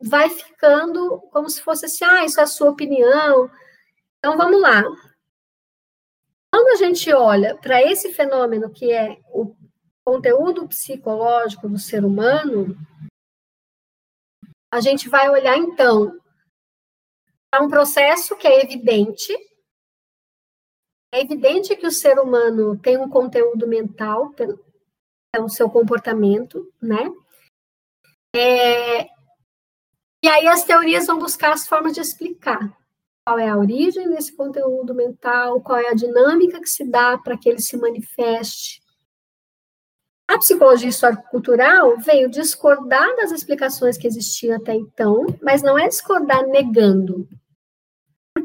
vai 0.01 0.29
ficando 0.29 1.19
como 1.31 1.49
se 1.49 1.61
fosse 1.61 1.85
assim, 1.85 2.05
ah, 2.05 2.23
isso 2.25 2.39
é 2.39 2.43
a 2.43 2.47
sua 2.47 2.69
opinião. 2.69 3.49
Então 4.19 4.37
vamos 4.37 4.61
lá. 4.61 4.83
Quando 6.53 6.67
a 6.69 6.75
gente 6.75 7.11
olha 7.13 7.55
para 7.55 7.81
esse 7.81 8.13
fenômeno 8.13 8.71
que 8.71 8.91
é 8.91 9.19
o 9.31 9.55
conteúdo 10.05 10.67
psicológico 10.67 11.67
do 11.67 11.77
ser 11.77 12.05
humano, 12.05 12.77
a 14.71 14.79
gente 14.79 15.09
vai 15.09 15.29
olhar 15.29 15.57
então 15.57 16.17
para 17.49 17.63
um 17.63 17.69
processo 17.69 18.35
que 18.35 18.47
é 18.47 18.63
evidente, 18.63 19.33
é 21.11 21.21
evidente 21.21 21.75
que 21.75 21.87
o 21.87 21.91
ser 21.91 22.19
humano 22.19 22.77
tem 22.77 22.97
um 22.97 23.09
conteúdo 23.09 23.67
mental 23.67 24.31
pelo, 24.31 24.59
pelo 25.31 25.49
seu 25.49 25.69
comportamento, 25.69 26.71
né? 26.81 27.11
É, 28.35 29.03
e 30.23 30.27
aí 30.27 30.47
as 30.47 30.63
teorias 30.63 31.07
vão 31.07 31.17
buscar 31.17 31.53
as 31.53 31.67
formas 31.67 31.93
de 31.93 32.01
explicar 32.01 32.59
qual 33.25 33.39
é 33.39 33.49
a 33.49 33.57
origem 33.57 34.09
desse 34.09 34.35
conteúdo 34.35 34.93
mental, 34.93 35.61
qual 35.61 35.77
é 35.77 35.89
a 35.89 35.93
dinâmica 35.93 36.59
que 36.59 36.69
se 36.69 36.89
dá 36.89 37.17
para 37.17 37.37
que 37.37 37.49
ele 37.49 37.59
se 37.59 37.75
manifeste. 37.77 38.81
A 40.29 40.37
psicologia 40.37 40.89
histórico-cultural 40.89 41.97
veio 41.99 42.29
discordar 42.29 43.15
das 43.15 43.31
explicações 43.31 43.97
que 43.97 44.07
existiam 44.07 44.57
até 44.57 44.73
então, 44.73 45.25
mas 45.41 45.61
não 45.61 45.77
é 45.77 45.87
discordar 45.87 46.45
negando, 46.47 47.27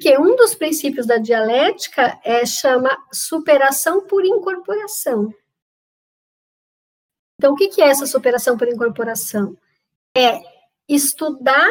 porque 0.02 0.18
um 0.18 0.34
dos 0.34 0.52
princípios 0.52 1.06
da 1.06 1.16
dialética 1.16 2.20
é 2.24 2.44
chama 2.44 2.90
superação 3.12 4.04
por 4.04 4.24
incorporação. 4.24 5.32
Então, 7.38 7.52
o 7.52 7.56
que 7.56 7.80
é 7.80 7.86
essa 7.86 8.04
superação 8.04 8.58
por 8.58 8.66
incorporação? 8.66 9.56
É 10.16 10.40
estudar 10.88 11.70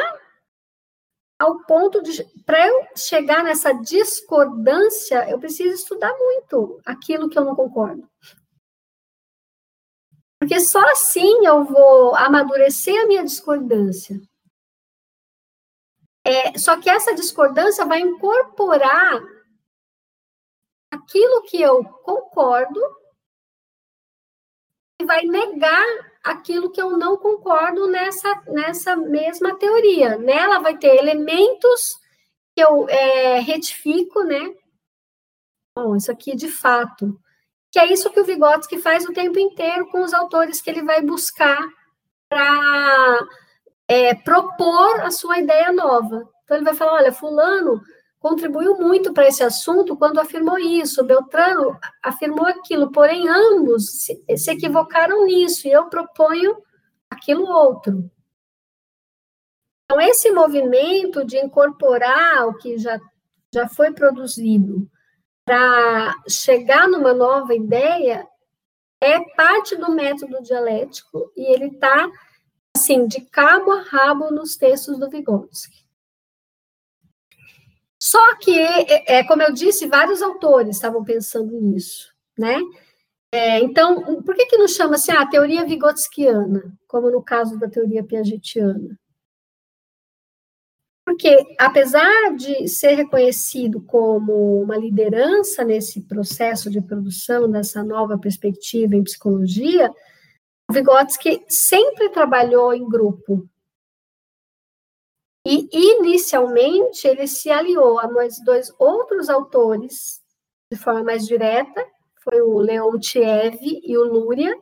ao 1.38 1.62
ponto 1.66 2.02
de. 2.02 2.24
Para 2.46 2.66
eu 2.66 2.88
chegar 2.96 3.44
nessa 3.44 3.74
discordância, 3.74 5.30
eu 5.30 5.38
preciso 5.38 5.76
estudar 5.76 6.18
muito 6.18 6.80
aquilo 6.86 7.28
que 7.28 7.38
eu 7.38 7.44
não 7.44 7.54
concordo. 7.54 8.10
Porque 10.40 10.58
só 10.62 10.80
assim 10.92 11.46
eu 11.46 11.66
vou 11.66 12.16
amadurecer 12.16 12.98
a 12.98 13.08
minha 13.08 13.26
discordância. 13.26 14.22
É, 16.24 16.58
só 16.58 16.80
que 16.80 16.90
essa 16.90 17.16
discordância 17.16 17.86
vai 17.86 18.00
incorporar 18.00 19.22
aquilo 20.92 21.42
que 21.44 21.62
eu 21.62 21.84
concordo 21.84 22.80
e 25.02 25.06
vai 25.06 25.24
negar 25.24 25.86
aquilo 26.24 26.72
que 26.72 26.82
eu 26.82 26.98
não 26.98 27.18
concordo 27.18 27.88
nessa, 27.88 28.42
nessa 28.48 28.96
mesma 28.96 29.58
teoria. 29.58 30.18
Nela 30.18 30.60
vai 30.60 30.78
ter 30.78 30.96
elementos 30.96 32.00
que 32.56 32.62
eu 32.62 32.88
é, 32.88 33.40
retifico, 33.40 34.24
né? 34.24 34.54
Bom, 35.76 35.96
isso 35.96 36.12
aqui 36.12 36.36
de 36.36 36.50
fato. 36.50 37.20
Que 37.72 37.80
é 37.80 37.92
isso 37.92 38.12
que 38.12 38.20
o 38.20 38.26
Vygotsky 38.26 38.78
faz 38.78 39.06
o 39.06 39.14
tempo 39.14 39.40
inteiro 39.40 39.88
com 39.88 40.04
os 40.04 40.14
autores 40.14 40.62
que 40.62 40.70
ele 40.70 40.84
vai 40.84 41.02
buscar 41.02 41.58
para 42.30 43.28
é, 43.92 44.16
propor 44.16 45.02
a 45.02 45.12
sua 45.12 45.39
ideia 45.39 45.70
nova. 45.74 46.26
Então, 46.46 46.56
ele 46.56 46.64
vai 46.64 46.74
falar: 46.74 46.94
olha, 46.94 47.12
Fulano 47.12 47.82
contribuiu 48.20 48.78
muito 48.78 49.12
para 49.14 49.28
esse 49.28 49.44
assunto 49.44 49.98
quando 49.98 50.20
afirmou 50.20 50.58
isso, 50.58 51.04
Beltrano 51.04 51.78
afirmou 52.02 52.46
aquilo, 52.46 52.89
porém, 52.92 53.28
ambos 53.28 54.04
se, 54.04 54.24
se 54.38 54.52
equivocaram 54.52 55.26
nisso, 55.26 55.68
e 55.68 55.72
eu 55.72 55.89
proponho 55.89 56.56
aquilo 57.10 57.46
outro. 57.46 58.10
Então, 59.84 60.00
esse 60.00 60.32
movimento 60.32 61.26
de 61.26 61.38
incorporar 61.38 62.48
o 62.48 62.58
que 62.58 62.78
já, 62.78 62.98
já 63.54 63.68
foi 63.68 63.92
produzido 63.92 64.89
para 65.44 66.16
chegar 66.30 66.88
numa 66.88 67.14
nova 67.14 67.54
ideia 67.54 68.26
é 69.02 69.20
parte 69.36 69.76
do 69.76 69.92
método 69.92 70.42
dialético 70.42 71.34
e 71.36 71.54
ele 71.54 71.66
está 71.66 72.10
assim, 72.76 73.08
de 73.08 73.22
cabo 73.22 73.72
a 73.72 73.82
rabo 73.82 74.32
nos 74.32 74.56
textos 74.56 74.98
do 74.98 75.10
Vygotsky. 75.10 75.82
Só 78.02 78.36
que, 78.38 78.58
é, 78.58 79.20
é, 79.20 79.24
como 79.24 79.44
eu 79.44 79.54
disse, 79.54 79.88
vários 79.88 80.22
autores 80.22 80.76
estavam 80.76 81.04
pensando 81.04 81.60
nisso, 81.62 82.12
né? 82.38 82.60
É, 83.34 83.60
então, 83.60 84.22
por 84.24 84.36
que, 84.36 84.48
que 84.48 84.58
não 84.58 84.68
chama 84.68 84.96
assim 84.96 85.12
a 85.12 85.22
ah, 85.22 85.30
teoria 85.30 85.66
vigotskiana, 85.66 86.76
como 86.88 87.12
no 87.12 87.22
caso 87.22 87.58
da 87.60 87.70
teoria 87.70 88.04
piagetiana? 88.04 89.00
Porque, 91.06 91.56
apesar 91.60 92.36
de 92.36 92.68
ser 92.68 92.96
reconhecido 92.96 93.82
como 93.82 94.62
uma 94.62 94.78
liderança 94.78 95.64
nesse 95.64 96.02
processo 96.02 96.70
de 96.70 96.82
produção 96.82 97.50
dessa 97.50 97.84
nova 97.84 98.18
perspectiva 98.18 98.96
em 98.96 99.04
psicologia, 99.04 99.92
Vygotsky 100.72 101.46
sempre 101.50 102.10
trabalhou 102.10 102.74
em 102.74 102.88
grupo. 102.88 103.48
E, 105.46 105.68
inicialmente, 105.72 107.08
ele 107.08 107.28
se 107.28 107.50
aliou 107.50 108.00
a 108.00 108.08
mais 108.08 108.40
dois 108.44 108.72
outros 108.78 109.30
autores, 109.30 110.22
de 110.72 110.78
forma 110.78 111.04
mais 111.04 111.26
direta, 111.26 111.86
foi 112.24 112.42
o 112.42 112.60
Leontiev 112.60 113.58
e 113.62 113.98
o 113.98 114.04
Lúria, 114.04 114.56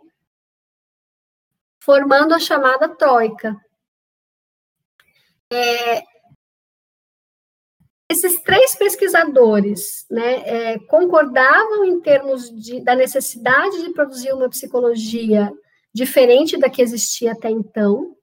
formando 1.84 2.34
a 2.34 2.39
chamada 2.39 2.88
Troika. 2.95 3.55
É, 5.51 6.03
esses 8.10 8.41
três 8.41 8.76
pesquisadores 8.76 10.05
né, 10.10 10.74
é, 10.74 10.80
concordavam 10.80 11.86
em 11.86 11.99
termos 11.99 12.49
de, 12.49 12.80
da 12.82 12.95
necessidade 12.95 13.84
de 13.84 13.93
produzir 13.93 14.34
uma 14.34 14.49
psicologia 14.49 15.51
diferente 15.93 16.57
da 16.57 16.69
que 16.69 16.81
existia 16.81 17.31
até 17.31 17.49
então. 17.49 18.15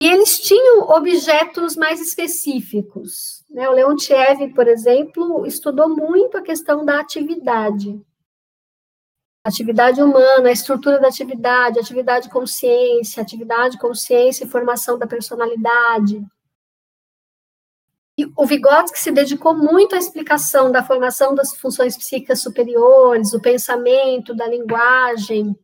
E 0.00 0.06
eles 0.06 0.40
tinham 0.40 0.88
objetos 0.90 1.74
mais 1.74 2.00
específicos. 2.00 3.44
Né? 3.50 3.68
O 3.68 3.72
Leontiev, 3.72 4.54
por 4.54 4.68
exemplo, 4.68 5.44
estudou 5.44 5.88
muito 5.88 6.36
a 6.36 6.42
questão 6.42 6.84
da 6.84 7.00
atividade. 7.00 8.00
Atividade 9.44 10.00
humana, 10.00 10.50
a 10.50 10.52
estrutura 10.52 11.00
da 11.00 11.08
atividade, 11.08 11.80
atividade 11.80 12.28
consciência, 12.28 13.20
atividade 13.20 13.78
consciência 13.78 14.44
e 14.44 14.48
formação 14.48 14.98
da 14.98 15.06
personalidade. 15.06 16.24
O 18.36 18.46
Vygotsky 18.46 18.98
se 18.98 19.12
dedicou 19.12 19.54
muito 19.56 19.94
à 19.94 19.98
explicação 19.98 20.72
da 20.72 20.82
formação 20.82 21.36
das 21.36 21.54
funções 21.54 21.96
psíquicas 21.96 22.40
superiores, 22.40 23.30
do 23.30 23.40
pensamento, 23.40 24.34
da 24.34 24.44
linguagem, 24.44 25.56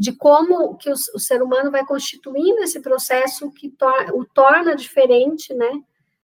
de 0.00 0.12
como 0.12 0.76
que 0.76 0.90
o, 0.90 0.94
o 1.14 1.20
ser 1.20 1.40
humano 1.40 1.70
vai 1.70 1.86
constituindo 1.86 2.62
esse 2.62 2.80
processo 2.80 3.48
que 3.52 3.72
o 4.12 4.24
torna 4.24 4.74
diferente, 4.74 5.54
né? 5.54 5.70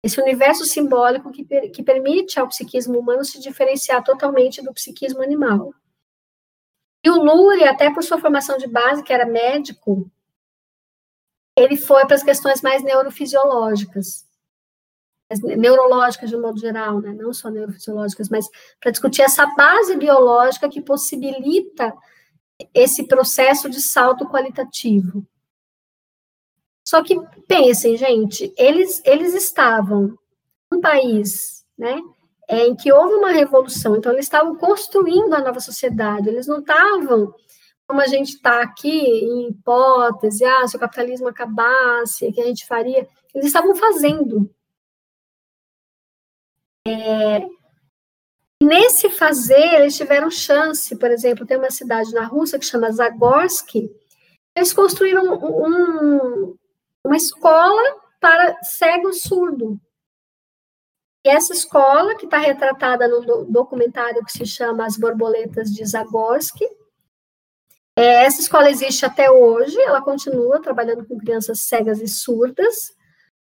Esse 0.02 0.20
universo 0.20 0.66
simbólico 0.66 1.32
que, 1.32 1.44
que 1.70 1.82
permite 1.82 2.38
ao 2.38 2.48
psiquismo 2.48 2.98
humano 2.98 3.24
se 3.24 3.40
diferenciar 3.40 4.04
totalmente 4.04 4.62
do 4.62 4.74
psiquismo 4.74 5.22
animal. 5.22 5.72
E 7.02 7.08
o 7.08 7.16
Lurie, 7.16 7.64
até 7.64 7.90
por 7.90 8.02
sua 8.02 8.20
formação 8.20 8.58
de 8.58 8.66
base, 8.66 9.02
que 9.02 9.12
era 9.12 9.24
médico, 9.24 10.10
ele 11.56 11.78
foi 11.78 12.04
para 12.04 12.14
as 12.14 12.22
questões 12.22 12.60
mais 12.60 12.82
neurofisiológicas 12.82 14.25
neurológicas 15.42 16.30
de 16.30 16.36
um 16.36 16.40
modo 16.40 16.58
geral, 16.58 17.00
né? 17.00 17.12
não 17.12 17.32
só 17.32 17.50
neurofisiológicas, 17.50 18.28
mas 18.28 18.48
para 18.80 18.90
discutir 18.90 19.22
essa 19.22 19.46
base 19.54 19.96
biológica 19.96 20.68
que 20.68 20.80
possibilita 20.80 21.92
esse 22.72 23.06
processo 23.06 23.68
de 23.68 23.80
salto 23.80 24.28
qualitativo. 24.28 25.26
Só 26.84 27.02
que 27.02 27.20
pensem, 27.48 27.96
gente, 27.96 28.52
eles, 28.56 29.02
eles 29.04 29.34
estavam 29.34 30.16
num 30.70 30.80
país, 30.80 31.64
né, 31.76 32.00
em 32.48 32.76
que 32.76 32.92
houve 32.92 33.14
uma 33.14 33.32
revolução, 33.32 33.96
então 33.96 34.12
eles 34.12 34.26
estavam 34.26 34.56
construindo 34.56 35.34
a 35.34 35.40
nova 35.40 35.58
sociedade, 35.58 36.28
eles 36.28 36.46
não 36.46 36.60
estavam 36.60 37.34
como 37.86 38.00
a 38.00 38.06
gente 38.06 38.30
está 38.34 38.62
aqui 38.62 38.88
em 38.90 39.48
hipótese, 39.48 40.44
ah, 40.44 40.66
se 40.66 40.76
o 40.76 40.80
capitalismo 40.80 41.28
acabasse, 41.28 42.26
o 42.26 42.32
que 42.32 42.40
a 42.40 42.46
gente 42.46 42.66
faria? 42.66 43.08
Eles 43.32 43.46
estavam 43.46 43.76
fazendo, 43.76 44.50
é, 46.86 47.46
nesse 48.62 49.10
fazer, 49.10 49.74
eles 49.74 49.96
tiveram 49.96 50.30
chance, 50.30 50.96
por 50.96 51.10
exemplo, 51.10 51.46
tem 51.46 51.56
uma 51.56 51.70
cidade 51.70 52.12
na 52.12 52.24
Rússia 52.24 52.58
que 52.58 52.64
chama 52.64 52.92
Zagorski, 52.92 53.90
eles 54.54 54.72
construíram 54.72 55.34
um, 55.34 56.56
uma 57.04 57.16
escola 57.16 58.00
para 58.20 58.62
cego 58.62 59.12
surdo. 59.12 59.80
E 61.24 61.28
essa 61.28 61.52
escola, 61.52 62.14
que 62.14 62.24
está 62.24 62.38
retratada 62.38 63.08
no 63.08 63.44
documentário 63.46 64.24
que 64.24 64.32
se 64.32 64.46
chama 64.46 64.86
As 64.86 64.96
Borboletas 64.96 65.70
de 65.70 65.84
Zagorski, 65.84 66.64
é, 67.98 68.24
essa 68.24 68.40
escola 68.40 68.70
existe 68.70 69.04
até 69.04 69.30
hoje, 69.30 69.76
ela 69.80 70.02
continua 70.02 70.62
trabalhando 70.62 71.04
com 71.06 71.18
crianças 71.18 71.60
cegas 71.60 72.00
e 72.00 72.06
surdas, 72.06 72.95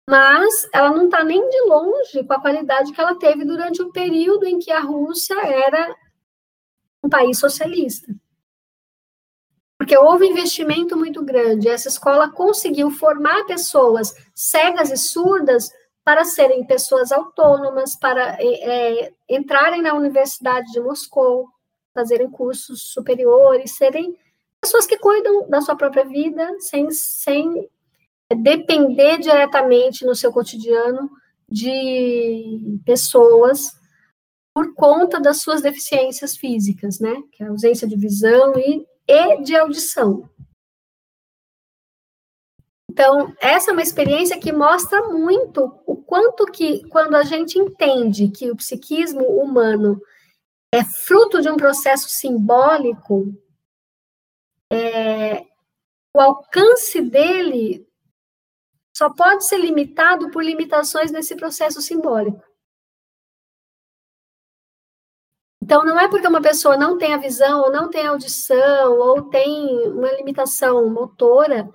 mas 0.09 0.67
ela 0.73 0.91
não 0.91 1.05
está 1.05 1.23
nem 1.23 1.47
de 1.49 1.61
longe 1.61 2.23
com 2.25 2.33
a 2.33 2.41
qualidade 2.41 2.91
que 2.91 2.99
ela 2.99 3.15
teve 3.15 3.45
durante 3.45 3.81
o 3.81 3.91
período 3.91 4.45
em 4.45 4.59
que 4.59 4.71
a 4.71 4.79
Rússia 4.79 5.35
era 5.45 5.95
um 7.01 7.09
país 7.09 7.39
socialista. 7.39 8.13
Porque 9.77 9.97
houve 9.97 10.27
investimento 10.27 10.95
muito 10.95 11.23
grande. 11.23 11.67
Essa 11.67 11.89
escola 11.89 12.31
conseguiu 12.31 12.89
formar 12.91 13.45
pessoas 13.45 14.13
cegas 14.33 14.91
e 14.91 14.97
surdas 14.97 15.71
para 16.03 16.25
serem 16.25 16.65
pessoas 16.65 17.11
autônomas, 17.11 17.95
para 17.95 18.37
é, 18.39 19.05
é 19.05 19.13
entrarem 19.29 19.81
na 19.81 19.93
Universidade 19.93 20.71
de 20.71 20.79
Moscou, 20.79 21.49
fazerem 21.93 22.29
cursos 22.29 22.91
superiores, 22.91 23.75
serem 23.75 24.17
pessoas 24.59 24.85
que 24.85 24.97
cuidam 24.97 25.49
da 25.49 25.61
sua 25.61 25.75
própria 25.75 26.03
vida 26.03 26.55
sem, 26.59 26.89
sem 26.91 27.69
depender 28.31 29.17
diretamente 29.17 30.05
no 30.05 30.15
seu 30.15 30.31
cotidiano 30.31 31.09
de 31.49 32.79
pessoas 32.85 33.71
por 34.53 34.73
conta 34.75 35.19
das 35.19 35.37
suas 35.37 35.61
deficiências 35.61 36.37
físicas, 36.37 36.99
né? 36.99 37.21
Que 37.31 37.43
é 37.43 37.47
a 37.47 37.49
ausência 37.49 37.87
de 37.87 37.95
visão 37.95 38.53
e, 38.55 38.85
e 39.07 39.41
de 39.41 39.55
audição. 39.55 40.29
Então, 42.89 43.33
essa 43.41 43.71
é 43.71 43.73
uma 43.73 43.81
experiência 43.81 44.39
que 44.39 44.51
mostra 44.51 45.09
muito 45.09 45.81
o 45.87 45.95
quanto 45.95 46.45
que, 46.45 46.87
quando 46.89 47.15
a 47.15 47.23
gente 47.23 47.57
entende 47.57 48.29
que 48.29 48.51
o 48.51 48.55
psiquismo 48.55 49.25
humano 49.25 49.99
é 50.71 50.83
fruto 50.83 51.41
de 51.41 51.49
um 51.49 51.57
processo 51.57 52.07
simbólico, 52.09 53.33
é, 54.71 55.41
o 56.15 56.21
alcance 56.21 57.01
dele 57.01 57.87
só 58.93 59.09
pode 59.09 59.45
ser 59.45 59.57
limitado 59.57 60.29
por 60.29 60.43
limitações 60.43 61.11
nesse 61.11 61.35
processo 61.35 61.81
simbólico. 61.81 62.43
Então, 65.61 65.83
não 65.85 65.97
é 65.97 66.09
porque 66.09 66.27
uma 66.27 66.41
pessoa 66.41 66.77
não 66.77 66.97
tem 66.97 67.13
a 67.13 67.17
visão, 67.17 67.61
ou 67.61 67.71
não 67.71 67.89
tem 67.89 68.05
audição, 68.05 68.99
ou 68.99 69.29
tem 69.29 69.87
uma 69.87 70.11
limitação 70.11 70.89
motora, 70.89 71.73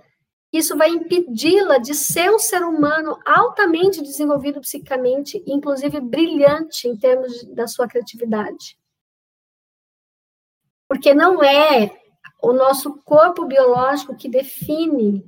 que 0.51 0.59
isso 0.59 0.77
vai 0.77 0.91
impedi-la 0.91 1.79
de 1.79 1.95
ser 1.95 2.31
um 2.31 2.39
ser 2.39 2.63
humano 2.63 3.19
altamente 3.25 4.03
desenvolvido 4.03 4.61
psicicamente, 4.61 5.43
inclusive 5.47 6.01
brilhante 6.01 6.87
em 6.87 6.97
termos 6.97 7.43
da 7.55 7.67
sua 7.67 7.89
criatividade. 7.89 8.79
Porque 10.87 11.15
não 11.15 11.43
é 11.43 11.99
o 12.43 12.53
nosso 12.53 13.03
corpo 13.03 13.47
biológico 13.47 14.17
que 14.17 14.29
define 14.29 15.25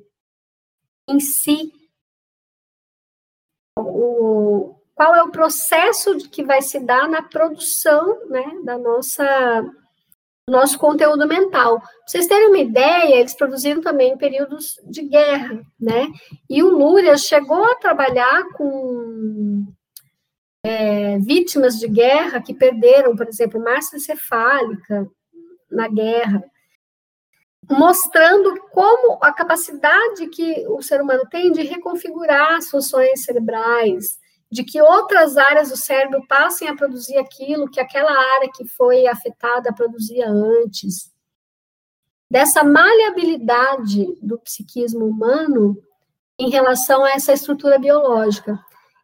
em 1.08 1.18
si 1.18 1.72
o, 3.80 4.74
qual 4.94 5.14
é 5.14 5.22
o 5.22 5.30
processo 5.30 6.16
que 6.30 6.44
vai 6.44 6.62
se 6.62 6.80
dar 6.80 7.08
na 7.08 7.22
produção 7.22 8.28
né, 8.28 8.44
da 8.64 8.78
nossa 8.78 9.64
nosso 10.48 10.78
conteúdo 10.78 11.28
mental. 11.28 11.78
Pra 11.80 11.88
vocês 12.06 12.26
terem 12.26 12.48
uma 12.48 12.58
ideia, 12.58 13.20
eles 13.20 13.34
produziram 13.34 13.80
também 13.80 14.12
em 14.12 14.18
períodos 14.18 14.80
de 14.84 15.02
guerra, 15.02 15.62
né? 15.78 16.08
E 16.48 16.60
o 16.62 16.68
Lúria 16.68 17.16
chegou 17.16 17.64
a 17.64 17.76
trabalhar 17.76 18.48
com 18.54 19.64
é, 20.64 21.18
vítimas 21.18 21.78
de 21.78 21.86
guerra 21.86 22.42
que 22.42 22.52
perderam, 22.52 23.14
por 23.14 23.28
exemplo, 23.28 23.62
massa 23.62 23.96
encefálica 23.96 25.06
na 25.70 25.86
guerra 25.86 26.44
mostrando 27.68 28.60
como 28.72 29.18
a 29.20 29.32
capacidade 29.32 30.28
que 30.28 30.66
o 30.68 30.82
ser 30.82 31.00
humano 31.00 31.24
tem 31.30 31.52
de 31.52 31.62
reconfigurar 31.62 32.56
as 32.56 32.68
funções 32.68 33.24
cerebrais, 33.24 34.18
de 34.50 34.64
que 34.64 34.80
outras 34.80 35.36
áreas 35.36 35.70
do 35.70 35.76
cérebro 35.76 36.26
passem 36.26 36.68
a 36.68 36.74
produzir 36.74 37.16
aquilo 37.16 37.70
que 37.70 37.80
aquela 37.80 38.10
área 38.10 38.50
que 38.52 38.66
foi 38.66 39.06
afetada 39.06 39.72
produzia 39.72 40.28
antes. 40.28 41.12
Dessa 42.28 42.64
maleabilidade 42.64 44.06
do 44.20 44.38
psiquismo 44.38 45.06
humano 45.06 45.76
em 46.38 46.48
relação 46.48 47.04
a 47.04 47.10
essa 47.10 47.32
estrutura 47.32 47.78
biológica. 47.78 48.58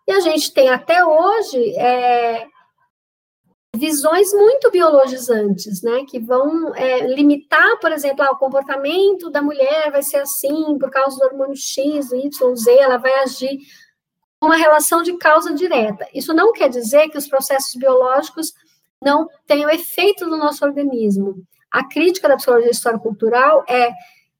E 0.07 0.13
a 0.13 0.21
gente 0.21 0.53
tem 0.53 0.69
até 0.69 1.05
hoje 1.05 1.77
é, 1.77 2.47
visões 3.77 4.33
muito 4.33 4.71
biologizantes, 4.71 5.83
né, 5.83 6.05
que 6.09 6.19
vão 6.19 6.75
é, 6.75 7.07
limitar, 7.07 7.79
por 7.81 7.93
exemplo, 7.93 8.23
ah, 8.23 8.33
o 8.33 8.39
comportamento 8.39 9.31
da 9.31 9.43
mulher 9.43 9.91
vai 9.91 10.03
ser 10.03 10.19
assim 10.19 10.79
por 10.79 10.91
causa 10.91 11.19
do 11.19 11.25
hormônio 11.27 11.57
X, 11.57 12.13
Y, 12.13 12.57
Z, 12.57 12.71
ela 12.73 12.97
vai 12.97 13.13
agir 13.21 13.59
com 14.39 14.47
uma 14.47 14.57
relação 14.57 15.03
de 15.03 15.17
causa 15.17 15.55
direta. 15.55 16.07
Isso 16.15 16.35
não 16.35 16.53
quer 16.53 16.69
dizer 16.69 17.09
que 17.09 17.19
os 17.19 17.27
processos 17.27 17.75
biológicos 17.75 18.53
não 19.03 19.29
tenham 19.47 19.71
efeito 19.71 20.27
no 20.27 20.37
nosso 20.37 20.65
organismo. 20.65 21.37
A 21.71 21.87
crítica 21.87 22.29
da 22.29 22.37
psicologia 22.37 22.71
histórico-cultural 22.71 23.65
é 23.69 23.91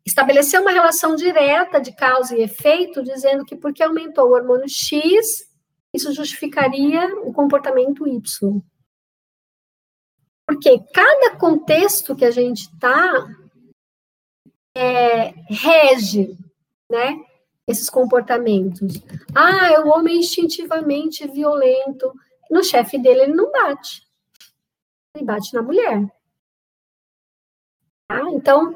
estabelecer 0.05 0.61
uma 0.61 0.71
relação 0.71 1.17
direta 1.17 1.81
de 1.81 1.95
causa 1.95 2.37
e 2.37 2.43
efeito, 2.43 3.03
dizendo 3.03 3.45
que 3.45 3.57
porque 3.57 3.83
aumentou 3.83 4.29
o 4.29 4.35
hormônio 4.35 4.69
X, 4.69 5.49
isso 5.93 6.13
justificaria 6.13 7.15
o 7.25 7.33
comportamento 7.33 8.07
Y. 8.07 8.63
Porque 10.47 10.79
cada 10.93 11.37
contexto 11.37 12.15
que 12.15 12.25
a 12.25 12.31
gente 12.31 12.71
está 12.71 13.29
é, 14.77 15.31
rege, 15.49 16.39
né, 16.89 17.25
esses 17.67 17.91
comportamentos. 17.91 19.03
Ah, 19.35 19.73
é 19.73 19.81
o 19.81 19.89
homem 19.89 20.19
instintivamente 20.19 21.27
violento. 21.27 22.13
No 22.51 22.63
chefe 22.63 22.97
dele, 22.97 23.23
ele 23.23 23.35
não 23.35 23.51
bate. 23.51 24.07
Ele 25.15 25.25
bate 25.25 25.53
na 25.53 25.63
mulher. 25.63 26.07
Tá? 28.07 28.21
Então, 28.31 28.73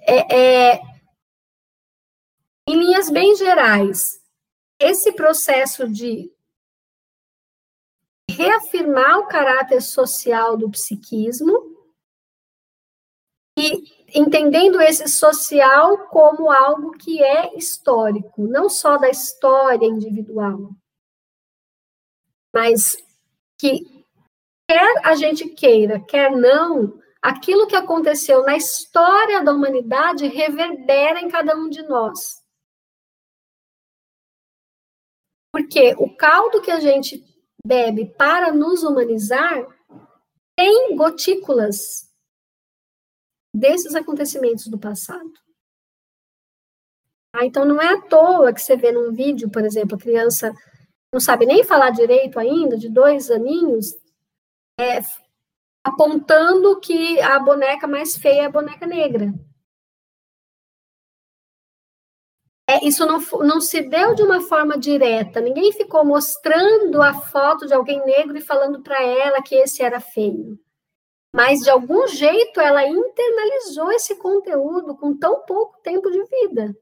é, 0.00 0.72
é, 0.72 0.80
em 2.68 2.76
linhas 2.76 3.08
bem 3.08 3.34
gerais, 3.36 4.20
esse 4.78 5.12
processo 5.12 5.88
de 5.88 6.33
reafirmar 8.36 9.18
o 9.18 9.26
caráter 9.26 9.80
social 9.80 10.56
do 10.56 10.70
psiquismo 10.70 11.74
e 13.58 14.04
entendendo 14.18 14.80
esse 14.80 15.08
social 15.08 16.08
como 16.08 16.50
algo 16.50 16.92
que 16.92 17.22
é 17.22 17.56
histórico, 17.56 18.46
não 18.46 18.68
só 18.68 18.96
da 18.96 19.08
história 19.08 19.86
individual, 19.86 20.70
mas 22.52 22.96
que 23.58 24.04
quer 24.68 25.06
a 25.06 25.14
gente 25.14 25.48
queira, 25.50 26.00
quer 26.00 26.30
não, 26.30 27.00
aquilo 27.22 27.66
que 27.66 27.76
aconteceu 27.76 28.42
na 28.44 28.56
história 28.56 29.42
da 29.42 29.52
humanidade 29.52 30.26
reverbera 30.26 31.20
em 31.20 31.28
cada 31.28 31.56
um 31.56 31.68
de 31.68 31.82
nós. 31.82 32.42
Porque 35.52 35.94
o 35.98 36.16
caldo 36.16 36.60
que 36.60 36.70
a 36.70 36.80
gente 36.80 37.33
bebe 37.66 38.06
para 38.16 38.52
nos 38.52 38.82
humanizar 38.82 39.66
tem 40.56 40.94
gotículas 40.96 42.10
desses 43.54 43.94
acontecimentos 43.94 44.66
do 44.66 44.78
passado. 44.78 45.32
Ah, 47.34 47.44
então 47.44 47.64
não 47.64 47.80
é 47.80 47.94
à 47.94 48.00
toa 48.02 48.52
que 48.52 48.60
você 48.60 48.76
vê 48.76 48.92
num 48.92 49.12
vídeo, 49.12 49.50
por 49.50 49.64
exemplo, 49.64 49.96
a 49.96 50.00
criança 50.00 50.54
não 51.12 51.20
sabe 51.20 51.46
nem 51.46 51.64
falar 51.64 51.90
direito 51.90 52.38
ainda, 52.38 52.76
de 52.76 52.88
dois 52.88 53.30
aninhos, 53.30 53.94
é, 54.78 55.00
apontando 55.84 56.80
que 56.80 57.20
a 57.20 57.38
boneca 57.38 57.86
mais 57.86 58.16
feia 58.16 58.42
é 58.42 58.44
a 58.46 58.50
boneca 58.50 58.86
negra. 58.86 59.32
É, 62.68 62.86
isso 62.86 63.04
não, 63.04 63.20
não 63.46 63.60
se 63.60 63.82
deu 63.82 64.14
de 64.14 64.22
uma 64.22 64.40
forma 64.40 64.78
direta, 64.78 65.40
ninguém 65.40 65.70
ficou 65.72 66.02
mostrando 66.04 67.02
a 67.02 67.12
foto 67.12 67.66
de 67.66 67.74
alguém 67.74 68.02
negro 68.06 68.38
e 68.38 68.40
falando 68.40 68.82
para 68.82 69.02
ela 69.02 69.42
que 69.42 69.54
esse 69.54 69.82
era 69.82 70.00
feio. 70.00 70.58
Mas, 71.34 71.60
de 71.60 71.68
algum 71.68 72.06
jeito, 72.06 72.60
ela 72.60 72.86
internalizou 72.86 73.90
esse 73.92 74.16
conteúdo 74.16 74.96
com 74.96 75.18
tão 75.18 75.44
pouco 75.44 75.78
tempo 75.82 76.10
de 76.10 76.22
vida. 76.24 76.74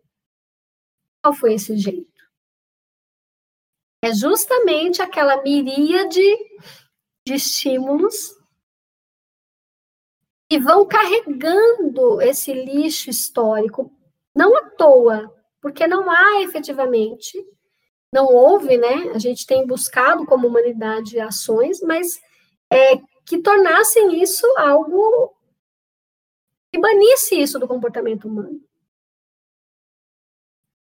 Qual 1.25 1.35
foi 1.35 1.55
esse 1.55 1.77
jeito? 1.77 2.13
É 4.05 4.13
justamente 4.13 5.01
aquela 5.01 5.43
miríade 5.43 6.21
de 7.27 7.35
estímulos 7.35 8.37
que 10.51 10.59
vão 10.59 10.87
carregando 10.87 12.21
esse 12.21 12.53
lixo 12.53 13.09
histórico, 13.09 13.91
não 14.37 14.55
à 14.57 14.69
toa, 14.71 15.42
porque 15.63 15.87
não 15.87 16.11
há 16.11 16.43
efetivamente, 16.43 17.39
não 18.13 18.27
houve, 18.27 18.77
né? 18.77 19.13
A 19.15 19.19
gente 19.19 19.47
tem 19.47 19.65
buscado 19.65 20.27
como 20.27 20.49
humanidade 20.49 21.21
ações, 21.21 21.81
mas 21.81 22.21
é, 22.71 22.97
que 23.25 23.39
tornassem 23.39 24.21
isso 24.21 24.45
algo 24.59 25.35
que 26.73 26.81
banisse 26.81 27.41
isso 27.41 27.59
do 27.59 27.69
comportamento 27.69 28.27
humano. 28.27 28.61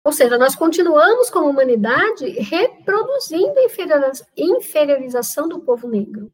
Ou 0.04 0.12
seja, 0.12 0.36
nós 0.36 0.54
continuamos 0.54 1.30
como 1.30 1.48
humanidade 1.48 2.28
reproduzindo 2.30 3.54
a 3.58 4.22
inferiorização 4.36 5.48
do 5.48 5.60
povo 5.60 5.88
negro. 5.88 6.30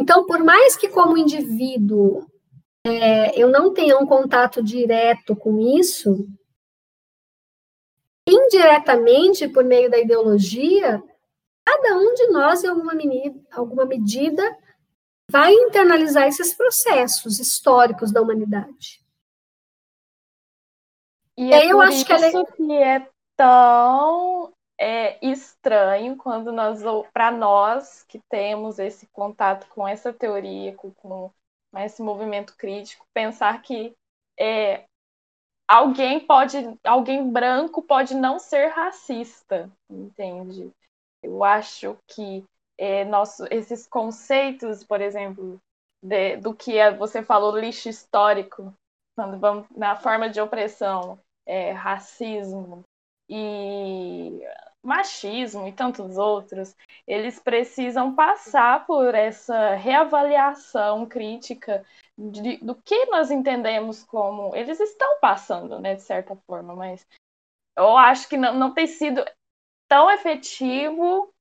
Então, 0.00 0.26
por 0.26 0.42
mais 0.42 0.76
que 0.76 0.88
como 0.88 1.16
indivíduo 1.16 2.26
é, 2.84 3.36
eu 3.40 3.48
não 3.48 3.72
tenha 3.72 3.98
um 3.98 4.06
contato 4.06 4.62
direto 4.62 5.34
com 5.34 5.60
isso, 5.60 6.28
indiretamente, 8.26 9.48
por 9.48 9.64
meio 9.64 9.90
da 9.90 9.98
ideologia, 9.98 11.02
cada 11.64 11.96
um 11.96 12.14
de 12.14 12.26
nós, 12.28 12.64
em 12.64 12.68
alguma, 12.68 12.94
medida, 12.94 13.40
alguma 13.52 13.84
medida, 13.84 14.58
vai 15.30 15.52
internalizar 15.52 16.26
esses 16.26 16.54
processos 16.54 17.38
históricos 17.38 18.12
da 18.12 18.20
humanidade. 18.20 19.04
E 21.36 21.52
é 21.52 21.66
eu 21.66 21.80
acho 21.80 22.04
que, 22.04 22.12
ela... 22.12 22.26
É 22.26 22.44
que 22.44 22.72
é 22.72 23.10
tão 23.36 24.52
é, 24.78 25.18
estranho 25.24 26.16
quando 26.16 26.52
nós, 26.52 26.80
para 27.12 27.30
nós 27.30 28.02
que 28.04 28.20
temos 28.30 28.78
esse 28.78 29.06
contato 29.08 29.68
com 29.68 29.86
essa 29.86 30.12
teoria, 30.12 30.74
com, 30.74 30.90
com 30.92 31.32
esse 31.76 32.02
movimento 32.02 32.56
crítico, 32.56 33.06
pensar 33.12 33.60
que 33.62 33.94
é, 34.38 34.84
alguém 35.68 36.20
pode, 36.20 36.56
alguém 36.84 37.30
branco 37.30 37.82
pode 37.82 38.14
não 38.14 38.38
ser 38.38 38.68
racista, 38.68 39.70
entende? 39.90 40.70
Eu 41.22 41.42
acho 41.44 41.96
que 42.06 42.44
é, 42.78 43.04
nosso, 43.04 43.44
esses 43.50 43.86
conceitos, 43.86 44.84
por 44.84 45.00
exemplo, 45.00 45.58
de, 46.02 46.36
do 46.36 46.54
que 46.54 46.76
é, 46.76 46.94
você 46.94 47.22
falou 47.22 47.56
lixo 47.58 47.88
histórico, 47.88 48.72
quando 49.16 49.38
vamos 49.38 49.66
na 49.70 49.96
forma 49.96 50.28
de 50.28 50.40
opressão, 50.40 51.18
é, 51.46 51.72
racismo 51.72 52.82
e 53.28 54.40
machismo 54.86 55.66
e 55.66 55.72
tantos 55.72 56.16
outros, 56.16 56.74
eles 57.06 57.38
precisam 57.40 58.14
passar 58.14 58.86
por 58.86 59.14
essa 59.14 59.74
reavaliação 59.74 61.06
crítica 61.06 61.84
de, 62.16 62.58
do 62.58 62.74
que 62.74 63.06
nós 63.06 63.30
entendemos 63.30 64.04
como. 64.04 64.54
Eles 64.54 64.80
estão 64.80 65.18
passando, 65.20 65.80
né, 65.80 65.94
de 65.96 66.02
certa 66.02 66.36
forma, 66.46 66.74
mas 66.74 67.06
eu 67.76 67.96
acho 67.96 68.28
que 68.28 68.36
não, 68.36 68.54
não 68.54 68.72
tem 68.72 68.86
sido 68.86 69.24
tão 69.88 70.10
efetivo 70.10 71.32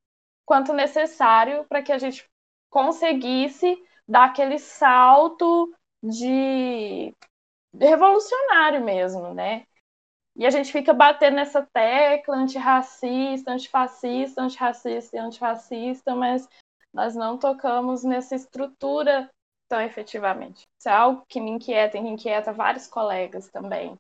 quanto 0.46 0.74
necessário 0.74 1.66
para 1.66 1.82
que 1.82 1.92
a 1.92 1.98
gente 1.98 2.28
conseguisse 2.70 3.78
dar 4.08 4.26
aquele 4.26 4.60
salto 4.60 5.74
de 6.04 7.14
revolucionário 7.80 8.84
mesmo, 8.84 9.34
né? 9.34 9.66
E 10.36 10.46
a 10.46 10.50
gente 10.50 10.72
fica 10.72 10.94
batendo 10.94 11.36
nessa 11.36 11.62
tecla 11.62 12.36
antirracista, 12.36 13.52
antifascista, 13.52 14.42
antirracista 14.42 15.16
e 15.16 15.20
antifascista, 15.20 16.14
mas 16.14 16.48
nós 16.94 17.16
não 17.16 17.38
tocamos 17.38 18.04
nessa 18.04 18.36
estrutura 18.36 19.30
tão 19.70 19.82
efetivamente. 19.82 20.64
Isso 20.78 20.90
é 20.90 20.92
algo 20.92 21.24
que 21.28 21.40
me 21.40 21.52
inquieta 21.52 21.98
e 21.98 22.02
me 22.02 22.10
inquieta 22.10 22.52
vários 22.52 22.88
colegas 22.88 23.50
também. 23.50 23.96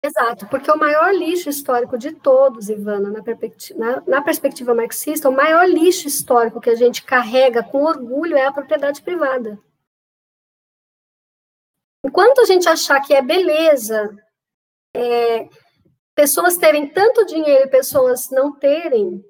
Exato, 0.00 0.46
porque 0.46 0.70
o 0.70 0.78
maior 0.78 1.12
lixo 1.12 1.50
histórico 1.50 1.98
de 1.98 2.12
todos, 2.12 2.68
Ivana, 2.68 3.10
na 3.10 3.20
perspectiva, 3.20 3.78
na, 3.80 4.02
na 4.06 4.22
perspectiva 4.22 4.72
marxista, 4.72 5.28
o 5.28 5.34
maior 5.34 5.68
lixo 5.68 6.06
histórico 6.06 6.60
que 6.60 6.70
a 6.70 6.76
gente 6.76 7.02
carrega 7.02 7.64
com 7.64 7.82
orgulho 7.82 8.36
é 8.36 8.46
a 8.46 8.52
propriedade 8.52 9.02
privada. 9.02 9.58
Enquanto 12.04 12.40
a 12.40 12.44
gente 12.44 12.68
achar 12.68 13.00
que 13.00 13.12
é 13.12 13.20
beleza, 13.20 14.14
é, 14.94 15.48
pessoas 16.14 16.56
terem 16.56 16.92
tanto 16.92 17.26
dinheiro 17.26 17.66
e 17.66 17.70
pessoas 17.70 18.30
não 18.30 18.56
terem, 18.56 19.24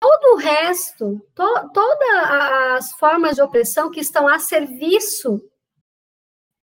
todo 0.00 0.34
o 0.34 0.36
resto, 0.36 1.20
to, 1.34 1.72
todas 1.72 2.08
as 2.76 2.92
formas 2.92 3.36
de 3.36 3.42
opressão 3.42 3.90
que 3.90 4.00
estão 4.00 4.26
a 4.26 4.38
serviço 4.38 5.40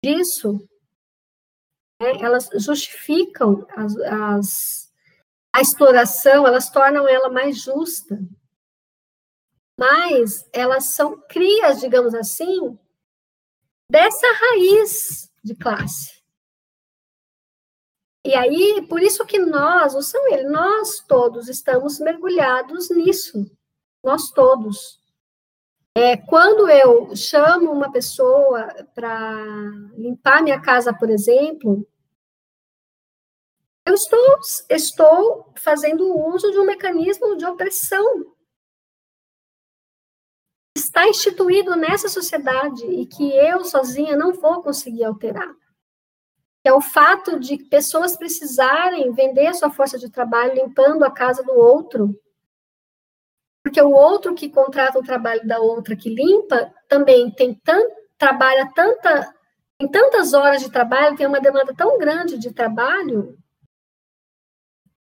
disso, 0.04 0.58
né, 2.02 2.22
elas 2.22 2.50
justificam 2.56 3.68
as, 3.72 3.96
as, 3.98 4.94
a 5.54 5.62
exploração, 5.62 6.48
elas 6.48 6.70
tornam 6.70 7.08
ela 7.08 7.30
mais 7.30 7.62
justa. 7.62 8.18
Mas 9.80 10.50
elas 10.52 10.86
são 10.86 11.22
crias, 11.28 11.80
digamos 11.80 12.16
assim, 12.16 12.80
dessa 13.90 14.28
raiz 14.34 15.32
de 15.44 15.56
classe. 15.56 16.18
E 18.26 18.36
aí, 18.36 18.86
por 18.90 19.02
isso 19.02 19.26
que 19.26 19.40
nós, 19.40 19.94
não 19.94 20.02
são 20.02 20.28
ele, 20.34 20.50
nós 20.50 21.00
todos 21.08 21.48
estamos 21.48 22.00
mergulhados 22.00 22.90
nisso. 22.90 23.50
Nós 24.04 24.30
todos. 24.32 25.00
É, 25.96 26.18
quando 26.18 26.70
eu 26.70 27.16
chamo 27.16 27.72
uma 27.72 27.92
pessoa 27.92 28.68
para 28.94 29.44
limpar 29.98 30.44
minha 30.44 30.62
casa, 30.62 30.94
por 30.94 31.10
exemplo, 31.10 31.88
eu 33.86 33.94
estou, 33.94 34.40
estou 34.70 35.54
fazendo 35.56 36.14
uso 36.28 36.52
de 36.52 36.60
um 36.60 36.66
mecanismo 36.66 37.38
de 37.38 37.46
opressão. 37.46 38.36
Está 40.98 41.10
instituído 41.10 41.76
nessa 41.76 42.10
sociedade 42.10 42.84
e 42.88 43.06
que 43.06 43.30
eu 43.30 43.64
sozinha 43.64 44.18
não 44.18 44.34
vou 44.34 44.64
conseguir 44.64 45.04
alterar. 45.04 45.54
É 46.64 46.74
o 46.74 46.82
fato 46.82 47.40
de 47.40 47.56
pessoas 47.66 48.18
precisarem 48.18 49.14
vender 49.14 49.54
sua 49.54 49.70
força 49.70 50.00
de 50.00 50.10
trabalho 50.10 50.56
limpando 50.56 51.06
a 51.06 51.12
casa 51.12 51.44
do 51.44 51.54
outro. 51.54 52.20
Porque 53.64 53.80
o 53.80 53.92
outro 53.92 54.34
que 54.34 54.50
contrata 54.50 54.98
o 54.98 55.04
trabalho 55.04 55.48
da 55.48 55.60
outra 55.60 55.96
que 55.96 56.10
limpa 56.10 56.74
também 56.90 57.30
tem 57.30 57.54
tanto, 57.54 57.94
trabalha 58.18 58.68
tanta, 58.74 59.36
tem 59.78 59.88
tantas 59.88 60.34
horas 60.34 60.64
de 60.64 60.72
trabalho, 60.72 61.16
tem 61.16 61.28
uma 61.28 61.40
demanda 61.40 61.76
tão 61.76 62.00
grande 62.00 62.40
de 62.40 62.52
trabalho, 62.52 63.38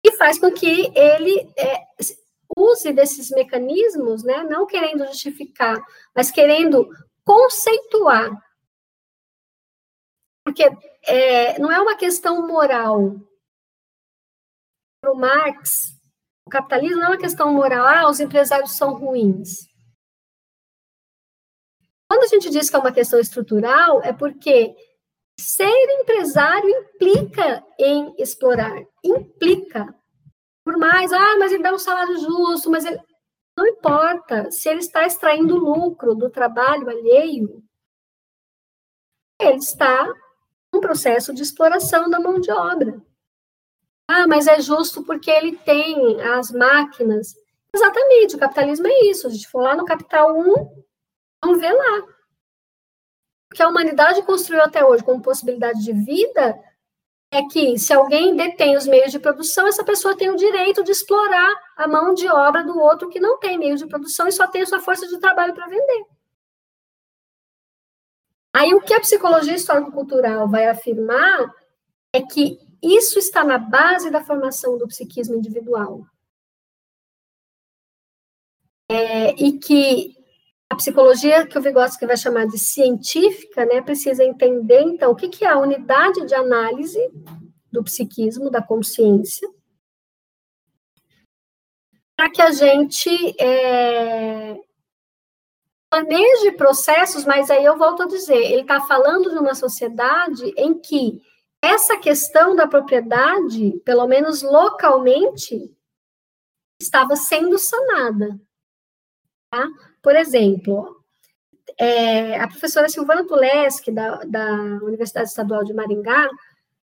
e 0.04 0.10
faz 0.16 0.36
com 0.36 0.50
que 0.50 0.92
ele 0.96 1.48
é, 1.56 1.86
use 2.56 2.92
desses 2.92 3.30
mecanismos, 3.30 4.24
né, 4.24 4.42
não 4.44 4.66
querendo 4.66 5.06
justificar, 5.06 5.76
mas 6.14 6.30
querendo 6.30 6.88
conceituar. 7.24 8.30
Porque 10.44 10.64
é, 11.04 11.58
não 11.58 11.70
é 11.70 11.80
uma 11.80 11.96
questão 11.96 12.46
moral. 12.46 13.16
Para 15.00 15.12
o 15.12 15.16
Marx, 15.16 15.92
o 16.46 16.50
capitalismo 16.50 16.96
não 16.96 17.06
é 17.06 17.08
uma 17.10 17.18
questão 17.18 17.52
moral, 17.52 17.86
ah, 17.86 18.10
os 18.10 18.20
empresários 18.20 18.76
são 18.76 18.94
ruins. 18.94 19.66
Quando 22.08 22.22
a 22.22 22.28
gente 22.28 22.48
diz 22.50 22.70
que 22.70 22.76
é 22.76 22.78
uma 22.78 22.92
questão 22.92 23.18
estrutural, 23.18 24.00
é 24.02 24.12
porque 24.12 24.74
Ser 25.38 25.70
empresário 26.00 26.68
implica 26.70 27.62
em 27.78 28.14
explorar, 28.18 28.82
implica. 29.04 29.94
Por 30.66 30.76
mais, 30.76 31.12
ah, 31.12 31.38
mas 31.38 31.52
ele 31.52 31.62
dá 31.62 31.72
um 31.72 31.78
salário 31.78 32.18
justo, 32.18 32.68
mas 32.68 32.84
ele... 32.84 33.00
não 33.56 33.64
importa 33.68 34.50
se 34.50 34.68
ele 34.68 34.80
está 34.80 35.06
extraindo 35.06 35.56
lucro 35.56 36.12
do 36.12 36.28
trabalho 36.28 36.90
alheio, 36.90 37.62
ele 39.40 39.58
está 39.58 40.12
num 40.74 40.80
processo 40.80 41.32
de 41.32 41.40
exploração 41.40 42.10
da 42.10 42.18
mão 42.18 42.40
de 42.40 42.50
obra. 42.50 43.00
Ah, 44.08 44.26
mas 44.26 44.48
é 44.48 44.60
justo 44.60 45.04
porque 45.04 45.30
ele 45.30 45.56
tem 45.56 46.20
as 46.20 46.50
máquinas. 46.50 47.36
Exatamente, 47.72 48.34
o 48.34 48.38
capitalismo 48.40 48.88
é 48.88 49.04
isso. 49.04 49.28
A 49.28 49.30
gente 49.30 49.46
for 49.46 49.62
lá 49.62 49.76
no 49.76 49.84
Capital 49.84 50.36
1, 50.36 50.84
vamos 51.44 51.60
ver 51.60 51.72
lá 51.72 52.08
que 53.54 53.62
a 53.62 53.68
humanidade 53.68 54.20
construiu 54.22 54.64
até 54.64 54.84
hoje 54.84 55.04
como 55.04 55.22
possibilidade 55.22 55.84
de 55.84 55.92
vida 55.92 56.60
é 57.36 57.46
que 57.48 57.78
se 57.78 57.92
alguém 57.92 58.34
detém 58.34 58.76
os 58.76 58.86
meios 58.86 59.12
de 59.12 59.18
produção, 59.18 59.66
essa 59.66 59.84
pessoa 59.84 60.16
tem 60.16 60.30
o 60.30 60.36
direito 60.36 60.82
de 60.82 60.92
explorar 60.92 61.54
a 61.76 61.86
mão 61.86 62.14
de 62.14 62.26
obra 62.28 62.64
do 62.64 62.78
outro 62.78 63.10
que 63.10 63.20
não 63.20 63.38
tem 63.38 63.58
meios 63.58 63.80
de 63.80 63.86
produção 63.86 64.26
e 64.26 64.32
só 64.32 64.46
tem 64.46 64.62
a 64.62 64.66
sua 64.66 64.80
força 64.80 65.06
de 65.06 65.18
trabalho 65.18 65.54
para 65.54 65.68
vender. 65.68 66.06
Aí 68.54 68.72
o 68.74 68.80
que 68.80 68.94
a 68.94 69.00
psicologia 69.00 69.54
histórico-cultural 69.54 70.48
vai 70.48 70.66
afirmar 70.66 71.54
é 72.10 72.22
que 72.22 72.58
isso 72.82 73.18
está 73.18 73.44
na 73.44 73.58
base 73.58 74.10
da 74.10 74.24
formação 74.24 74.78
do 74.78 74.88
psiquismo 74.88 75.36
individual. 75.36 76.06
É, 78.88 79.32
e 79.32 79.58
que 79.58 80.15
a 80.70 80.76
psicologia 80.76 81.46
que 81.46 81.58
o 81.58 81.62
Vygotsky 81.62 82.06
vai 82.06 82.16
chamar 82.16 82.46
de 82.46 82.58
científica, 82.58 83.64
né, 83.64 83.80
precisa 83.80 84.24
entender, 84.24 84.82
então, 84.82 85.12
o 85.12 85.16
que, 85.16 85.44
é 85.44 85.48
a 85.48 85.58
unidade 85.58 86.26
de 86.26 86.34
análise 86.34 87.00
do 87.70 87.84
psiquismo, 87.84 88.50
da 88.50 88.62
consciência, 88.62 89.48
para 92.16 92.30
que 92.30 92.42
a 92.42 92.50
gente 92.50 93.10
é, 93.40 94.58
planeje 95.90 96.52
processos, 96.52 97.24
mas 97.24 97.50
aí 97.50 97.64
eu 97.64 97.76
volto 97.76 98.02
a 98.02 98.06
dizer, 98.06 98.36
ele 98.36 98.62
está 98.62 98.80
falando 98.80 99.30
de 99.30 99.38
uma 99.38 99.54
sociedade 99.54 100.52
em 100.56 100.78
que 100.78 101.22
essa 101.62 101.98
questão 101.98 102.56
da 102.56 102.66
propriedade, 102.66 103.80
pelo 103.84 104.06
menos 104.06 104.42
localmente, 104.42 105.74
estava 106.80 107.16
sendo 107.16 107.58
sanada. 107.58 108.38
Tá? 109.50 109.68
Por 110.06 110.14
exemplo, 110.14 111.02
é, 111.76 112.38
a 112.38 112.46
professora 112.46 112.88
Silvana 112.88 113.26
Tuleski, 113.26 113.90
da, 113.90 114.18
da 114.18 114.52
Universidade 114.80 115.28
Estadual 115.28 115.64
de 115.64 115.74
Maringá, 115.74 116.30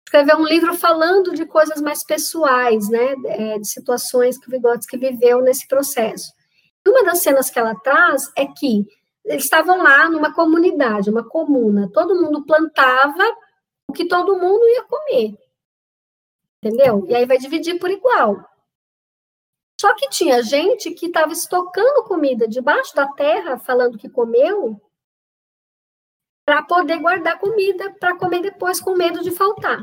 escreveu 0.06 0.38
um 0.38 0.46
livro 0.46 0.74
falando 0.74 1.34
de 1.34 1.44
coisas 1.44 1.82
mais 1.82 2.02
pessoais, 2.02 2.88
né, 2.88 3.14
é, 3.26 3.58
de 3.58 3.68
situações 3.68 4.38
que 4.38 4.48
o 4.48 4.50
Vygotsky 4.50 4.96
viveu 4.96 5.42
nesse 5.42 5.68
processo. 5.68 6.32
Uma 6.88 7.04
das 7.04 7.18
cenas 7.18 7.50
que 7.50 7.58
ela 7.58 7.74
traz 7.74 8.32
é 8.34 8.46
que 8.46 8.86
eles 9.26 9.44
estavam 9.44 9.82
lá 9.82 10.08
numa 10.08 10.32
comunidade, 10.32 11.10
uma 11.10 11.28
comuna, 11.28 11.90
todo 11.92 12.22
mundo 12.22 12.46
plantava 12.46 13.36
o 13.86 13.92
que 13.92 14.08
todo 14.08 14.38
mundo 14.38 14.66
ia 14.66 14.84
comer, 14.84 15.34
entendeu? 16.64 17.04
E 17.06 17.14
aí 17.14 17.26
vai 17.26 17.36
dividir 17.36 17.78
por 17.78 17.90
igual. 17.90 18.49
Só 19.80 19.94
que 19.94 20.10
tinha 20.10 20.42
gente 20.42 20.90
que 20.90 21.06
estava 21.06 21.32
estocando 21.32 22.04
comida 22.04 22.46
debaixo 22.46 22.94
da 22.94 23.10
terra, 23.10 23.58
falando 23.58 23.96
que 23.96 24.10
comeu, 24.10 24.78
para 26.44 26.62
poder 26.62 26.98
guardar 26.98 27.40
comida 27.40 27.90
para 27.94 28.14
comer 28.14 28.42
depois 28.42 28.78
com 28.78 28.94
medo 28.94 29.22
de 29.22 29.30
faltar. 29.30 29.78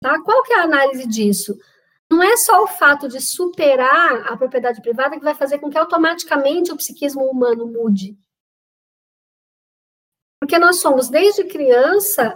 Tá? 0.00 0.22
Qual 0.22 0.42
que 0.42 0.54
é 0.54 0.60
a 0.60 0.62
análise 0.62 1.06
disso? 1.06 1.54
Não 2.10 2.22
é 2.22 2.34
só 2.38 2.64
o 2.64 2.66
fato 2.66 3.08
de 3.08 3.20
superar 3.20 4.26
a 4.26 4.38
propriedade 4.38 4.80
privada 4.80 5.18
que 5.18 5.24
vai 5.24 5.34
fazer 5.34 5.58
com 5.58 5.68
que 5.68 5.76
automaticamente 5.76 6.72
o 6.72 6.76
psiquismo 6.78 7.26
humano 7.26 7.66
mude. 7.66 8.18
Porque 10.40 10.58
nós 10.58 10.80
somos, 10.80 11.10
desde 11.10 11.44
criança, 11.44 12.34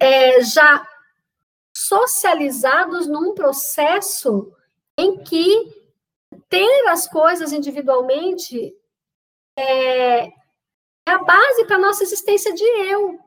é, 0.00 0.40
já 0.40 0.88
socializados 1.86 3.06
num 3.06 3.34
processo 3.34 4.52
em 4.98 5.22
que 5.22 5.84
ter 6.48 6.88
as 6.88 7.08
coisas 7.08 7.52
individualmente 7.52 8.74
é, 9.56 10.26
é 10.26 10.30
a 11.06 11.18
base 11.18 11.64
para 11.66 11.76
a 11.76 11.80
nossa 11.80 12.02
existência 12.02 12.52
de 12.52 12.64
eu. 12.64 13.18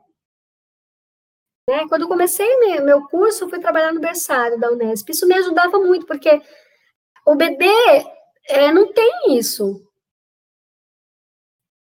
Né? 1.68 1.86
Quando 1.88 2.02
eu 2.02 2.08
comecei 2.08 2.80
meu 2.80 3.06
curso, 3.08 3.44
eu 3.44 3.48
fui 3.48 3.60
trabalhar 3.60 3.92
no 3.92 4.00
berçário 4.00 4.58
da 4.58 4.70
Unesp. 4.70 5.10
Isso 5.10 5.26
me 5.26 5.34
ajudava 5.34 5.78
muito, 5.78 6.06
porque 6.06 6.40
o 7.26 7.34
bebê 7.34 7.66
é, 8.46 8.72
não 8.72 8.92
tem 8.92 9.36
isso. 9.36 9.84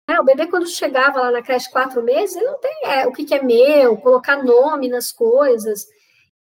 É, 0.10 0.20
o 0.20 0.24
bebê, 0.24 0.48
quando 0.48 0.68
chegava 0.68 1.22
lá 1.22 1.32
na 1.32 1.42
creche 1.42 1.70
quatro 1.70 2.02
meses, 2.02 2.36
ele 2.36 2.46
não 2.46 2.60
tem 2.60 2.86
é, 2.86 3.08
o 3.08 3.12
que, 3.12 3.26
que 3.26 3.36
é 3.36 3.42
meu, 3.42 3.98
colocar 3.98 4.44
nome 4.44 4.90
nas 4.90 5.12
coisas. 5.12 5.86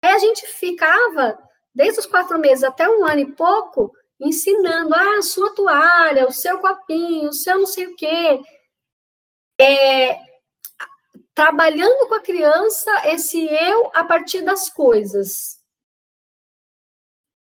Aí 0.06 0.12
a 0.12 0.20
gente 0.20 0.45
ficava, 0.45 1.36
desde 1.74 1.99
os 1.99 2.06
quatro 2.06 2.38
meses 2.38 2.64
até 2.64 2.88
um 2.88 3.03
ano 3.03 3.22
e 3.22 3.32
pouco, 3.32 3.91
ensinando 4.20 4.93
ah, 4.93 5.18
a 5.18 5.24
sua 5.24 5.51
toalha, 5.56 6.28
o 6.28 6.32
seu 6.32 6.60
copinho, 6.60 7.30
o 7.30 7.34
seu 7.34 7.58
não 7.58 7.66
sei 7.66 7.88
o 7.88 7.95
quê. 7.95 8.39
É, 9.60 10.20
trabalhando 11.34 12.08
com 12.08 12.14
a 12.14 12.22
criança 12.22 12.91
esse 13.08 13.47
eu 13.47 13.89
a 13.95 14.03
partir 14.03 14.43
das 14.43 14.70
coisas. 14.70 15.60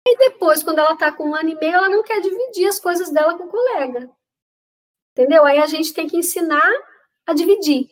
E 0.07 0.17
depois, 0.17 0.63
quando 0.63 0.79
ela 0.79 0.93
está 0.93 1.11
com 1.11 1.29
um 1.29 1.35
ano 1.35 1.49
e 1.49 1.55
meio, 1.55 1.75
ela 1.75 1.89
não 1.89 2.01
quer 2.01 2.21
dividir 2.21 2.67
as 2.67 2.79
coisas 2.79 3.11
dela 3.11 3.37
com 3.37 3.43
o 3.43 3.49
colega. 3.49 4.09
Entendeu? 5.11 5.45
Aí 5.45 5.59
a 5.59 5.67
gente 5.67 5.93
tem 5.93 6.07
que 6.07 6.17
ensinar 6.17 6.73
a 7.23 7.35
dividir. 7.35 7.87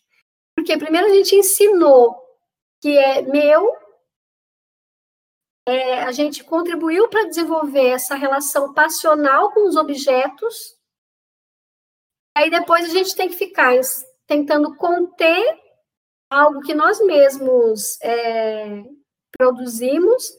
Porque 0.56 0.78
primeiro 0.78 1.06
a 1.06 1.12
gente 1.12 1.36
ensinou 1.36 2.16
que 2.80 2.96
é 2.96 3.20
meu 3.20 3.84
é, 5.66 6.02
a 6.02 6.12
gente 6.12 6.44
contribuiu 6.44 7.08
para 7.08 7.26
desenvolver 7.26 7.88
essa 7.88 8.14
relação 8.14 8.72
passional 8.72 9.52
com 9.52 9.68
os 9.68 9.76
objetos. 9.76 10.76
Aí 12.36 12.50
depois 12.50 12.84
a 12.84 12.92
gente 12.92 13.14
tem 13.16 13.28
que 13.28 13.36
ficar 13.36 13.74
tentando 14.26 14.74
conter 14.76 15.60
algo 16.30 16.60
que 16.60 16.74
nós 16.74 17.00
mesmos 17.00 18.00
é, 18.02 18.84
produzimos 19.36 20.36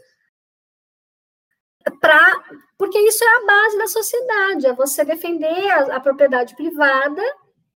porque 2.77 2.99
isso 2.99 3.23
é 3.23 3.27
a 3.27 3.45
base 3.45 3.77
da 3.77 3.87
sociedade, 3.87 4.67
é 4.67 4.73
você 4.73 5.03
defender 5.03 5.69
a, 5.71 5.95
a 5.95 5.99
propriedade 5.99 6.55
privada, 6.55 7.21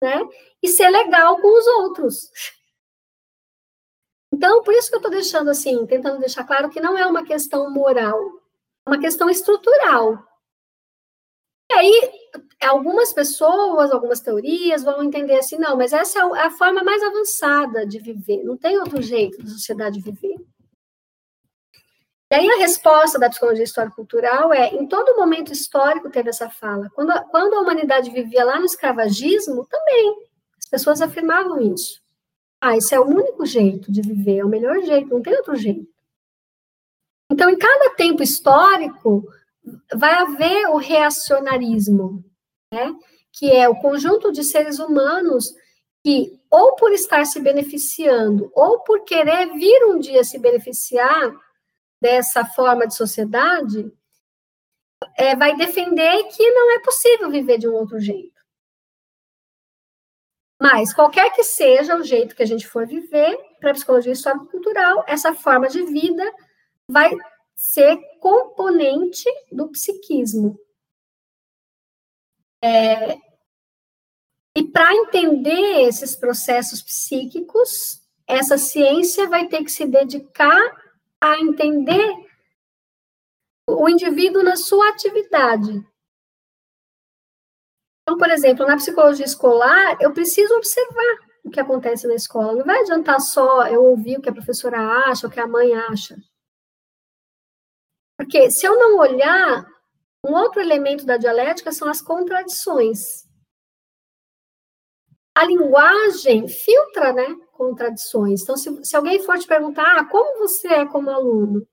né, 0.02 0.22
e 0.62 0.68
ser 0.68 0.90
legal 0.90 1.40
com 1.40 1.48
os 1.48 1.68
outros. 1.68 2.30
Então, 4.38 4.62
por 4.62 4.72
isso 4.76 4.90
que 4.90 4.94
eu 4.94 5.00
estou 5.00 5.12
deixando 5.12 5.50
assim, 5.50 5.84
tentando 5.88 6.20
deixar 6.20 6.44
claro 6.44 6.70
que 6.70 6.80
não 6.80 6.96
é 6.96 7.08
uma 7.08 7.26
questão 7.26 7.72
moral, 7.72 8.24
é 8.86 8.90
uma 8.92 9.00
questão 9.00 9.28
estrutural. 9.32 10.24
E 11.72 11.74
aí, 11.74 12.12
algumas 12.62 13.12
pessoas, 13.12 13.92
algumas 13.92 14.20
teorias 14.20 14.84
vão 14.84 15.04
entender 15.04 15.40
assim, 15.40 15.58
não, 15.58 15.76
mas 15.76 15.92
essa 15.92 16.20
é 16.20 16.42
a 16.42 16.52
forma 16.52 16.84
mais 16.84 17.02
avançada 17.02 17.84
de 17.84 17.98
viver, 17.98 18.44
não 18.44 18.56
tem 18.56 18.78
outro 18.78 19.02
jeito 19.02 19.40
da 19.40 19.50
sociedade 19.50 20.00
viver. 20.00 20.36
E 22.30 22.36
aí 22.36 22.48
a 22.48 22.58
resposta 22.58 23.18
da 23.18 23.30
psicologia 23.30 23.64
histórico-cultural 23.64 24.54
é, 24.54 24.68
em 24.68 24.86
todo 24.88 25.16
momento 25.16 25.52
histórico 25.52 26.12
teve 26.12 26.30
essa 26.30 26.48
fala. 26.48 26.92
Quando 26.92 27.12
quando 27.32 27.56
a 27.56 27.62
humanidade 27.62 28.12
vivia 28.12 28.46
lá 28.46 28.60
no 28.60 28.66
escravagismo, 28.66 29.66
também, 29.66 30.16
as 30.60 30.70
pessoas 30.70 31.02
afirmavam 31.02 31.60
isso. 31.74 32.06
Ah, 32.62 32.76
esse 32.76 32.94
é 32.94 33.00
o 33.00 33.06
único 33.06 33.46
jeito 33.46 33.92
de 33.92 34.02
viver, 34.02 34.40
é 34.40 34.46
o 34.46 34.50
melhor 34.50 34.82
jeito, 34.82 35.10
não 35.10 35.22
tem 35.22 35.36
outro 35.36 35.56
jeito. 35.56 35.88
Então, 37.32 37.50
em 37.50 37.58
cada 37.58 37.94
tempo 37.96 38.24
histórico, 38.24 39.24
vai 39.94 40.14
haver 40.14 40.68
o 40.70 40.78
reacionarismo, 40.78 42.24
né? 42.74 42.96
que 43.34 43.52
é 43.52 43.70
o 43.70 43.80
conjunto 43.80 44.32
de 44.32 44.44
seres 44.44 44.80
humanos 44.80 45.54
que, 46.04 46.40
ou 46.50 46.76
por 46.76 46.92
estar 46.92 47.26
se 47.26 47.40
beneficiando, 47.40 48.52
ou 48.56 48.80
por 48.80 49.04
querer 49.04 49.54
vir 49.54 49.86
um 49.86 50.00
dia 50.00 50.24
se 50.24 50.40
beneficiar 50.40 51.32
dessa 52.02 52.46
forma 52.46 52.88
de 52.88 52.96
sociedade, 52.96 53.92
é, 55.18 55.36
vai 55.36 55.56
defender 55.56 56.24
que 56.30 56.52
não 56.52 56.72
é 56.72 56.80
possível 56.80 57.30
viver 57.30 57.58
de 57.58 57.68
um 57.68 57.74
outro 57.74 58.00
jeito. 58.00 58.37
Mas, 60.60 60.94
qualquer 60.94 61.32
que 61.32 61.44
seja 61.44 61.96
o 61.96 62.04
jeito 62.04 62.36
que 62.36 62.42
a 62.42 62.48
gente 62.48 62.68
for 62.68 62.88
viver, 62.88 63.38
para 63.60 63.72
a 63.72 63.74
psicologia 63.74 64.14
histórico-cultural, 64.14 65.04
essa 65.08 65.34
forma 65.34 65.68
de 65.68 65.84
vida 65.84 66.24
vai 66.88 67.12
ser 67.56 67.98
componente 68.20 69.26
do 69.52 69.68
psiquismo. 69.70 70.60
É, 72.64 73.18
e 74.56 74.64
para 74.64 74.92
entender 74.96 75.88
esses 75.88 76.16
processos 76.16 76.82
psíquicos, 76.82 78.02
essa 78.26 78.58
ciência 78.58 79.30
vai 79.30 79.48
ter 79.48 79.64
que 79.64 79.72
se 79.72 79.86
dedicar 79.86 80.60
a 81.22 81.40
entender 81.40 82.28
o 83.68 83.88
indivíduo 83.88 84.42
na 84.42 84.56
sua 84.56 84.90
atividade. 84.90 85.86
Então, 88.08 88.18
por 88.18 88.30
exemplo, 88.30 88.66
na 88.66 88.78
psicologia 88.78 89.26
escolar, 89.26 89.98
eu 90.00 90.14
preciso 90.14 90.56
observar 90.56 91.18
o 91.44 91.50
que 91.50 91.60
acontece 91.60 92.08
na 92.08 92.16
escola. 92.16 92.56
Não 92.56 92.64
vai 92.64 92.80
adiantar 92.80 93.20
só 93.20 93.68
eu 93.68 93.84
ouvir 93.84 94.18
o 94.18 94.22
que 94.22 94.30
a 94.30 94.34
professora 94.34 94.80
acha, 95.10 95.28
o 95.28 95.30
que 95.30 95.42
a 95.42 95.46
mãe 95.46 95.76
acha. 95.76 96.16
Porque 98.18 98.50
se 98.50 98.66
eu 98.66 98.80
não 98.80 98.98
olhar, 98.98 99.68
um 100.26 100.34
outro 100.34 100.62
elemento 100.62 101.06
da 101.06 101.18
dialética 101.18 101.74
são 101.74 101.90
as 101.90 102.02
contradições. 102.02 103.28
A 105.36 105.44
linguagem 105.44 106.48
filtra, 106.48 107.12
né, 107.12 107.28
contradições. 107.52 108.42
Então, 108.42 108.56
se, 108.56 108.86
se 108.86 108.96
alguém 108.96 109.22
for 109.22 109.38
te 109.38 109.46
perguntar, 109.46 109.98
ah, 109.98 110.06
como 110.06 110.40
você 110.40 110.70
é 110.70 110.86
como 110.86 111.10
aluno? 111.10 111.68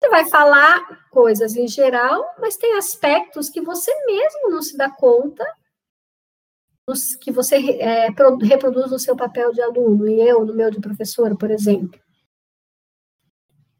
Você 0.00 0.08
vai 0.08 0.24
falar 0.26 1.08
coisas 1.10 1.56
em 1.56 1.66
geral, 1.66 2.24
mas 2.38 2.56
tem 2.56 2.76
aspectos 2.76 3.50
que 3.50 3.60
você 3.60 3.92
mesmo 4.06 4.50
não 4.50 4.62
se 4.62 4.76
dá 4.76 4.88
conta 4.88 5.44
que 7.20 7.32
você 7.32 7.56
é, 7.78 8.08
reproduz 8.42 8.90
no 8.90 8.98
seu 8.98 9.16
papel 9.16 9.52
de 9.52 9.62
aluno, 9.62 10.06
e 10.08 10.20
eu 10.20 10.44
no 10.44 10.54
meu 10.54 10.70
de 10.70 10.80
professora, 10.80 11.34
por 11.34 11.50
exemplo. 11.50 11.98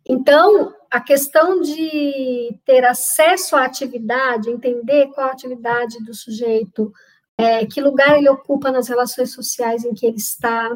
Então, 0.07 0.75
a 0.91 1.01
questão 1.01 1.61
de 1.61 2.59
ter 2.65 2.85
acesso 2.85 3.57
à 3.57 3.65
atividade, 3.65 4.51
entender 4.51 5.09
qual 5.09 5.29
a 5.29 5.33
atividade 5.33 6.03
do 6.05 6.15
sujeito, 6.15 6.93
é, 7.39 7.67
que 7.67 7.81
lugar 7.81 8.17
ele 8.17 8.29
ocupa 8.29 8.71
nas 8.71 8.89
relações 8.89 9.33
sociais 9.33 9.85
em 9.85 9.95
que 9.95 10.07
ele 10.07 10.19
está, 10.19 10.71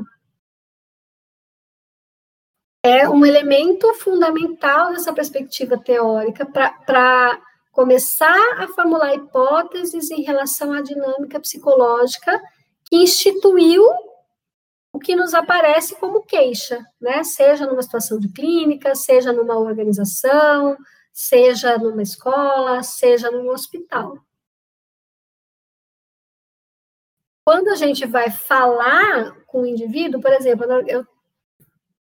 é 2.83 3.09
um 3.09 3.25
elemento 3.25 3.93
fundamental 3.95 4.93
dessa 4.93 5.13
perspectiva 5.13 5.79
teórica 5.79 6.47
para 6.47 7.43
começar 7.79 8.61
a 8.61 8.67
formular 8.67 9.15
hipóteses 9.15 10.11
em 10.11 10.23
relação 10.23 10.73
à 10.73 10.83
dinâmica 10.83 11.39
psicológica 11.39 12.43
que 12.85 12.97
instituiu 12.97 13.85
o 14.93 14.99
que 14.99 15.15
nos 15.15 15.33
aparece 15.33 15.95
como 15.95 16.25
queixa, 16.25 16.85
né? 17.01 17.23
Seja 17.23 17.67
numa 17.67 17.81
situação 17.81 18.19
de 18.19 18.33
clínica, 18.33 18.97
seja 18.97 19.33
numa 19.33 19.57
organização, 19.57 20.77
seja 21.13 21.79
numa 21.79 22.03
escola, 22.03 22.83
seja 22.83 23.31
num 23.31 23.49
hospital. 23.49 24.19
Quando 27.45 27.69
a 27.69 27.77
gente 27.77 28.05
vai 28.07 28.29
falar 28.29 29.41
com 29.47 29.63
o 29.63 29.67
indivíduo, 29.67 30.21
por 30.21 30.33
exemplo, 30.33 30.67
eu 30.89 31.07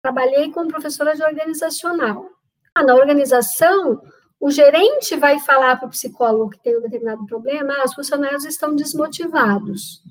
trabalhei 0.02 0.52
com 0.52 0.68
professora 0.68 1.16
de 1.16 1.22
organizacional. 1.22 2.32
Ah, 2.74 2.84
na 2.84 2.96
organização, 2.96 4.02
o 4.40 4.52
gerente 4.52 5.16
vai 5.16 5.40
falar 5.40 5.78
para 5.78 5.88
o 5.88 5.92
psicólogo 5.92 6.52
que 6.52 6.60
tem 6.60 6.78
um 6.78 6.82
determinado 6.82 7.26
problema, 7.26 7.74
ah, 7.74 7.86
os 7.86 7.94
funcionários 7.94 8.46
estão 8.46 8.76
desmotivados. 8.76 10.04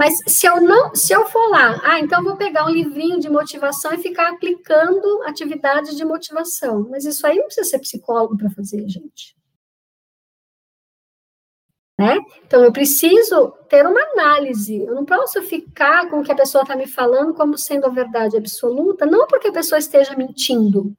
Mas 0.00 0.14
se 0.26 0.46
eu 0.46 0.60
não, 0.60 0.94
se 0.94 1.12
eu 1.12 1.24
for 1.26 1.48
lá, 1.50 1.80
ah, 1.84 2.00
então 2.00 2.22
vou 2.24 2.36
pegar 2.36 2.66
um 2.66 2.70
livrinho 2.70 3.20
de 3.20 3.30
motivação 3.30 3.92
e 3.92 3.98
ficar 3.98 4.32
aplicando 4.32 5.22
atividades 5.22 5.96
de 5.96 6.04
motivação. 6.04 6.88
Mas 6.90 7.04
isso 7.04 7.26
aí 7.26 7.36
não 7.36 7.46
precisa 7.46 7.68
ser 7.68 7.78
psicólogo 7.78 8.36
para 8.36 8.50
fazer, 8.50 8.88
gente. 8.88 9.36
Né? 11.98 12.18
Então 12.44 12.64
eu 12.64 12.72
preciso 12.72 13.52
ter 13.68 13.86
uma 13.86 14.02
análise. 14.12 14.82
Eu 14.82 14.94
não 14.96 15.04
posso 15.04 15.40
ficar 15.42 16.10
com 16.10 16.20
o 16.20 16.24
que 16.24 16.32
a 16.32 16.36
pessoa 16.36 16.62
está 16.62 16.74
me 16.74 16.88
falando 16.88 17.32
como 17.32 17.56
sendo 17.56 17.86
a 17.86 17.90
verdade 17.90 18.36
absoluta, 18.36 19.06
não 19.06 19.28
porque 19.28 19.48
a 19.48 19.52
pessoa 19.52 19.78
esteja 19.78 20.16
mentindo, 20.16 20.92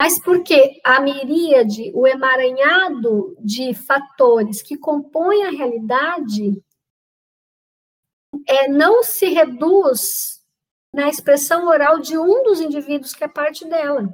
mas 0.00 0.20
porque 0.22 0.80
a 0.84 1.00
miríade, 1.00 1.90
o 1.94 2.06
emaranhado 2.06 3.36
de 3.40 3.72
fatores 3.74 4.60
que 4.62 4.76
compõem 4.76 5.44
a 5.44 5.50
realidade, 5.50 6.62
é, 8.46 8.68
não 8.68 9.02
se 9.02 9.26
reduz 9.26 10.44
na 10.92 11.08
expressão 11.08 11.66
oral 11.66 11.98
de 11.98 12.16
um 12.18 12.42
dos 12.42 12.60
indivíduos 12.60 13.14
que 13.14 13.24
é 13.24 13.28
parte 13.28 13.66
dela. 13.66 14.08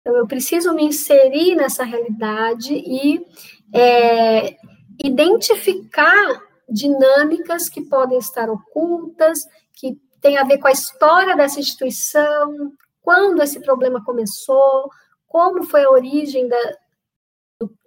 Então, 0.00 0.16
eu 0.16 0.26
preciso 0.26 0.74
me 0.74 0.84
inserir 0.84 1.54
nessa 1.54 1.84
realidade 1.84 2.74
e 2.74 3.24
é, 3.72 4.56
identificar 5.04 6.26
dinâmicas 6.68 7.68
que 7.68 7.82
podem 7.82 8.18
estar 8.18 8.48
ocultas, 8.48 9.46
que 9.74 10.00
tem 10.20 10.36
a 10.38 10.44
ver 10.44 10.58
com 10.58 10.68
a 10.68 10.72
história 10.72 11.36
dessa 11.36 11.60
instituição, 11.60 12.72
quando 13.00 13.42
esse 13.42 13.60
problema 13.60 14.04
começou, 14.04 14.90
como 15.26 15.64
foi 15.64 15.84
a 15.84 15.90
origem 15.90 16.48
da, 16.48 16.76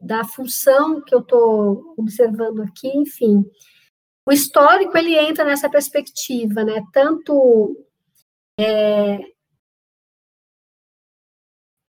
da 0.01 0.23
função 0.25 1.01
que 1.01 1.13
eu 1.13 1.19
estou 1.19 1.93
observando 1.97 2.61
aqui, 2.61 2.87
enfim. 2.87 3.43
O 4.25 4.31
histórico, 4.31 4.97
ele 4.97 5.17
entra 5.17 5.43
nessa 5.43 5.69
perspectiva, 5.69 6.63
né, 6.63 6.83
tanto 6.91 7.85
é, 8.59 9.19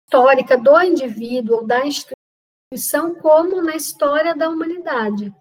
histórica 0.06 0.56
do 0.56 0.80
indivíduo, 0.80 1.66
da 1.66 1.84
instituição, 1.84 3.14
como 3.16 3.62
na 3.62 3.76
história 3.76 4.34
da 4.34 4.48
humanidade. 4.48 5.34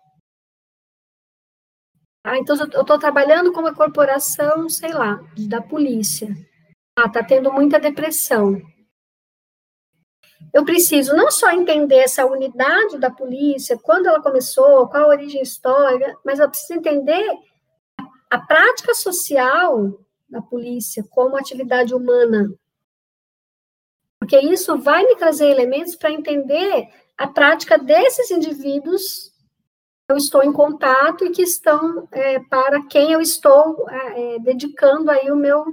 Ah, 2.23 2.37
então, 2.37 2.55
eu 2.55 2.81
estou 2.81 2.97
trabalhando 2.97 3.51
com 3.51 3.59
uma 3.59 3.75
corporação, 3.75 4.69
sei 4.69 4.93
lá, 4.93 5.19
da 5.49 5.61
polícia. 5.61 6.33
Ah, 6.97 7.07
está 7.07 7.21
tendo 7.21 7.51
muita 7.51 7.79
depressão. 7.79 8.61
Eu 10.53 10.63
preciso 10.63 11.15
não 11.15 11.29
só 11.29 11.51
entender 11.51 11.97
essa 11.97 12.25
unidade 12.25 12.97
da 12.97 13.11
polícia, 13.11 13.77
quando 13.77 14.07
ela 14.07 14.21
começou, 14.21 14.87
qual 14.87 15.03
a 15.03 15.07
origem 15.07 15.41
histórica, 15.41 16.17
mas 16.23 16.39
eu 16.39 16.49
preciso 16.49 16.73
entender 16.73 17.29
a 18.29 18.39
prática 18.39 18.93
social 18.93 19.99
da 20.29 20.41
polícia 20.41 21.03
como 21.09 21.35
atividade 21.35 21.93
humana. 21.93 22.53
Porque 24.19 24.39
isso 24.39 24.77
vai 24.77 25.03
me 25.03 25.17
trazer 25.17 25.49
elementos 25.49 25.95
para 25.95 26.11
entender 26.11 26.87
a 27.17 27.27
prática 27.27 27.77
desses 27.77 28.31
indivíduos 28.31 29.32
eu 30.09 30.17
estou 30.17 30.43
em 30.43 30.51
contato 30.51 31.25
e 31.25 31.31
que 31.31 31.41
estão 31.41 32.07
é, 32.11 32.39
para 32.39 32.85
quem 32.87 33.11
eu 33.11 33.21
estou 33.21 33.89
é, 33.89 34.35
é, 34.35 34.39
dedicando 34.39 35.09
aí 35.09 35.31
o 35.31 35.35
meu 35.35 35.63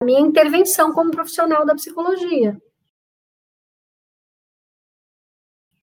a 0.00 0.04
minha 0.04 0.20
intervenção 0.20 0.92
como 0.92 1.10
profissional 1.10 1.66
da 1.66 1.74
psicologia. 1.74 2.56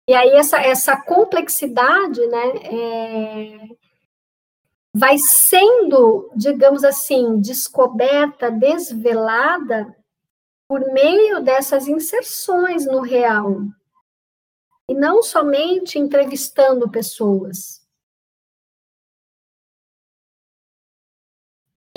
E 0.07 0.13
aí 0.13 0.29
essa, 0.29 0.59
essa 0.61 0.95
complexidade, 0.95 2.25
né, 2.27 2.47
é, 2.57 3.67
vai 4.93 5.17
sendo, 5.17 6.31
digamos 6.35 6.83
assim, 6.83 7.39
descoberta, 7.41 8.51
desvelada 8.51 9.95
por 10.67 10.79
meio 10.93 11.41
dessas 11.41 11.87
inserções 11.87 12.85
no 12.85 13.01
real. 13.01 13.61
E 14.89 14.93
não 14.93 15.23
somente 15.23 15.97
entrevistando 15.97 16.89
pessoas. 16.89 17.85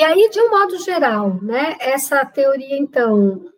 E 0.01 0.05
aí, 0.05 0.31
de 0.31 0.41
um 0.41 0.51
modo 0.51 0.79
geral, 0.79 1.43
né, 1.43 1.77
essa 1.81 2.25
teoria, 2.25 2.79
então, 2.79 3.53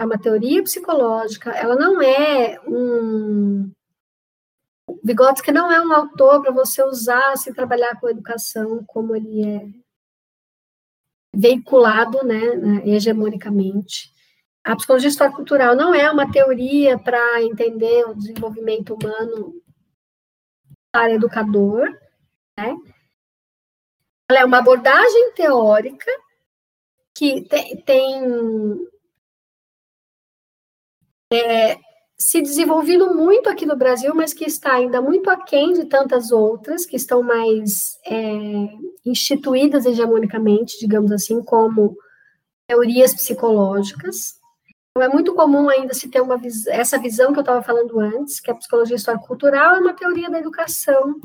é 0.00 0.04
uma 0.04 0.18
teoria 0.18 0.62
psicológica, 0.64 1.50
ela 1.52 1.76
não 1.76 2.02
é 2.02 2.60
um. 2.66 3.70
Vygotsky 5.04 5.52
não 5.52 5.70
é 5.70 5.80
um 5.80 5.92
autor 5.92 6.42
para 6.42 6.50
você 6.50 6.82
usar 6.82 7.36
se 7.36 7.54
trabalhar 7.54 8.00
com 8.00 8.08
educação 8.08 8.82
como 8.84 9.14
ele 9.14 9.46
é 9.46 9.68
veiculado, 11.32 12.24
né, 12.24 12.56
né 12.56 12.88
hegemonicamente. 12.88 14.12
A 14.62 14.76
psicologia 14.76 15.08
histórica 15.08 15.36
cultural 15.36 15.74
não 15.74 15.94
é 15.94 16.10
uma 16.10 16.30
teoria 16.30 16.98
para 16.98 17.42
entender 17.42 18.04
o 18.06 18.14
desenvolvimento 18.14 18.94
humano 18.94 19.54
para 20.92 21.14
educador, 21.14 21.88
né? 22.58 22.76
Ela 24.30 24.40
é 24.40 24.44
uma 24.44 24.58
abordagem 24.58 25.32
teórica 25.32 26.10
que 27.16 27.42
tem, 27.42 27.82
tem 27.82 28.88
é, 31.32 31.78
se 32.18 32.42
desenvolvido 32.42 33.14
muito 33.14 33.48
aqui 33.48 33.64
no 33.64 33.76
Brasil, 33.76 34.14
mas 34.14 34.34
que 34.34 34.44
está 34.44 34.74
ainda 34.74 35.00
muito 35.00 35.30
aquém 35.30 35.72
de 35.72 35.86
tantas 35.86 36.30
outras, 36.30 36.84
que 36.84 36.96
estão 36.96 37.22
mais 37.22 37.98
é, 38.06 38.68
instituídas 39.06 39.86
hegemonicamente, 39.86 40.78
digamos 40.78 41.10
assim, 41.12 41.42
como 41.42 41.96
teorias 42.68 43.14
psicológicas. 43.14 44.39
Então, 44.90 45.08
é 45.08 45.12
muito 45.12 45.34
comum 45.34 45.68
ainda 45.68 45.94
se 45.94 46.08
ter 46.08 46.20
uma 46.20 46.40
essa 46.68 46.98
visão 46.98 47.32
que 47.32 47.38
eu 47.38 47.42
estava 47.42 47.62
falando 47.62 48.00
antes, 48.00 48.40
que 48.40 48.50
a 48.50 48.54
psicologia 48.54 48.96
histórico-cultural 48.96 49.76
é 49.76 49.78
uma 49.78 49.94
teoria 49.94 50.28
da 50.28 50.38
educação, 50.38 51.20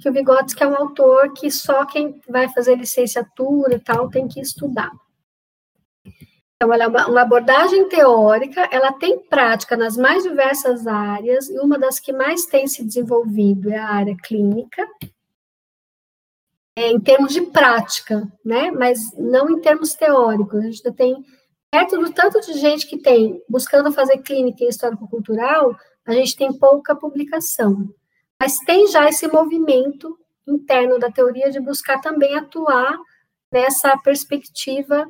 que 0.00 0.08
o 0.08 0.12
Vygotsky 0.12 0.62
é 0.62 0.66
um 0.66 0.76
autor 0.76 1.32
que 1.32 1.50
só 1.50 1.86
quem 1.86 2.20
vai 2.28 2.48
fazer 2.48 2.74
licenciatura 2.74 3.76
e 3.76 3.78
tal 3.78 4.10
tem 4.10 4.26
que 4.26 4.40
estudar. 4.40 4.90
Então, 6.56 6.72
ela 6.72 6.84
é 6.84 6.86
uma, 6.86 7.06
uma, 7.08 7.22
abordagem 7.22 7.88
teórica, 7.88 8.68
ela 8.70 8.92
tem 8.92 9.18
prática 9.18 9.76
nas 9.76 9.96
mais 9.96 10.22
diversas 10.22 10.86
áreas, 10.86 11.48
e 11.48 11.58
uma 11.58 11.76
das 11.76 11.98
que 11.98 12.12
mais 12.12 12.46
tem 12.46 12.68
se 12.68 12.84
desenvolvido 12.84 13.70
é 13.70 13.78
a 13.78 13.88
área 13.88 14.16
clínica, 14.16 14.88
é, 16.76 16.88
em 16.90 17.00
termos 17.00 17.32
de 17.32 17.42
prática, 17.42 18.26
né? 18.44 18.70
Mas 18.70 19.12
não 19.16 19.50
em 19.50 19.60
termos 19.60 19.94
teóricos. 19.94 20.60
A 20.60 20.62
gente 20.62 20.92
tem, 20.92 21.24
perto 21.72 21.98
do 21.98 22.12
tanto 22.12 22.38
de 22.42 22.52
gente 22.58 22.86
que 22.86 22.98
tem 22.98 23.42
buscando 23.48 23.90
fazer 23.90 24.18
clínica 24.18 24.62
e 24.62 24.68
histórico-cultural, 24.68 25.74
a 26.06 26.12
gente 26.12 26.36
tem 26.36 26.52
pouca 26.52 26.94
publicação. 26.94 27.88
Mas 28.38 28.58
tem 28.58 28.88
já 28.88 29.08
esse 29.08 29.26
movimento 29.26 30.18
interno 30.46 30.98
da 30.98 31.10
teoria 31.10 31.50
de 31.50 31.58
buscar 31.58 31.98
também 32.02 32.36
atuar 32.36 32.98
nessa 33.50 33.96
perspectiva 33.96 35.08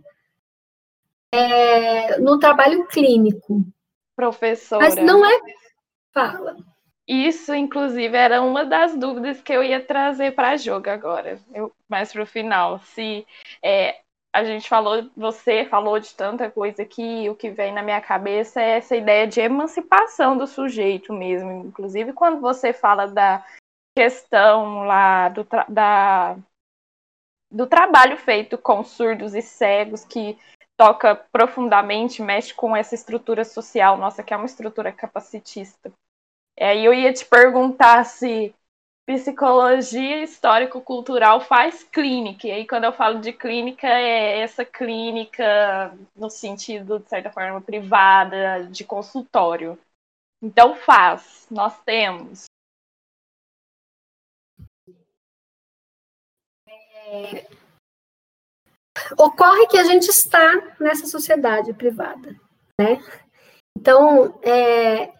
é, 1.32 2.20
no 2.20 2.38
trabalho 2.38 2.86
clínico. 2.86 3.64
Professora. 4.14 4.84
Mas 4.84 4.94
não 4.94 5.26
é. 5.26 5.40
Fala. 6.12 6.56
Isso, 7.08 7.52
inclusive, 7.52 8.16
era 8.16 8.40
uma 8.40 8.64
das 8.64 8.96
dúvidas 8.96 9.40
que 9.40 9.52
eu 9.52 9.64
ia 9.64 9.84
trazer 9.84 10.32
para 10.36 10.50
a 10.50 10.56
jogo 10.56 10.88
agora, 10.88 11.40
eu, 11.52 11.72
mais 11.88 12.12
para 12.12 12.22
o 12.22 12.26
final. 12.26 12.78
Se 12.78 13.26
é, 13.60 14.01
a 14.32 14.44
gente 14.44 14.68
falou, 14.68 15.10
você 15.14 15.66
falou 15.66 16.00
de 16.00 16.14
tanta 16.14 16.50
coisa 16.50 16.84
que 16.84 17.28
o 17.28 17.34
que 17.34 17.50
vem 17.50 17.72
na 17.72 17.82
minha 17.82 18.00
cabeça 18.00 18.62
é 18.62 18.78
essa 18.78 18.96
ideia 18.96 19.26
de 19.26 19.40
emancipação 19.40 20.38
do 20.38 20.46
sujeito 20.46 21.12
mesmo. 21.12 21.66
Inclusive, 21.66 22.14
quando 22.14 22.40
você 22.40 22.72
fala 22.72 23.06
da 23.06 23.44
questão 23.94 24.84
lá 24.84 25.28
do, 25.28 25.44
tra 25.44 25.66
da, 25.68 26.36
do 27.50 27.66
trabalho 27.66 28.16
feito 28.16 28.56
com 28.56 28.82
surdos 28.82 29.34
e 29.34 29.42
cegos, 29.42 30.02
que 30.02 30.38
toca 30.78 31.14
profundamente, 31.14 32.22
mexe 32.22 32.54
com 32.54 32.74
essa 32.74 32.94
estrutura 32.94 33.44
social 33.44 33.98
nossa, 33.98 34.22
que 34.22 34.32
é 34.32 34.36
uma 34.36 34.46
estrutura 34.46 34.90
capacitista. 34.90 35.92
Aí 36.58 36.84
eu 36.84 36.94
ia 36.94 37.12
te 37.12 37.26
perguntar 37.26 38.04
se 38.04 38.54
psicologia 39.06 40.22
histórico-cultural 40.22 41.40
faz 41.40 41.82
clínica. 41.84 42.46
E 42.46 42.52
aí, 42.52 42.66
quando 42.66 42.84
eu 42.84 42.92
falo 42.92 43.20
de 43.20 43.32
clínica, 43.32 43.86
é 43.86 44.40
essa 44.40 44.64
clínica 44.64 45.96
no 46.14 46.30
sentido, 46.30 46.98
de 47.00 47.08
certa 47.08 47.30
forma, 47.30 47.60
privada, 47.60 48.64
de 48.70 48.84
consultório. 48.84 49.78
Então, 50.42 50.76
faz. 50.76 51.46
Nós 51.50 51.78
temos. 51.82 52.44
É, 56.68 57.46
ocorre 59.18 59.66
que 59.66 59.78
a 59.78 59.84
gente 59.84 60.08
está 60.08 60.74
nessa 60.80 61.06
sociedade 61.06 61.72
privada, 61.74 62.34
né? 62.80 62.98
Então, 63.76 64.38
é, 64.42 65.12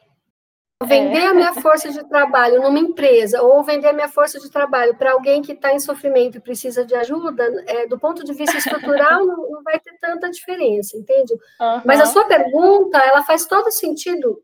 vender 0.84 1.20
é. 1.20 1.26
a 1.26 1.34
minha 1.34 1.54
força 1.54 1.90
de 1.90 2.02
trabalho 2.08 2.62
numa 2.62 2.78
empresa 2.78 3.42
ou 3.42 3.62
vender 3.62 3.88
a 3.88 3.92
minha 3.92 4.08
força 4.08 4.38
de 4.38 4.50
trabalho 4.50 4.96
para 4.96 5.12
alguém 5.12 5.42
que 5.42 5.52
está 5.52 5.72
em 5.72 5.78
sofrimento 5.78 6.36
e 6.36 6.40
precisa 6.40 6.84
de 6.84 6.94
ajuda, 6.94 7.44
é, 7.66 7.86
do 7.86 7.98
ponto 7.98 8.24
de 8.24 8.32
vista 8.32 8.56
estrutural, 8.56 9.24
não, 9.26 9.50
não, 9.50 9.62
vai 9.62 9.78
ter 9.80 9.96
tanta 10.00 10.30
diferença, 10.30 10.96
entende? 10.96 11.32
Uhum. 11.32 11.82
Mas 11.84 12.00
a 12.00 12.06
sua 12.06 12.24
pergunta, 12.26 12.98
ela 12.98 13.24
faz 13.24 13.46
todo 13.46 13.70
sentido 13.70 14.42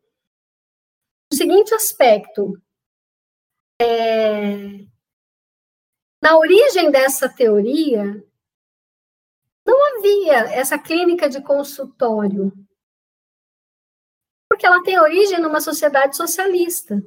no 1.31 1.37
seguinte 1.37 1.75
aspecto. 1.75 2.61
É, 3.81 4.81
na 6.21 6.37
origem 6.37 6.91
dessa 6.91 7.29
teoria, 7.29 8.25
não 9.65 9.99
havia 9.99 10.55
essa 10.55 10.79
clínica 10.79 11.29
de 11.29 11.41
consultório, 11.43 12.53
porque 14.59 14.67
ela 14.67 14.83
tem 14.83 14.99
origem 14.99 15.41
numa 15.41 15.61
sociedade 15.61 16.17
socialista. 16.17 17.01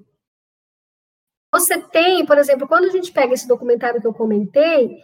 Você 1.54 1.78
tem, 1.90 2.26
por 2.26 2.38
exemplo, 2.38 2.66
quando 2.66 2.86
a 2.86 2.90
gente 2.90 3.12
pega 3.12 3.34
esse 3.34 3.46
documentário 3.46 4.00
que 4.00 4.08
eu 4.08 4.14
comentei, 4.14 5.04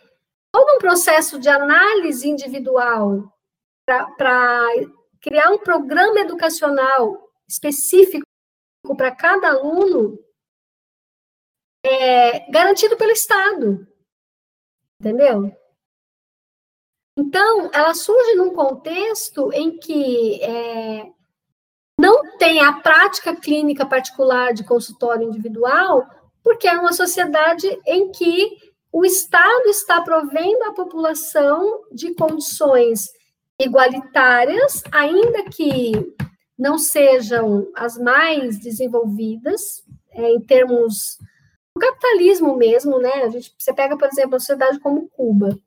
todo 0.50 0.76
um 0.78 0.80
processo 0.80 1.38
de 1.42 1.50
análise 1.50 2.26
individual 2.26 3.38
para 3.86 4.66
criar 5.22 5.52
um 5.52 5.58
programa 5.58 6.22
educacional 6.22 7.30
específico 7.50 8.26
para 8.96 9.14
cada 9.14 9.50
aluno 9.50 10.18
é 11.86 12.50
garantido 12.50 12.96
pelo 12.96 13.12
Estado. 13.12 13.86
Entendeu? 15.02 15.52
Então, 17.18 17.70
ela 17.74 17.94
surge 17.94 18.36
num 18.36 18.54
contexto 18.54 19.52
em 19.52 19.78
que 19.78 20.42
é, 20.42 21.17
não 22.00 22.38
tem 22.38 22.60
a 22.60 22.74
prática 22.74 23.36
clínica 23.36 23.86
particular 23.86 24.54
de 24.54 24.64
consultório 24.64 25.28
individual, 25.28 26.06
porque 26.44 26.68
é 26.68 26.78
uma 26.78 26.94
sociedade 26.94 27.68
em 27.86 28.12
que 28.12 28.58
o 28.92 29.04
Estado 29.04 29.68
está 29.68 30.02
provendo 30.02 30.64
à 30.66 30.74
população 30.74 31.84
de 31.92 32.14
condições 32.14 33.10
igualitárias, 33.60 34.84
ainda 34.92 35.44
que 35.50 35.92
não 36.58 36.78
sejam 36.78 37.68
as 37.76 37.98
mais 37.98 38.60
desenvolvidas, 38.60 39.84
é, 40.12 40.32
em 40.32 40.40
termos 40.40 41.18
do 41.76 41.80
capitalismo 41.80 42.56
mesmo, 42.56 43.00
né? 43.00 43.24
A 43.24 43.30
gente, 43.30 43.54
você 43.58 43.74
pega, 43.74 43.98
por 43.98 44.08
exemplo, 44.08 44.34
uma 44.34 44.40
sociedade 44.40 44.80
como 44.80 45.10
Cuba. 45.10 45.58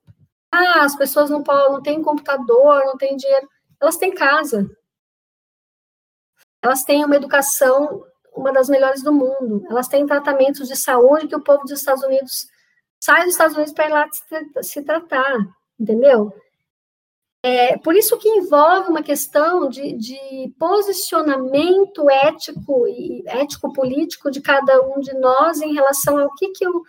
Ah, 0.51 0.83
as 0.83 0.95
pessoas 0.95 1.29
não, 1.29 1.41
não 1.41 1.81
têm 1.81 2.01
computador, 2.01 2.83
não 2.85 2.97
têm 2.97 3.15
dinheiro. 3.15 3.47
Elas 3.79 3.97
têm 3.97 4.13
casa. 4.13 4.69
Elas 6.61 6.83
têm 6.83 7.03
uma 7.03 7.15
educação, 7.15 8.03
uma 8.35 8.51
das 8.51 8.69
melhores 8.69 9.01
do 9.03 9.11
mundo. 9.13 9.65
Elas 9.69 9.87
têm 9.87 10.05
tratamentos 10.05 10.67
de 10.67 10.75
saúde 10.75 11.27
que 11.27 11.35
o 11.35 11.43
povo 11.43 11.63
dos 11.63 11.71
Estados 11.71 12.03
Unidos 12.03 12.47
sai 13.03 13.23
dos 13.23 13.33
Estados 13.33 13.55
Unidos 13.55 13.73
para 13.73 13.87
ir 13.87 13.91
lá 13.91 14.07
se, 14.61 14.81
tratar, 14.83 15.37
entendeu? 15.79 16.31
É, 17.43 17.75
por 17.79 17.95
isso 17.95 18.19
que 18.19 18.29
envolve 18.29 18.89
uma 18.89 19.01
questão 19.01 19.67
de, 19.67 19.93
de 19.93 20.53
posicionamento 20.59 22.07
ético 22.07 22.87
e 22.87 23.23
ético-político 23.25 24.29
de 24.29 24.39
cada 24.39 24.79
um 24.81 24.99
de 24.99 25.11
nós 25.15 25.59
em 25.59 25.73
relação 25.73 26.19
ao 26.19 26.31
que, 26.35 26.49
que 26.49 26.63
eu 26.63 26.83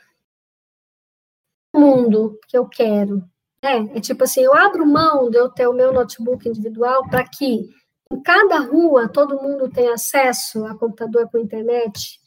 mundo 1.75 2.39
que 2.49 2.57
eu 2.57 2.69
quero, 2.69 3.25
É, 3.65 3.77
é 3.97 4.01
tipo 4.01 4.25
assim, 4.25 4.43
eu 4.43 4.55
abro 4.55 4.85
mão 4.85 5.31
de 5.31 5.39
eu 5.39 5.49
ter 5.49 5.67
o 5.67 5.73
meu 5.73 5.93
notebook 5.93 6.47
individual 6.49 7.09
para 7.09 7.25
que 7.27 7.71
em 8.13 8.23
cada 8.23 8.59
rua 8.59 9.09
todo 9.09 9.41
mundo 9.41 9.71
tenha 9.71 9.95
acesso 9.95 10.65
a 10.67 10.77
computador 10.77 11.29
com 11.31 11.39
internet 11.39 12.21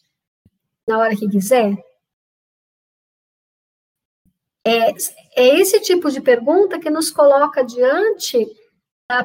na 0.88 0.98
hora 0.98 1.16
que 1.16 1.30
quiser. 1.30 1.76
É, 4.66 4.92
é 5.36 5.60
esse 5.60 5.80
tipo 5.80 6.10
de 6.10 6.20
pergunta 6.20 6.80
que 6.80 6.90
nos 6.90 7.12
coloca 7.12 7.64
diante 7.64 8.46
da, 9.08 9.22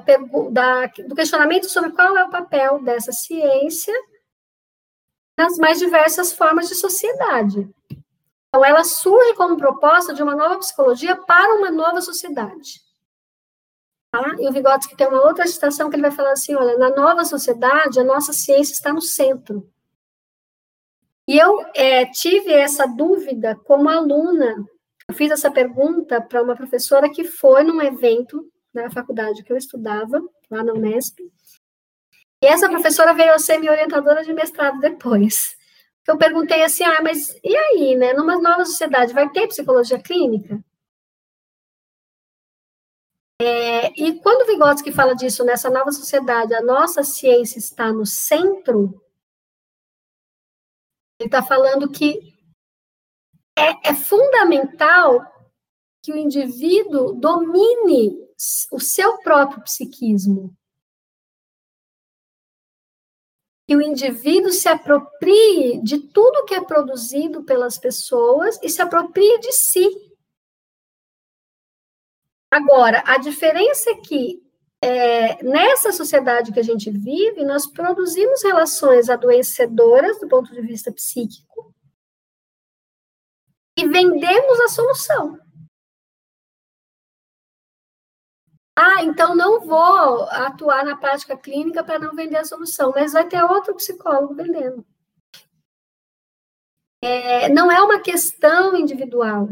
da, 0.50 0.86
do 1.08 1.14
questionamento 1.14 1.68
sobre 1.68 1.92
qual 1.92 2.16
é 2.16 2.24
o 2.24 2.30
papel 2.30 2.82
dessa 2.82 3.10
ciência 3.10 3.94
nas 5.38 5.56
mais 5.56 5.78
diversas 5.78 6.32
formas 6.32 6.68
de 6.68 6.74
sociedade. 6.74 7.66
Então, 8.48 8.64
ela 8.64 8.84
surge 8.84 9.34
como 9.34 9.56
proposta 9.56 10.12
de 10.12 10.22
uma 10.22 10.34
nova 10.34 10.58
psicologia 10.58 11.16
para 11.16 11.54
uma 11.54 11.70
nova 11.70 12.02
sociedade. 12.02 12.82
Tá? 14.10 14.36
E 14.38 14.48
o 14.48 14.52
Vygotsky 14.52 14.96
tem 14.96 15.06
uma 15.06 15.24
outra 15.24 15.46
citação 15.46 15.88
que 15.88 15.96
ele 15.96 16.02
vai 16.02 16.10
falar 16.10 16.32
assim, 16.32 16.54
olha, 16.54 16.76
na 16.76 16.90
nova 16.90 17.24
sociedade, 17.24 18.00
a 18.00 18.04
nossa 18.04 18.32
ciência 18.32 18.72
está 18.72 18.92
no 18.92 19.00
centro. 19.00 19.68
E 21.28 21.38
eu 21.38 21.64
é, 21.74 22.06
tive 22.06 22.52
essa 22.52 22.86
dúvida 22.86 23.54
como 23.64 23.88
aluna. 23.88 24.56
Eu 25.08 25.14
fiz 25.14 25.30
essa 25.30 25.50
pergunta 25.50 26.20
para 26.20 26.42
uma 26.42 26.56
professora 26.56 27.08
que 27.08 27.24
foi 27.24 27.62
num 27.62 27.80
evento 27.80 28.50
na 28.74 28.90
faculdade 28.90 29.44
que 29.44 29.52
eu 29.52 29.56
estudava, 29.56 30.20
lá 30.50 30.64
na 30.64 30.72
Unesp. 30.72 31.20
E 32.42 32.46
essa 32.46 32.68
professora 32.68 33.14
veio 33.14 33.32
a 33.32 33.38
ser 33.38 33.58
minha 33.58 33.72
orientadora 33.72 34.24
de 34.24 34.32
mestrado 34.32 34.80
depois 34.80 35.56
eu 36.10 36.18
perguntei 36.18 36.62
assim, 36.62 36.82
ah, 36.84 37.00
mas 37.02 37.38
e 37.42 37.56
aí, 37.56 37.94
né? 37.94 38.12
Numa 38.12 38.40
nova 38.40 38.64
sociedade, 38.64 39.12
vai 39.12 39.28
ter 39.30 39.46
psicologia 39.46 39.98
clínica? 39.98 40.62
É, 43.40 43.88
e 43.98 44.20
quando 44.20 44.46
Vygotsky 44.46 44.92
fala 44.92 45.14
disso, 45.14 45.42
nessa 45.44 45.70
nova 45.70 45.90
sociedade, 45.92 46.52
a 46.54 46.60
nossa 46.60 47.02
ciência 47.02 47.58
está 47.58 47.90
no 47.90 48.04
centro, 48.04 49.02
ele 51.18 51.28
está 51.28 51.42
falando 51.42 51.90
que 51.90 52.34
é, 53.56 53.90
é 53.90 53.94
fundamental 53.94 55.24
que 56.02 56.12
o 56.12 56.16
indivíduo 56.16 57.14
domine 57.14 58.28
o 58.72 58.78
seu 58.78 59.18
próprio 59.18 59.62
psiquismo. 59.62 60.54
que 63.70 63.76
o 63.76 63.80
indivíduo 63.80 64.50
se 64.50 64.68
aproprie 64.68 65.80
de 65.80 65.96
tudo 66.08 66.44
que 66.44 66.56
é 66.56 66.60
produzido 66.60 67.44
pelas 67.44 67.78
pessoas 67.78 68.58
e 68.64 68.68
se 68.68 68.82
aproprie 68.82 69.38
de 69.38 69.52
si. 69.52 70.09
Agora, 72.50 73.02
a 73.06 73.16
diferença 73.18 73.90
é 73.90 73.94
que 73.94 74.42
é, 74.82 75.42
nessa 75.42 75.92
sociedade 75.92 76.52
que 76.52 76.58
a 76.58 76.64
gente 76.64 76.90
vive, 76.90 77.44
nós 77.44 77.66
produzimos 77.66 78.42
relações 78.42 79.08
adoecedoras 79.08 80.18
do 80.18 80.26
ponto 80.26 80.50
de 80.52 80.60
vista 80.62 80.90
psíquico 80.90 81.74
e 83.78 83.86
vendemos 83.86 84.60
a 84.60 84.68
solução. 84.68 85.38
Ah, 88.76 89.04
então 89.04 89.36
não 89.36 89.60
vou 89.60 90.24
atuar 90.30 90.84
na 90.84 90.96
prática 90.96 91.36
clínica 91.36 91.84
para 91.84 91.98
não 91.98 92.14
vender 92.14 92.38
a 92.38 92.44
solução, 92.44 92.92
mas 92.94 93.12
vai 93.12 93.28
ter 93.28 93.42
outro 93.44 93.74
psicólogo 93.74 94.34
vendendo. 94.34 94.86
É, 97.02 97.48
não 97.50 97.70
é 97.70 97.80
uma 97.82 98.00
questão 98.00 98.74
individual, 98.74 99.48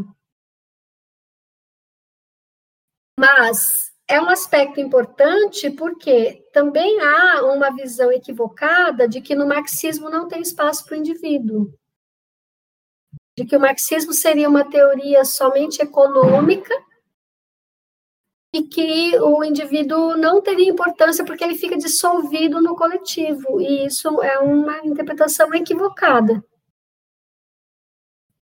mas 3.18 3.90
é 4.06 4.20
um 4.20 4.30
aspecto 4.30 4.80
importante 4.80 5.68
porque 5.72 6.46
também 6.52 7.00
há 7.00 7.42
uma 7.42 7.68
visão 7.74 8.12
equivocada 8.12 9.08
de 9.08 9.20
que 9.20 9.34
no 9.34 9.44
marxismo 9.44 10.08
não 10.08 10.28
tem 10.28 10.40
espaço 10.40 10.84
para 10.84 10.94
o 10.94 10.98
indivíduo. 10.98 11.74
De 13.36 13.44
que 13.44 13.56
o 13.56 13.60
marxismo 13.60 14.12
seria 14.12 14.48
uma 14.48 14.64
teoria 14.64 15.24
somente 15.24 15.82
econômica 15.82 16.72
e 18.54 18.62
que 18.62 19.18
o 19.18 19.42
indivíduo 19.42 20.16
não 20.16 20.40
teria 20.40 20.70
importância 20.70 21.24
porque 21.24 21.42
ele 21.42 21.56
fica 21.56 21.76
dissolvido 21.76 22.62
no 22.62 22.76
coletivo, 22.76 23.60
e 23.60 23.84
isso 23.84 24.22
é 24.22 24.38
uma 24.38 24.78
interpretação 24.86 25.52
equivocada. 25.54 26.42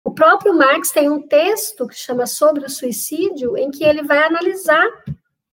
O 0.05 0.13
próprio 0.13 0.55
Marx 0.55 0.91
tem 0.91 1.09
um 1.09 1.27
texto 1.27 1.89
que 1.89 1.95
chama 1.95 2.27
Sobre 2.27 2.67
o 2.67 2.71
Suicídio, 2.71 3.57
em 3.57 3.71
que 3.71 3.83
ele 3.83 4.03
vai 4.03 4.23
analisar 4.23 4.87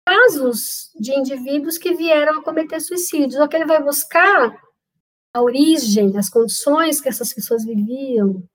casos 0.06 0.92
de 0.94 1.12
indivíduos 1.12 1.76
que 1.76 1.94
vieram 1.94 2.38
a 2.38 2.42
cometer 2.42 2.80
suicídio, 2.80 3.38
só 3.38 3.48
que 3.48 3.56
ele 3.56 3.66
vai 3.66 3.82
buscar 3.82 4.56
a 5.34 5.42
origem, 5.42 6.16
as 6.16 6.30
condições 6.30 7.00
que 7.00 7.08
essas 7.08 7.34
pessoas 7.34 7.64
viviam, 7.64 8.48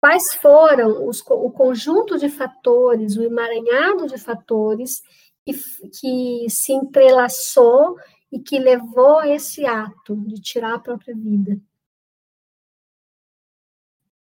quais 0.00 0.34
foram 0.34 1.06
os, 1.06 1.20
o 1.20 1.50
conjunto 1.50 2.18
de 2.18 2.28
fatores, 2.28 3.16
o 3.16 3.22
emaranhado 3.22 4.06
de 4.06 4.18
fatores 4.18 5.00
que, 5.46 5.52
que 6.00 6.46
se 6.50 6.72
entrelaçou 6.72 7.96
e 8.30 8.40
que 8.40 8.58
levou 8.58 9.20
a 9.20 9.28
esse 9.28 9.64
ato 9.64 10.16
de 10.26 10.40
tirar 10.40 10.74
a 10.74 10.80
própria 10.80 11.14
vida. 11.14 11.58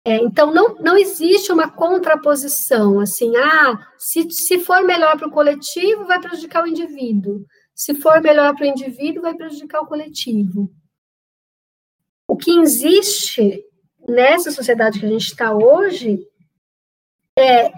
É, 0.06 0.16
então, 0.16 0.52
não, 0.52 0.74
não 0.76 0.98
existe 0.98 1.50
uma 1.50 1.70
contraposição, 1.70 3.00
assim, 3.00 3.34
ah, 3.36 3.92
se, 3.98 4.30
se 4.30 4.58
for 4.58 4.82
melhor 4.82 5.16
para 5.16 5.28
o 5.28 5.30
coletivo, 5.30 6.04
vai 6.04 6.20
prejudicar 6.20 6.62
o 6.62 6.66
indivíduo. 6.66 7.46
Se 7.74 7.94
for 7.94 8.20
melhor 8.20 8.54
para 8.54 8.64
o 8.64 8.68
indivíduo, 8.68 9.22
vai 9.22 9.34
prejudicar 9.34 9.80
o 9.80 9.86
coletivo. 9.86 10.70
O 12.28 12.36
que 12.36 12.50
existe 12.58 13.64
nessa 14.08 14.50
sociedade 14.50 15.00
que 15.00 15.06
a 15.06 15.08
gente 15.08 15.26
está 15.26 15.54
hoje, 15.54 16.26
é 17.38 17.72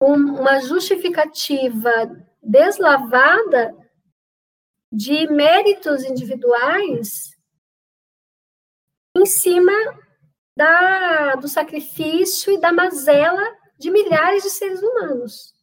uma 0.00 0.60
justificativa 0.60 1.90
deslavada 2.42 3.74
de 4.92 5.26
méritos 5.28 6.04
individuais 6.04 7.36
em 9.16 9.26
cima 9.26 9.72
da, 10.56 11.34
do 11.34 11.46
sacrifício 11.46 12.52
e 12.52 12.58
da 12.58 12.72
mazela 12.72 13.42
de 13.78 13.90
milhares 13.90 14.42
de 14.42 14.50
seres 14.50 14.82
humanos. 14.82 15.54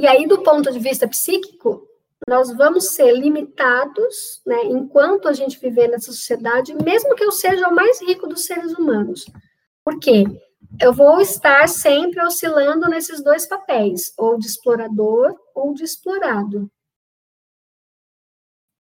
E 0.00 0.06
aí, 0.06 0.26
do 0.26 0.42
ponto 0.42 0.70
de 0.70 0.78
vista 0.78 1.08
psíquico, 1.08 1.86
nós 2.28 2.54
vamos 2.56 2.90
ser 2.90 3.12
limitados, 3.12 4.40
né, 4.46 4.64
enquanto 4.64 5.28
a 5.28 5.32
gente 5.32 5.58
viver 5.58 5.88
nessa 5.88 6.12
sociedade, 6.12 6.74
mesmo 6.74 7.14
que 7.14 7.24
eu 7.24 7.32
seja 7.32 7.68
o 7.68 7.74
mais 7.74 8.00
rico 8.00 8.28
dos 8.28 8.44
seres 8.44 8.72
humanos. 8.72 9.24
Por 9.84 9.98
quê? 9.98 10.24
Eu 10.80 10.92
vou 10.92 11.20
estar 11.20 11.68
sempre 11.68 12.24
oscilando 12.24 12.88
nesses 12.88 13.22
dois 13.22 13.46
papéis, 13.46 14.12
ou 14.16 14.38
de 14.38 14.46
explorador 14.46 15.36
ou 15.54 15.74
de 15.74 15.82
explorado. 15.84 16.70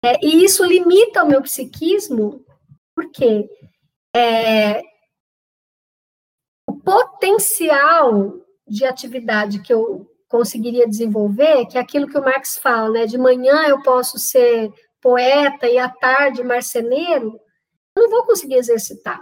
É, 0.03 0.26
e 0.26 0.43
isso 0.43 0.64
limita 0.64 1.23
o 1.23 1.27
meu 1.27 1.41
psiquismo, 1.41 2.45
porque 2.98 3.48
é, 4.15 4.82
o 6.68 6.74
potencial 6.84 8.34
de 8.68 8.86
atividade 8.86 9.61
que 9.61 9.72
eu 9.72 10.11
conseguiria 10.28 10.88
desenvolver, 10.88 11.68
que 11.68 11.78
é 11.78 11.82
aquilo 11.82 12.07
que 12.07 12.18
o 12.18 12.24
Marx 12.24 12.57
fala, 12.57 12.90
né? 12.90 13.06
De 13.06 13.15
manhã 13.15 13.68
eu 13.68 13.84
posso 13.84 14.18
ser 14.18 14.74
poeta 14.99 15.68
e 15.68 15.78
à 15.78 15.88
tarde 15.88 16.44
marceneiro, 16.44 17.40
eu 17.95 18.02
não 18.02 18.10
vou 18.10 18.26
conseguir 18.26 18.56
exercitar. 18.56 19.22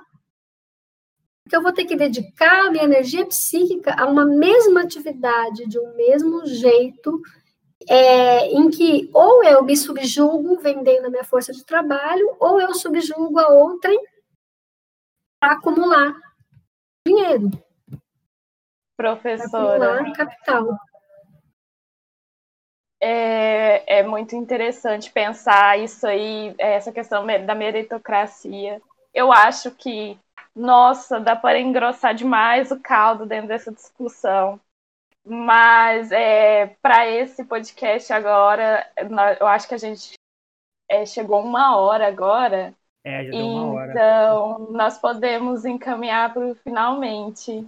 Porque 1.44 1.58
eu 1.58 1.62
vou 1.62 1.74
ter 1.74 1.84
que 1.84 1.98
dedicar 1.98 2.68
a 2.68 2.72
minha 2.72 2.86
energia 2.86 3.26
psíquica 3.26 3.94
a 3.94 4.06
uma 4.06 4.26
mesma 4.26 4.84
atividade, 4.84 5.68
de 5.68 5.78
um 5.78 5.96
mesmo 5.98 6.46
jeito, 6.46 7.22
é, 7.90 8.48
em 8.48 8.70
que 8.70 9.10
ou 9.14 9.44
eu 9.44 9.64
me 9.64 9.76
subjugo 9.76 10.57
vendendo 10.57 11.06
a 11.06 11.10
minha 11.10 11.24
força 11.24 11.52
de 11.52 11.64
trabalho, 11.64 12.36
ou 12.40 12.60
eu 12.60 12.74
subjugo 12.74 13.40
a 13.40 13.48
outrem 13.49 13.99
para 15.40 15.53
acumular 15.53 16.14
dinheiro. 17.07 17.49
Professora. 18.98 19.76
Acumular 19.76 20.14
capital 20.14 20.78
é, 23.07 23.99
é 23.99 24.03
muito 24.03 24.36
interessante 24.36 25.12
pensar 25.12 25.78
isso 25.78 26.07
aí, 26.07 26.56
essa 26.57 26.91
questão 26.91 27.24
da 27.45 27.53
meritocracia. 27.53 28.82
Eu 29.14 29.32
acho 29.32 29.70
que, 29.72 30.18
nossa, 30.56 31.20
dá 31.20 31.36
para 31.36 31.60
engrossar 31.60 32.16
demais 32.16 32.72
o 32.72 32.80
caldo 32.80 33.26
dentro 33.28 33.48
dessa 33.48 33.72
discussão. 33.72 34.60
Mas 35.26 36.12
é, 36.12 36.68
para 36.82 37.10
esse 37.10 37.44
podcast 37.46 38.14
agora, 38.14 38.88
eu 39.40 39.48
acho 39.48 39.68
que 39.68 39.74
a 39.74 39.80
gente 39.80 40.14
é, 40.88 41.06
chegou 41.06 41.42
uma 41.42 41.78
hora 41.78 42.08
agora. 42.08 42.74
É, 43.04 43.26
já 43.26 43.32
deu 43.32 43.46
uma 43.46 43.74
hora. 43.74 43.92
Então, 43.92 44.68
nós 44.72 45.00
podemos 45.00 45.66
encaminhar 45.66 46.32
para 46.32 46.46
o 46.46 46.56
finalmente. 46.56 47.68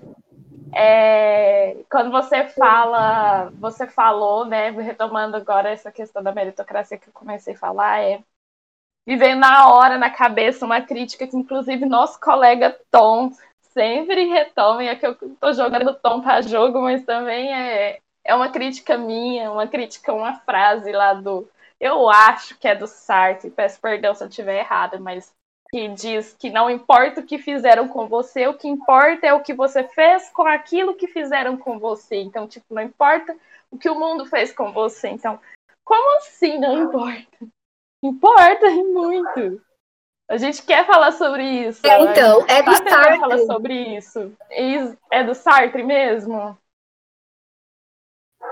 É, 0.75 1.77
quando 1.89 2.11
você 2.11 2.45
fala, 2.49 3.49
você 3.55 3.87
falou, 3.87 4.45
né, 4.45 4.69
retomando 4.69 5.37
agora 5.37 5.71
essa 5.71 5.91
questão 5.91 6.21
da 6.21 6.31
meritocracia 6.31 6.97
que 6.97 7.07
eu 7.07 7.13
comecei 7.13 7.55
a 7.55 7.57
falar, 7.57 8.01
é 8.03 8.19
vivendo 9.07 9.39
na 9.39 9.69
hora, 9.69 9.97
na 9.97 10.09
cabeça, 10.09 10.65
uma 10.65 10.81
crítica 10.81 11.25
que 11.25 11.37
inclusive 11.37 11.85
nosso 11.85 12.19
colega 12.19 12.77
Tom 12.91 13.31
sempre 13.77 14.25
retoma, 14.25 14.83
e 14.83 14.87
é 14.87 14.95
que 14.95 15.05
eu 15.05 15.11
estou 15.11 15.53
jogando 15.53 15.93
Tom 15.93 16.19
para 16.19 16.41
jogo, 16.41 16.81
mas 16.81 17.05
também 17.05 17.53
é, 17.53 17.99
é 18.25 18.33
uma 18.33 18.49
crítica 18.49 18.97
minha, 18.97 19.51
uma 19.51 19.67
crítica, 19.67 20.11
uma 20.11 20.33
frase 20.39 20.91
lá 20.91 21.13
do, 21.13 21.47
eu 21.79 22.09
acho 22.09 22.57
que 22.57 22.67
é 22.67 22.73
do 22.73 22.87
Sartre, 22.87 23.51
peço 23.51 23.79
perdão 23.79 24.15
se 24.15 24.23
eu 24.23 24.27
estiver 24.27 24.57
errada, 24.57 24.99
mas 24.99 25.31
que 25.69 25.87
diz 25.89 26.33
que 26.33 26.49
não 26.49 26.71
importa 26.71 27.21
o 27.21 27.23
que 27.23 27.37
fizeram 27.37 27.87
com 27.87 28.07
você, 28.07 28.47
o 28.47 28.53
que 28.55 28.67
importa 28.67 29.27
é 29.27 29.33
o 29.33 29.43
que 29.43 29.53
você 29.53 29.83
fez 29.83 30.27
com 30.31 30.47
aquilo 30.47 30.95
que 30.95 31.07
fizeram 31.07 31.55
com 31.55 31.77
você. 31.77 32.15
Então, 32.15 32.47
tipo, 32.47 32.73
não 32.73 32.81
importa 32.81 33.35
o 33.69 33.77
que 33.77 33.89
o 33.89 33.99
mundo 33.99 34.25
fez 34.25 34.51
com 34.51 34.71
você. 34.71 35.09
Então, 35.09 35.39
como 35.83 36.17
assim 36.17 36.57
não 36.57 36.85
importa? 36.85 37.47
Importa 38.03 38.69
muito. 38.71 39.61
A 40.29 40.37
gente 40.37 40.61
quer 40.63 40.85
falar 40.85 41.11
sobre 41.13 41.43
isso. 41.43 41.85
É, 41.87 42.01
então, 42.01 42.45
é 42.47 42.61
do 42.61 42.71
tá 42.71 42.89
Sartre. 42.89 43.19
falar 43.19 43.37
sobre 43.39 43.97
isso. 43.97 44.33
É 45.09 45.23
do 45.23 45.33
Sartre 45.33 45.83
mesmo? 45.83 46.57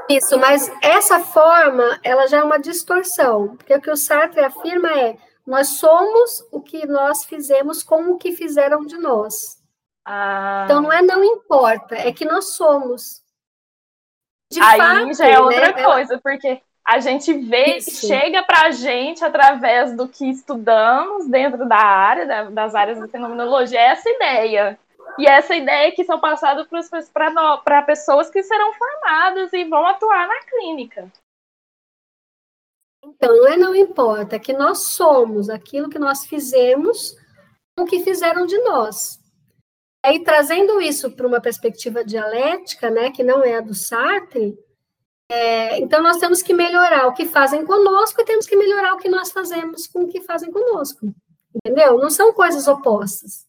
Isso, 0.10 0.38
mas 0.40 0.72
essa 0.82 1.20
forma, 1.20 2.00
ela 2.04 2.28
já 2.28 2.38
é 2.38 2.44
uma 2.44 2.60
distorção. 2.60 3.58
Porque 3.58 3.74
o 3.74 3.82
que 3.82 3.92
o 3.92 3.98
Sartre 3.98 4.44
afirma 4.44 4.90
é 4.98 5.18
nós 5.46 5.68
somos 5.68 6.48
o 6.52 6.60
que 6.60 6.88
nós 6.88 7.24
fizemos 7.26 7.84
com 7.84 8.12
o 8.12 8.18
que 8.18 8.32
fizeram 8.32 8.86
de 8.86 8.98
nós. 8.98 9.62
Ah. 10.04 10.64
Então 10.66 10.82
não 10.82 10.92
é 10.92 11.02
não 11.02 11.24
importa, 11.24 11.96
é 11.96 12.12
que 12.12 12.26
nós 12.26 12.56
somos. 12.56 13.24
De 14.52 14.62
Aí 14.62 14.78
fato, 14.78 15.14
já 15.14 15.28
é 15.28 15.40
outra 15.40 15.74
né, 15.74 15.84
coisa, 15.84 16.20
porque 16.22 16.62
a 16.86 17.00
gente 17.00 17.34
vê, 17.34 17.78
Isso. 17.78 18.06
chega 18.06 18.44
para 18.44 18.68
a 18.68 18.72
gente 18.72 19.26
através 19.26 19.98
do 19.98 20.08
que 20.08 20.30
estudamos 20.30 21.28
dentro 21.28 21.68
da 21.68 21.78
área, 21.78 22.52
das 22.52 22.76
áreas 22.76 23.00
da 23.00 23.08
fenomenologia, 23.08 23.80
é 23.80 23.88
essa 23.88 24.08
ideia. 24.08 24.80
E 25.18 25.26
essa 25.26 25.56
ideia 25.56 25.92
que 25.94 26.04
são 26.04 26.20
passadas 26.20 26.68
para 27.64 27.82
pessoas 27.82 28.30
que 28.30 28.44
serão 28.44 28.72
formadas 28.74 29.52
e 29.54 29.64
vão 29.64 29.88
atuar 29.88 30.28
na 30.28 30.40
clínica. 30.44 31.12
Então, 33.04 33.36
não 33.36 33.48
é 33.48 33.58
não 33.58 33.76
importa, 33.76 34.36
é 34.36 34.40
que 34.40 34.54
nós 34.54 34.80
somos 34.90 35.50
aquilo 35.50 35.90
que 35.90 36.00
nós 36.00 36.26
fizemos 36.26 37.16
o 37.80 37.86
que 37.86 38.04
fizeram 38.04 38.46
de 38.46 38.58
nós. 38.60 39.20
Aí, 40.04 40.24
trazendo 40.24 40.80
isso 40.82 41.12
para 41.16 41.26
uma 41.26 41.42
perspectiva 41.42 42.04
dialética, 42.04 42.90
né, 42.90 43.12
que 43.12 43.24
não 43.24 43.44
é 43.44 43.56
a 43.56 43.62
do 43.62 43.74
Sartre, 43.74 44.56
é, 45.30 45.80
então 45.80 46.04
nós 46.04 46.18
temos 46.18 46.42
que 46.42 46.54
melhorar 46.54 47.08
o 47.08 47.14
que 47.14 47.26
fazem 47.26 47.66
conosco 47.66 48.22
e 48.22 48.26
temos 48.26 48.46
que 48.46 48.56
melhorar 48.56 48.94
o 48.94 48.98
que 48.98 49.10
nós 49.10 49.32
fazemos 49.32 49.88
com 49.88 50.04
o 50.04 50.08
que 50.08 50.22
fazem 50.22 50.52
conosco. 50.52 51.14
Entendeu? 51.54 51.98
Não 51.98 52.10
são 52.10 52.34
coisas 52.34 52.68
opostas. 52.68 53.48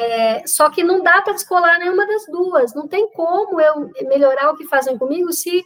É, 0.00 0.46
só 0.46 0.68
que 0.70 0.82
não 0.82 1.02
dá 1.02 1.22
para 1.22 1.32
descolar 1.32 1.78
nenhuma 1.78 2.06
das 2.06 2.26
duas. 2.26 2.74
Não 2.74 2.88
tem 2.88 3.10
como 3.12 3.60
eu 3.60 3.90
melhorar 4.08 4.50
o 4.50 4.56
que 4.56 4.66
fazem 4.66 4.98
comigo 4.98 5.32
se 5.32 5.64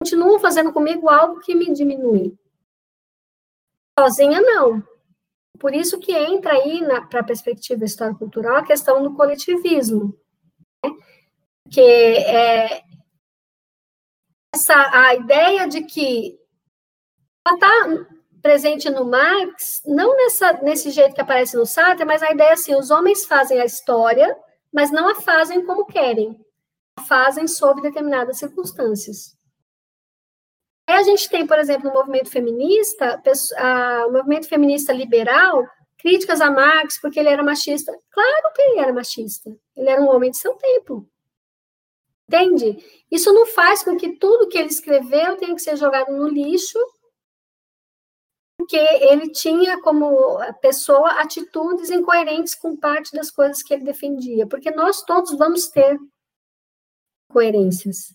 continuam 0.00 0.38
fazendo 0.38 0.72
comigo 0.72 1.08
algo 1.08 1.40
que 1.40 1.54
me 1.54 1.72
diminui. 1.72 2.36
Sozinha, 3.98 4.40
não. 4.40 4.86
Por 5.58 5.74
isso 5.74 5.98
que 5.98 6.12
entra 6.12 6.52
aí, 6.52 6.82
para 7.08 7.20
a 7.20 7.24
perspectiva 7.24 7.84
histórico-cultural, 7.84 8.56
a 8.56 8.66
questão 8.66 9.02
do 9.02 9.14
coletivismo. 9.14 10.14
Né? 10.84 10.92
Que 11.70 11.80
é 11.80 12.85
essa, 14.56 14.90
a 14.92 15.14
ideia 15.14 15.68
de 15.68 15.82
que 15.82 16.38
ela 17.46 17.54
está 17.54 18.06
presente 18.42 18.90
no 18.90 19.04
Marx, 19.04 19.82
não 19.86 20.16
nessa, 20.16 20.54
nesse 20.54 20.90
jeito 20.90 21.14
que 21.14 21.20
aparece 21.20 21.56
no 21.56 21.66
Sartre, 21.66 22.04
mas 22.04 22.22
a 22.22 22.30
ideia 22.30 22.50
é 22.50 22.52
assim, 22.52 22.74
os 22.74 22.90
homens 22.90 23.24
fazem 23.24 23.60
a 23.60 23.64
história, 23.64 24.36
mas 24.72 24.90
não 24.90 25.08
a 25.08 25.14
fazem 25.14 25.64
como 25.64 25.86
querem. 25.86 26.38
A 26.98 27.02
fazem 27.02 27.46
sob 27.46 27.82
determinadas 27.82 28.38
circunstâncias. 28.38 29.36
Aí 30.88 30.96
a 30.96 31.02
gente 31.02 31.28
tem, 31.28 31.46
por 31.46 31.58
exemplo, 31.58 31.88
no 31.88 31.94
movimento 31.94 32.30
feminista, 32.30 33.20
o 34.06 34.12
movimento 34.12 34.48
feminista 34.48 34.92
liberal, 34.92 35.66
críticas 35.98 36.40
a 36.40 36.50
Marx 36.50 37.00
porque 37.00 37.18
ele 37.18 37.28
era 37.28 37.42
machista. 37.42 37.92
Claro 38.10 38.52
que 38.54 38.62
ele 38.62 38.78
era 38.78 38.92
machista. 38.92 39.50
Ele 39.76 39.90
era 39.90 40.00
um 40.00 40.08
homem 40.08 40.30
de 40.30 40.38
seu 40.38 40.54
tempo. 40.54 41.06
Entende? 42.28 42.84
Isso 43.10 43.32
não 43.32 43.46
faz 43.46 43.82
com 43.84 43.96
que 43.96 44.16
tudo 44.16 44.48
que 44.48 44.58
ele 44.58 44.68
escreveu 44.68 45.36
tenha 45.36 45.54
que 45.54 45.62
ser 45.62 45.76
jogado 45.76 46.12
no 46.12 46.28
lixo, 46.28 46.78
porque 48.58 48.76
ele 48.76 49.30
tinha 49.30 49.80
como 49.80 50.38
pessoa 50.60 51.20
atitudes 51.20 51.90
incoerentes 51.90 52.54
com 52.54 52.76
parte 52.76 53.12
das 53.12 53.30
coisas 53.30 53.62
que 53.62 53.72
ele 53.72 53.84
defendia, 53.84 54.46
porque 54.46 54.70
nós 54.72 55.02
todos 55.02 55.36
vamos 55.36 55.68
ter 55.68 55.98
coerências. 57.30 58.14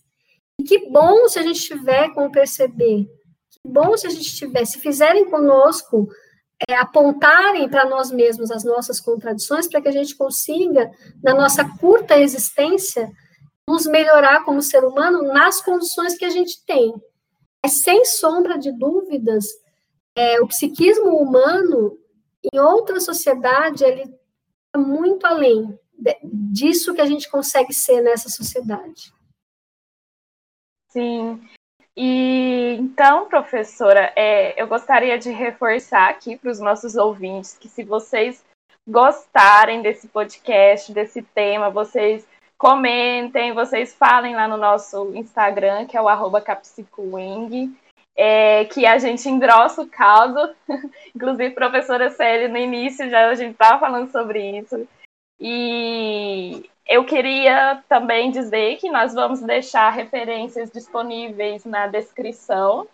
E 0.60 0.64
que 0.64 0.90
bom 0.90 1.26
se 1.28 1.38
a 1.38 1.42
gente 1.42 1.60
tiver 1.60 2.12
como 2.12 2.30
perceber. 2.30 3.06
Que 3.50 3.60
bom 3.66 3.96
se 3.96 4.06
a 4.06 4.10
gente 4.10 4.34
tiver, 4.36 4.64
se 4.66 4.78
fizerem 4.78 5.30
conosco, 5.30 6.08
é, 6.68 6.74
apontarem 6.74 7.68
para 7.68 7.88
nós 7.88 8.10
mesmos 8.10 8.50
as 8.50 8.62
nossas 8.62 9.00
contradições, 9.00 9.66
para 9.66 9.80
que 9.80 9.88
a 9.88 9.92
gente 9.92 10.14
consiga, 10.16 10.90
na 11.22 11.34
nossa 11.34 11.64
curta 11.78 12.18
existência, 12.18 13.10
nos 13.68 13.86
melhorar 13.86 14.44
como 14.44 14.62
ser 14.62 14.84
humano 14.84 15.22
nas 15.22 15.60
condições 15.60 16.16
que 16.16 16.24
a 16.24 16.30
gente 16.30 16.64
tem. 16.64 16.94
Sem 17.66 18.04
sombra 18.04 18.58
de 18.58 18.72
dúvidas, 18.72 19.46
é, 20.16 20.40
o 20.40 20.48
psiquismo 20.48 21.16
humano, 21.16 21.98
em 22.52 22.58
outra 22.58 22.98
sociedade, 23.00 23.84
ele 23.84 24.12
é 24.74 24.78
muito 24.78 25.26
além 25.26 25.78
disso 26.24 26.94
que 26.94 27.00
a 27.00 27.06
gente 27.06 27.30
consegue 27.30 27.72
ser 27.72 28.00
nessa 28.00 28.28
sociedade. 28.28 29.12
Sim. 30.88 31.40
E 31.96 32.76
então, 32.80 33.28
professora, 33.28 34.12
é, 34.16 34.60
eu 34.60 34.66
gostaria 34.66 35.18
de 35.18 35.30
reforçar 35.30 36.08
aqui 36.08 36.36
para 36.36 36.50
os 36.50 36.58
nossos 36.58 36.96
ouvintes 36.96 37.56
que 37.56 37.68
se 37.68 37.84
vocês 37.84 38.44
gostarem 38.88 39.82
desse 39.82 40.08
podcast, 40.08 40.92
desse 40.92 41.22
tema, 41.22 41.70
vocês 41.70 42.26
comentem, 42.62 43.52
vocês 43.52 43.92
falem 43.92 44.36
lá 44.36 44.46
no 44.46 44.56
nosso 44.56 45.12
Instagram, 45.16 45.84
que 45.84 45.96
é 45.96 46.00
o 46.00 46.08
arroba 46.08 46.40
é, 48.16 48.64
que 48.66 48.86
a 48.86 48.98
gente 48.98 49.28
engrossa 49.28 49.82
o 49.82 49.88
caldo. 49.88 50.54
Inclusive, 51.12 51.56
professora 51.56 52.08
Célia, 52.10 52.46
no 52.46 52.56
início 52.56 53.10
já 53.10 53.28
a 53.28 53.34
gente 53.34 53.54
estava 53.54 53.80
falando 53.80 54.12
sobre 54.12 54.60
isso. 54.60 54.86
E 55.40 56.70
eu 56.86 57.04
queria 57.04 57.82
também 57.88 58.30
dizer 58.30 58.76
que 58.76 58.88
nós 58.92 59.12
vamos 59.12 59.40
deixar 59.40 59.90
referências 59.90 60.70
disponíveis 60.70 61.64
na 61.64 61.88
descrição 61.88 62.86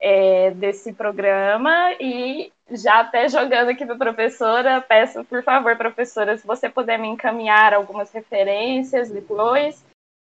é, 0.00 0.50
desse 0.52 0.92
programa 0.92 1.92
e 2.00 2.52
já 2.70 3.00
até 3.00 3.28
jogando 3.28 3.70
aqui 3.70 3.84
para 3.84 3.94
a 3.94 3.98
professora, 3.98 4.80
peço 4.80 5.24
por 5.24 5.42
favor, 5.42 5.76
professora, 5.76 6.36
se 6.36 6.46
você 6.46 6.68
puder 6.68 6.98
me 6.98 7.08
encaminhar 7.08 7.74
algumas 7.74 8.10
referências 8.12 9.10
depois 9.10 9.84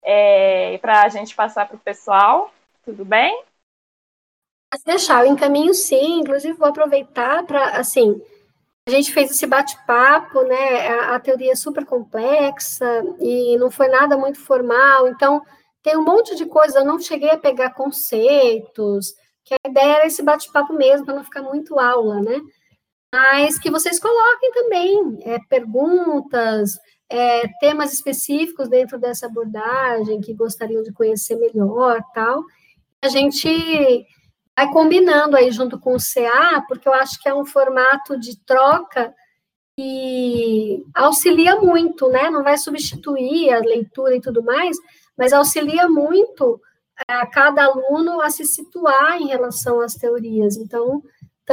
é, 0.05 0.79
para 0.79 1.03
a 1.03 1.09
gente 1.09 1.35
passar 1.35 1.67
para 1.67 1.77
o 1.77 1.81
pessoal, 1.81 2.53
tudo 2.85 3.05
bem? 3.05 3.43
Deixar, 4.85 5.25
eu 5.25 5.33
encaminho 5.33 5.73
sim, 5.73 6.21
inclusive 6.21 6.53
vou 6.53 6.69
aproveitar 6.69 7.45
para, 7.45 7.79
assim, 7.79 8.21
a 8.89 8.91
gente 8.93 9.13
fez 9.13 9.31
esse 9.31 9.47
bate-papo, 9.47 10.43
né? 10.43 10.89
A, 10.89 11.17
a, 11.17 11.21
teoria 11.21 11.53
é 11.53 11.57
super 11.57 11.85
complexa 11.85 12.87
e 13.19 13.57
não 13.57 13.71
foi 13.71 13.89
nada 13.89 14.17
muito 14.17 14.39
formal, 14.39 15.09
então 15.09 15.43
tem 15.83 15.97
um 15.97 16.05
monte 16.05 16.37
de 16.37 16.47
coisa. 16.47 16.81
Eu 16.81 16.85
não 16.85 17.01
cheguei 17.01 17.31
a 17.31 17.39
pegar 17.39 17.71
conceitos, 17.71 19.15
que 19.47 19.55
a 19.55 19.71
ideia 19.71 19.99
era 19.99 20.07
esse 20.07 20.23
bate-papo 20.25 20.75
mesmo, 20.75 21.07
para 21.07 21.15
não 21.15 21.25
ficar 21.25 21.41
muito 21.41 21.79
aula, 21.79 22.21
né? 22.21 22.41
Mas 23.15 23.59
que 23.59 23.71
vocês 23.71 24.01
coloquem 24.01 24.51
também 24.53 25.19
é, 25.23 25.39
perguntas, 25.49 26.77
é, 27.09 27.47
temas 27.61 27.93
específicos 27.93 28.69
dentro 28.69 28.99
dessa 28.99 29.27
abordagem 29.27 30.21
que 30.21 30.35
gostariam 30.35 30.83
de 30.83 30.93
conhecer 30.93 31.37
melhor, 31.37 32.03
tal. 32.13 32.43
A 33.01 33.09
gente 33.09 33.49
vai 34.59 34.69
combinando 34.73 35.37
aí 35.37 35.53
junto 35.53 35.79
com 35.79 35.95
o 35.95 36.01
CA, 36.01 36.65
porque 36.67 36.89
eu 36.89 36.93
acho 36.93 37.23
que 37.23 37.29
é 37.29 37.35
um 37.35 37.47
formato 37.47 38.19
de 38.19 38.37
troca 38.45 39.15
que 39.79 40.85
auxilia 40.93 41.55
muito, 41.61 42.09
né? 42.09 42.31
Não 42.31 42.43
vai 42.43 42.59
substituir 42.59 43.53
a 43.53 43.61
leitura 43.61 44.17
e 44.17 44.21
tudo 44.21 44.43
mais, 44.43 44.77
mas 45.17 45.33
auxilia 45.33 45.89
muito 45.89 46.61
a 47.09 47.27
cada 47.27 47.65
aluno 47.65 48.21
a 48.21 48.31
se 48.31 48.45
situar 48.45 49.21
em 49.21 49.29
relação 49.29 49.81
às 49.81 49.95
teorias. 49.95 50.57
Então, 50.57 51.03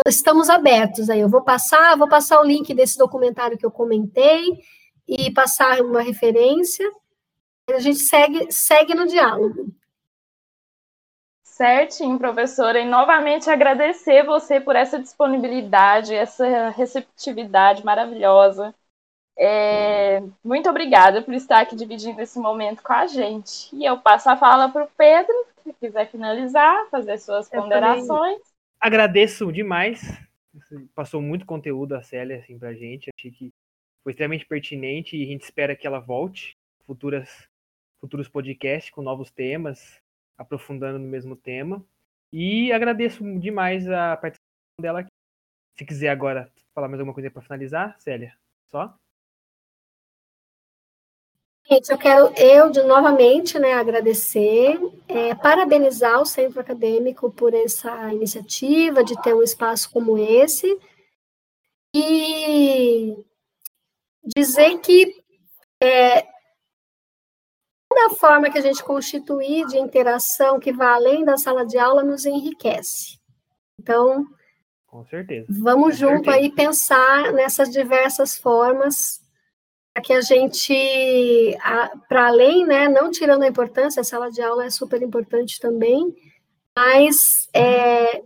estamos 0.07 0.49
abertos 0.49 1.09
aí. 1.09 1.19
Eu 1.19 1.29
vou 1.29 1.43
passar, 1.43 1.97
vou 1.97 2.07
passar 2.07 2.39
o 2.41 2.45
link 2.45 2.73
desse 2.73 2.97
documentário 2.97 3.57
que 3.57 3.65
eu 3.65 3.71
comentei 3.71 4.59
e 5.07 5.31
passar 5.31 5.81
uma 5.81 6.01
referência 6.01 6.89
A 7.69 7.79
gente 7.79 7.99
segue, 7.99 8.51
segue 8.51 8.93
no 8.95 9.05
diálogo. 9.07 9.73
Certinho, 11.43 12.17
professora. 12.17 12.79
E 12.79 12.85
novamente 12.85 13.49
agradecer 13.49 14.25
você 14.25 14.59
por 14.59 14.75
essa 14.75 14.99
disponibilidade, 14.99 16.15
essa 16.15 16.69
receptividade 16.69 17.85
maravilhosa. 17.85 18.73
É, 19.37 20.21
muito 20.43 20.69
obrigada 20.69 21.21
por 21.21 21.33
estar 21.33 21.61
aqui 21.61 21.75
dividindo 21.75 22.21
esse 22.21 22.39
momento 22.39 22.83
com 22.83 22.93
a 22.93 23.07
gente. 23.07 23.75
E 23.75 23.85
eu 23.85 23.97
passo 23.97 24.29
a 24.29 24.37
fala 24.37 24.69
para 24.69 24.83
o 24.83 24.89
Pedro, 24.97 25.33
se 25.63 25.73
quiser 25.73 26.09
finalizar, 26.09 26.87
fazer 26.89 27.17
suas 27.17 27.51
eu 27.51 27.61
ponderações. 27.61 28.39
Agradeço 28.79 29.51
demais. 29.51 30.01
Passou 30.93 31.21
muito 31.21 31.45
conteúdo 31.45 31.95
a 31.95 32.03
Célia 32.03 32.37
assim, 32.37 32.59
para 32.59 32.69
a 32.69 32.73
gente. 32.75 33.09
Achei 33.17 33.31
que 33.31 33.51
foi 34.03 34.11
extremamente 34.11 34.45
pertinente 34.45 35.17
e 35.17 35.23
a 35.23 35.27
gente 35.27 35.43
espera 35.43 35.75
que 35.75 35.87
ela 35.87 35.99
volte 35.99 36.55
futuras 36.85 37.47
futuros 37.99 38.27
podcasts 38.27 38.91
com 38.91 39.01
novos 39.01 39.31
temas, 39.31 40.01
aprofundando 40.37 40.99
no 40.99 41.07
mesmo 41.07 41.37
tema. 41.37 41.83
E 42.33 42.69
agradeço 42.73 43.23
demais 43.39 43.87
a 43.87 44.17
participação 44.17 44.81
dela 44.81 44.99
aqui. 44.99 45.11
Se 45.77 45.85
quiser 45.85 46.09
agora 46.09 46.51
falar 46.75 46.89
mais 46.89 46.99
alguma 46.99 47.13
coisa 47.13 47.31
para 47.31 47.41
finalizar, 47.41 47.95
Célia, 47.99 48.35
só. 48.69 48.93
Gente, 51.65 51.89
eu 51.89 51.97
quero 51.97 52.33
eu 52.37 52.69
de 52.69 52.83
novamente 52.83 53.57
né, 53.57 53.73
agradecer, 53.73 54.77
é, 55.07 55.33
parabenizar 55.33 56.21
o 56.21 56.25
centro 56.25 56.59
acadêmico 56.59 57.31
por 57.31 57.53
essa 57.53 58.11
iniciativa 58.13 59.01
de 59.03 59.19
ter 59.21 59.33
um 59.33 59.41
espaço 59.41 59.89
como 59.89 60.17
esse 60.17 60.77
e 61.95 63.15
dizer 64.35 64.77
que 64.79 65.15
é, 65.81 66.27
toda 67.89 68.15
forma 68.19 68.49
que 68.51 68.57
a 68.57 68.61
gente 68.61 68.83
constituir 68.83 69.65
de 69.67 69.77
interação 69.77 70.59
que 70.59 70.73
vá 70.73 70.95
além 70.95 71.23
da 71.23 71.37
sala 71.37 71.65
de 71.65 71.77
aula 71.77 72.03
nos 72.03 72.25
enriquece. 72.25 73.19
Então, 73.79 74.25
com 74.85 75.05
certeza. 75.05 75.47
Vamos 75.49 75.93
Com 75.93 76.07
junto 76.07 76.25
certeza. 76.25 76.35
aí 76.35 76.51
pensar 76.51 77.31
nessas 77.31 77.69
diversas 77.69 78.37
formas 78.37 79.22
que 80.01 80.13
a 80.13 80.21
gente, 80.21 81.57
para 82.09 82.27
além, 82.27 82.65
né, 82.65 82.87
não 82.87 83.11
tirando 83.11 83.43
a 83.43 83.47
importância, 83.47 84.01
a 84.01 84.03
sala 84.03 84.31
de 84.31 84.41
aula 84.41 84.65
é 84.65 84.69
super 84.69 85.01
importante 85.01 85.59
também, 85.59 86.15
mas 86.75 87.47
é, 87.53 88.23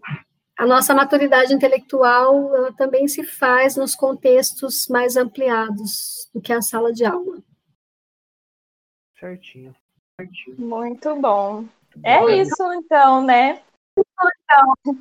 a 0.57 0.65
nossa 0.65 0.93
maturidade 0.95 1.53
intelectual 1.53 2.55
ela 2.55 2.73
também 2.73 3.07
se 3.07 3.23
faz 3.23 3.75
nos 3.75 3.95
contextos 3.95 4.87
mais 4.87 5.17
ampliados 5.17 6.29
do 6.33 6.41
que 6.41 6.53
a 6.53 6.61
sala 6.61 6.93
de 6.93 7.05
aula. 7.05 7.43
Certinho. 9.19 9.75
Certinho. 10.19 10.57
Muito 10.57 11.15
bom. 11.15 11.65
É 12.03 12.41
isso, 12.41 12.73
então, 12.73 13.23
né? 13.23 13.61
Então. 13.97 14.97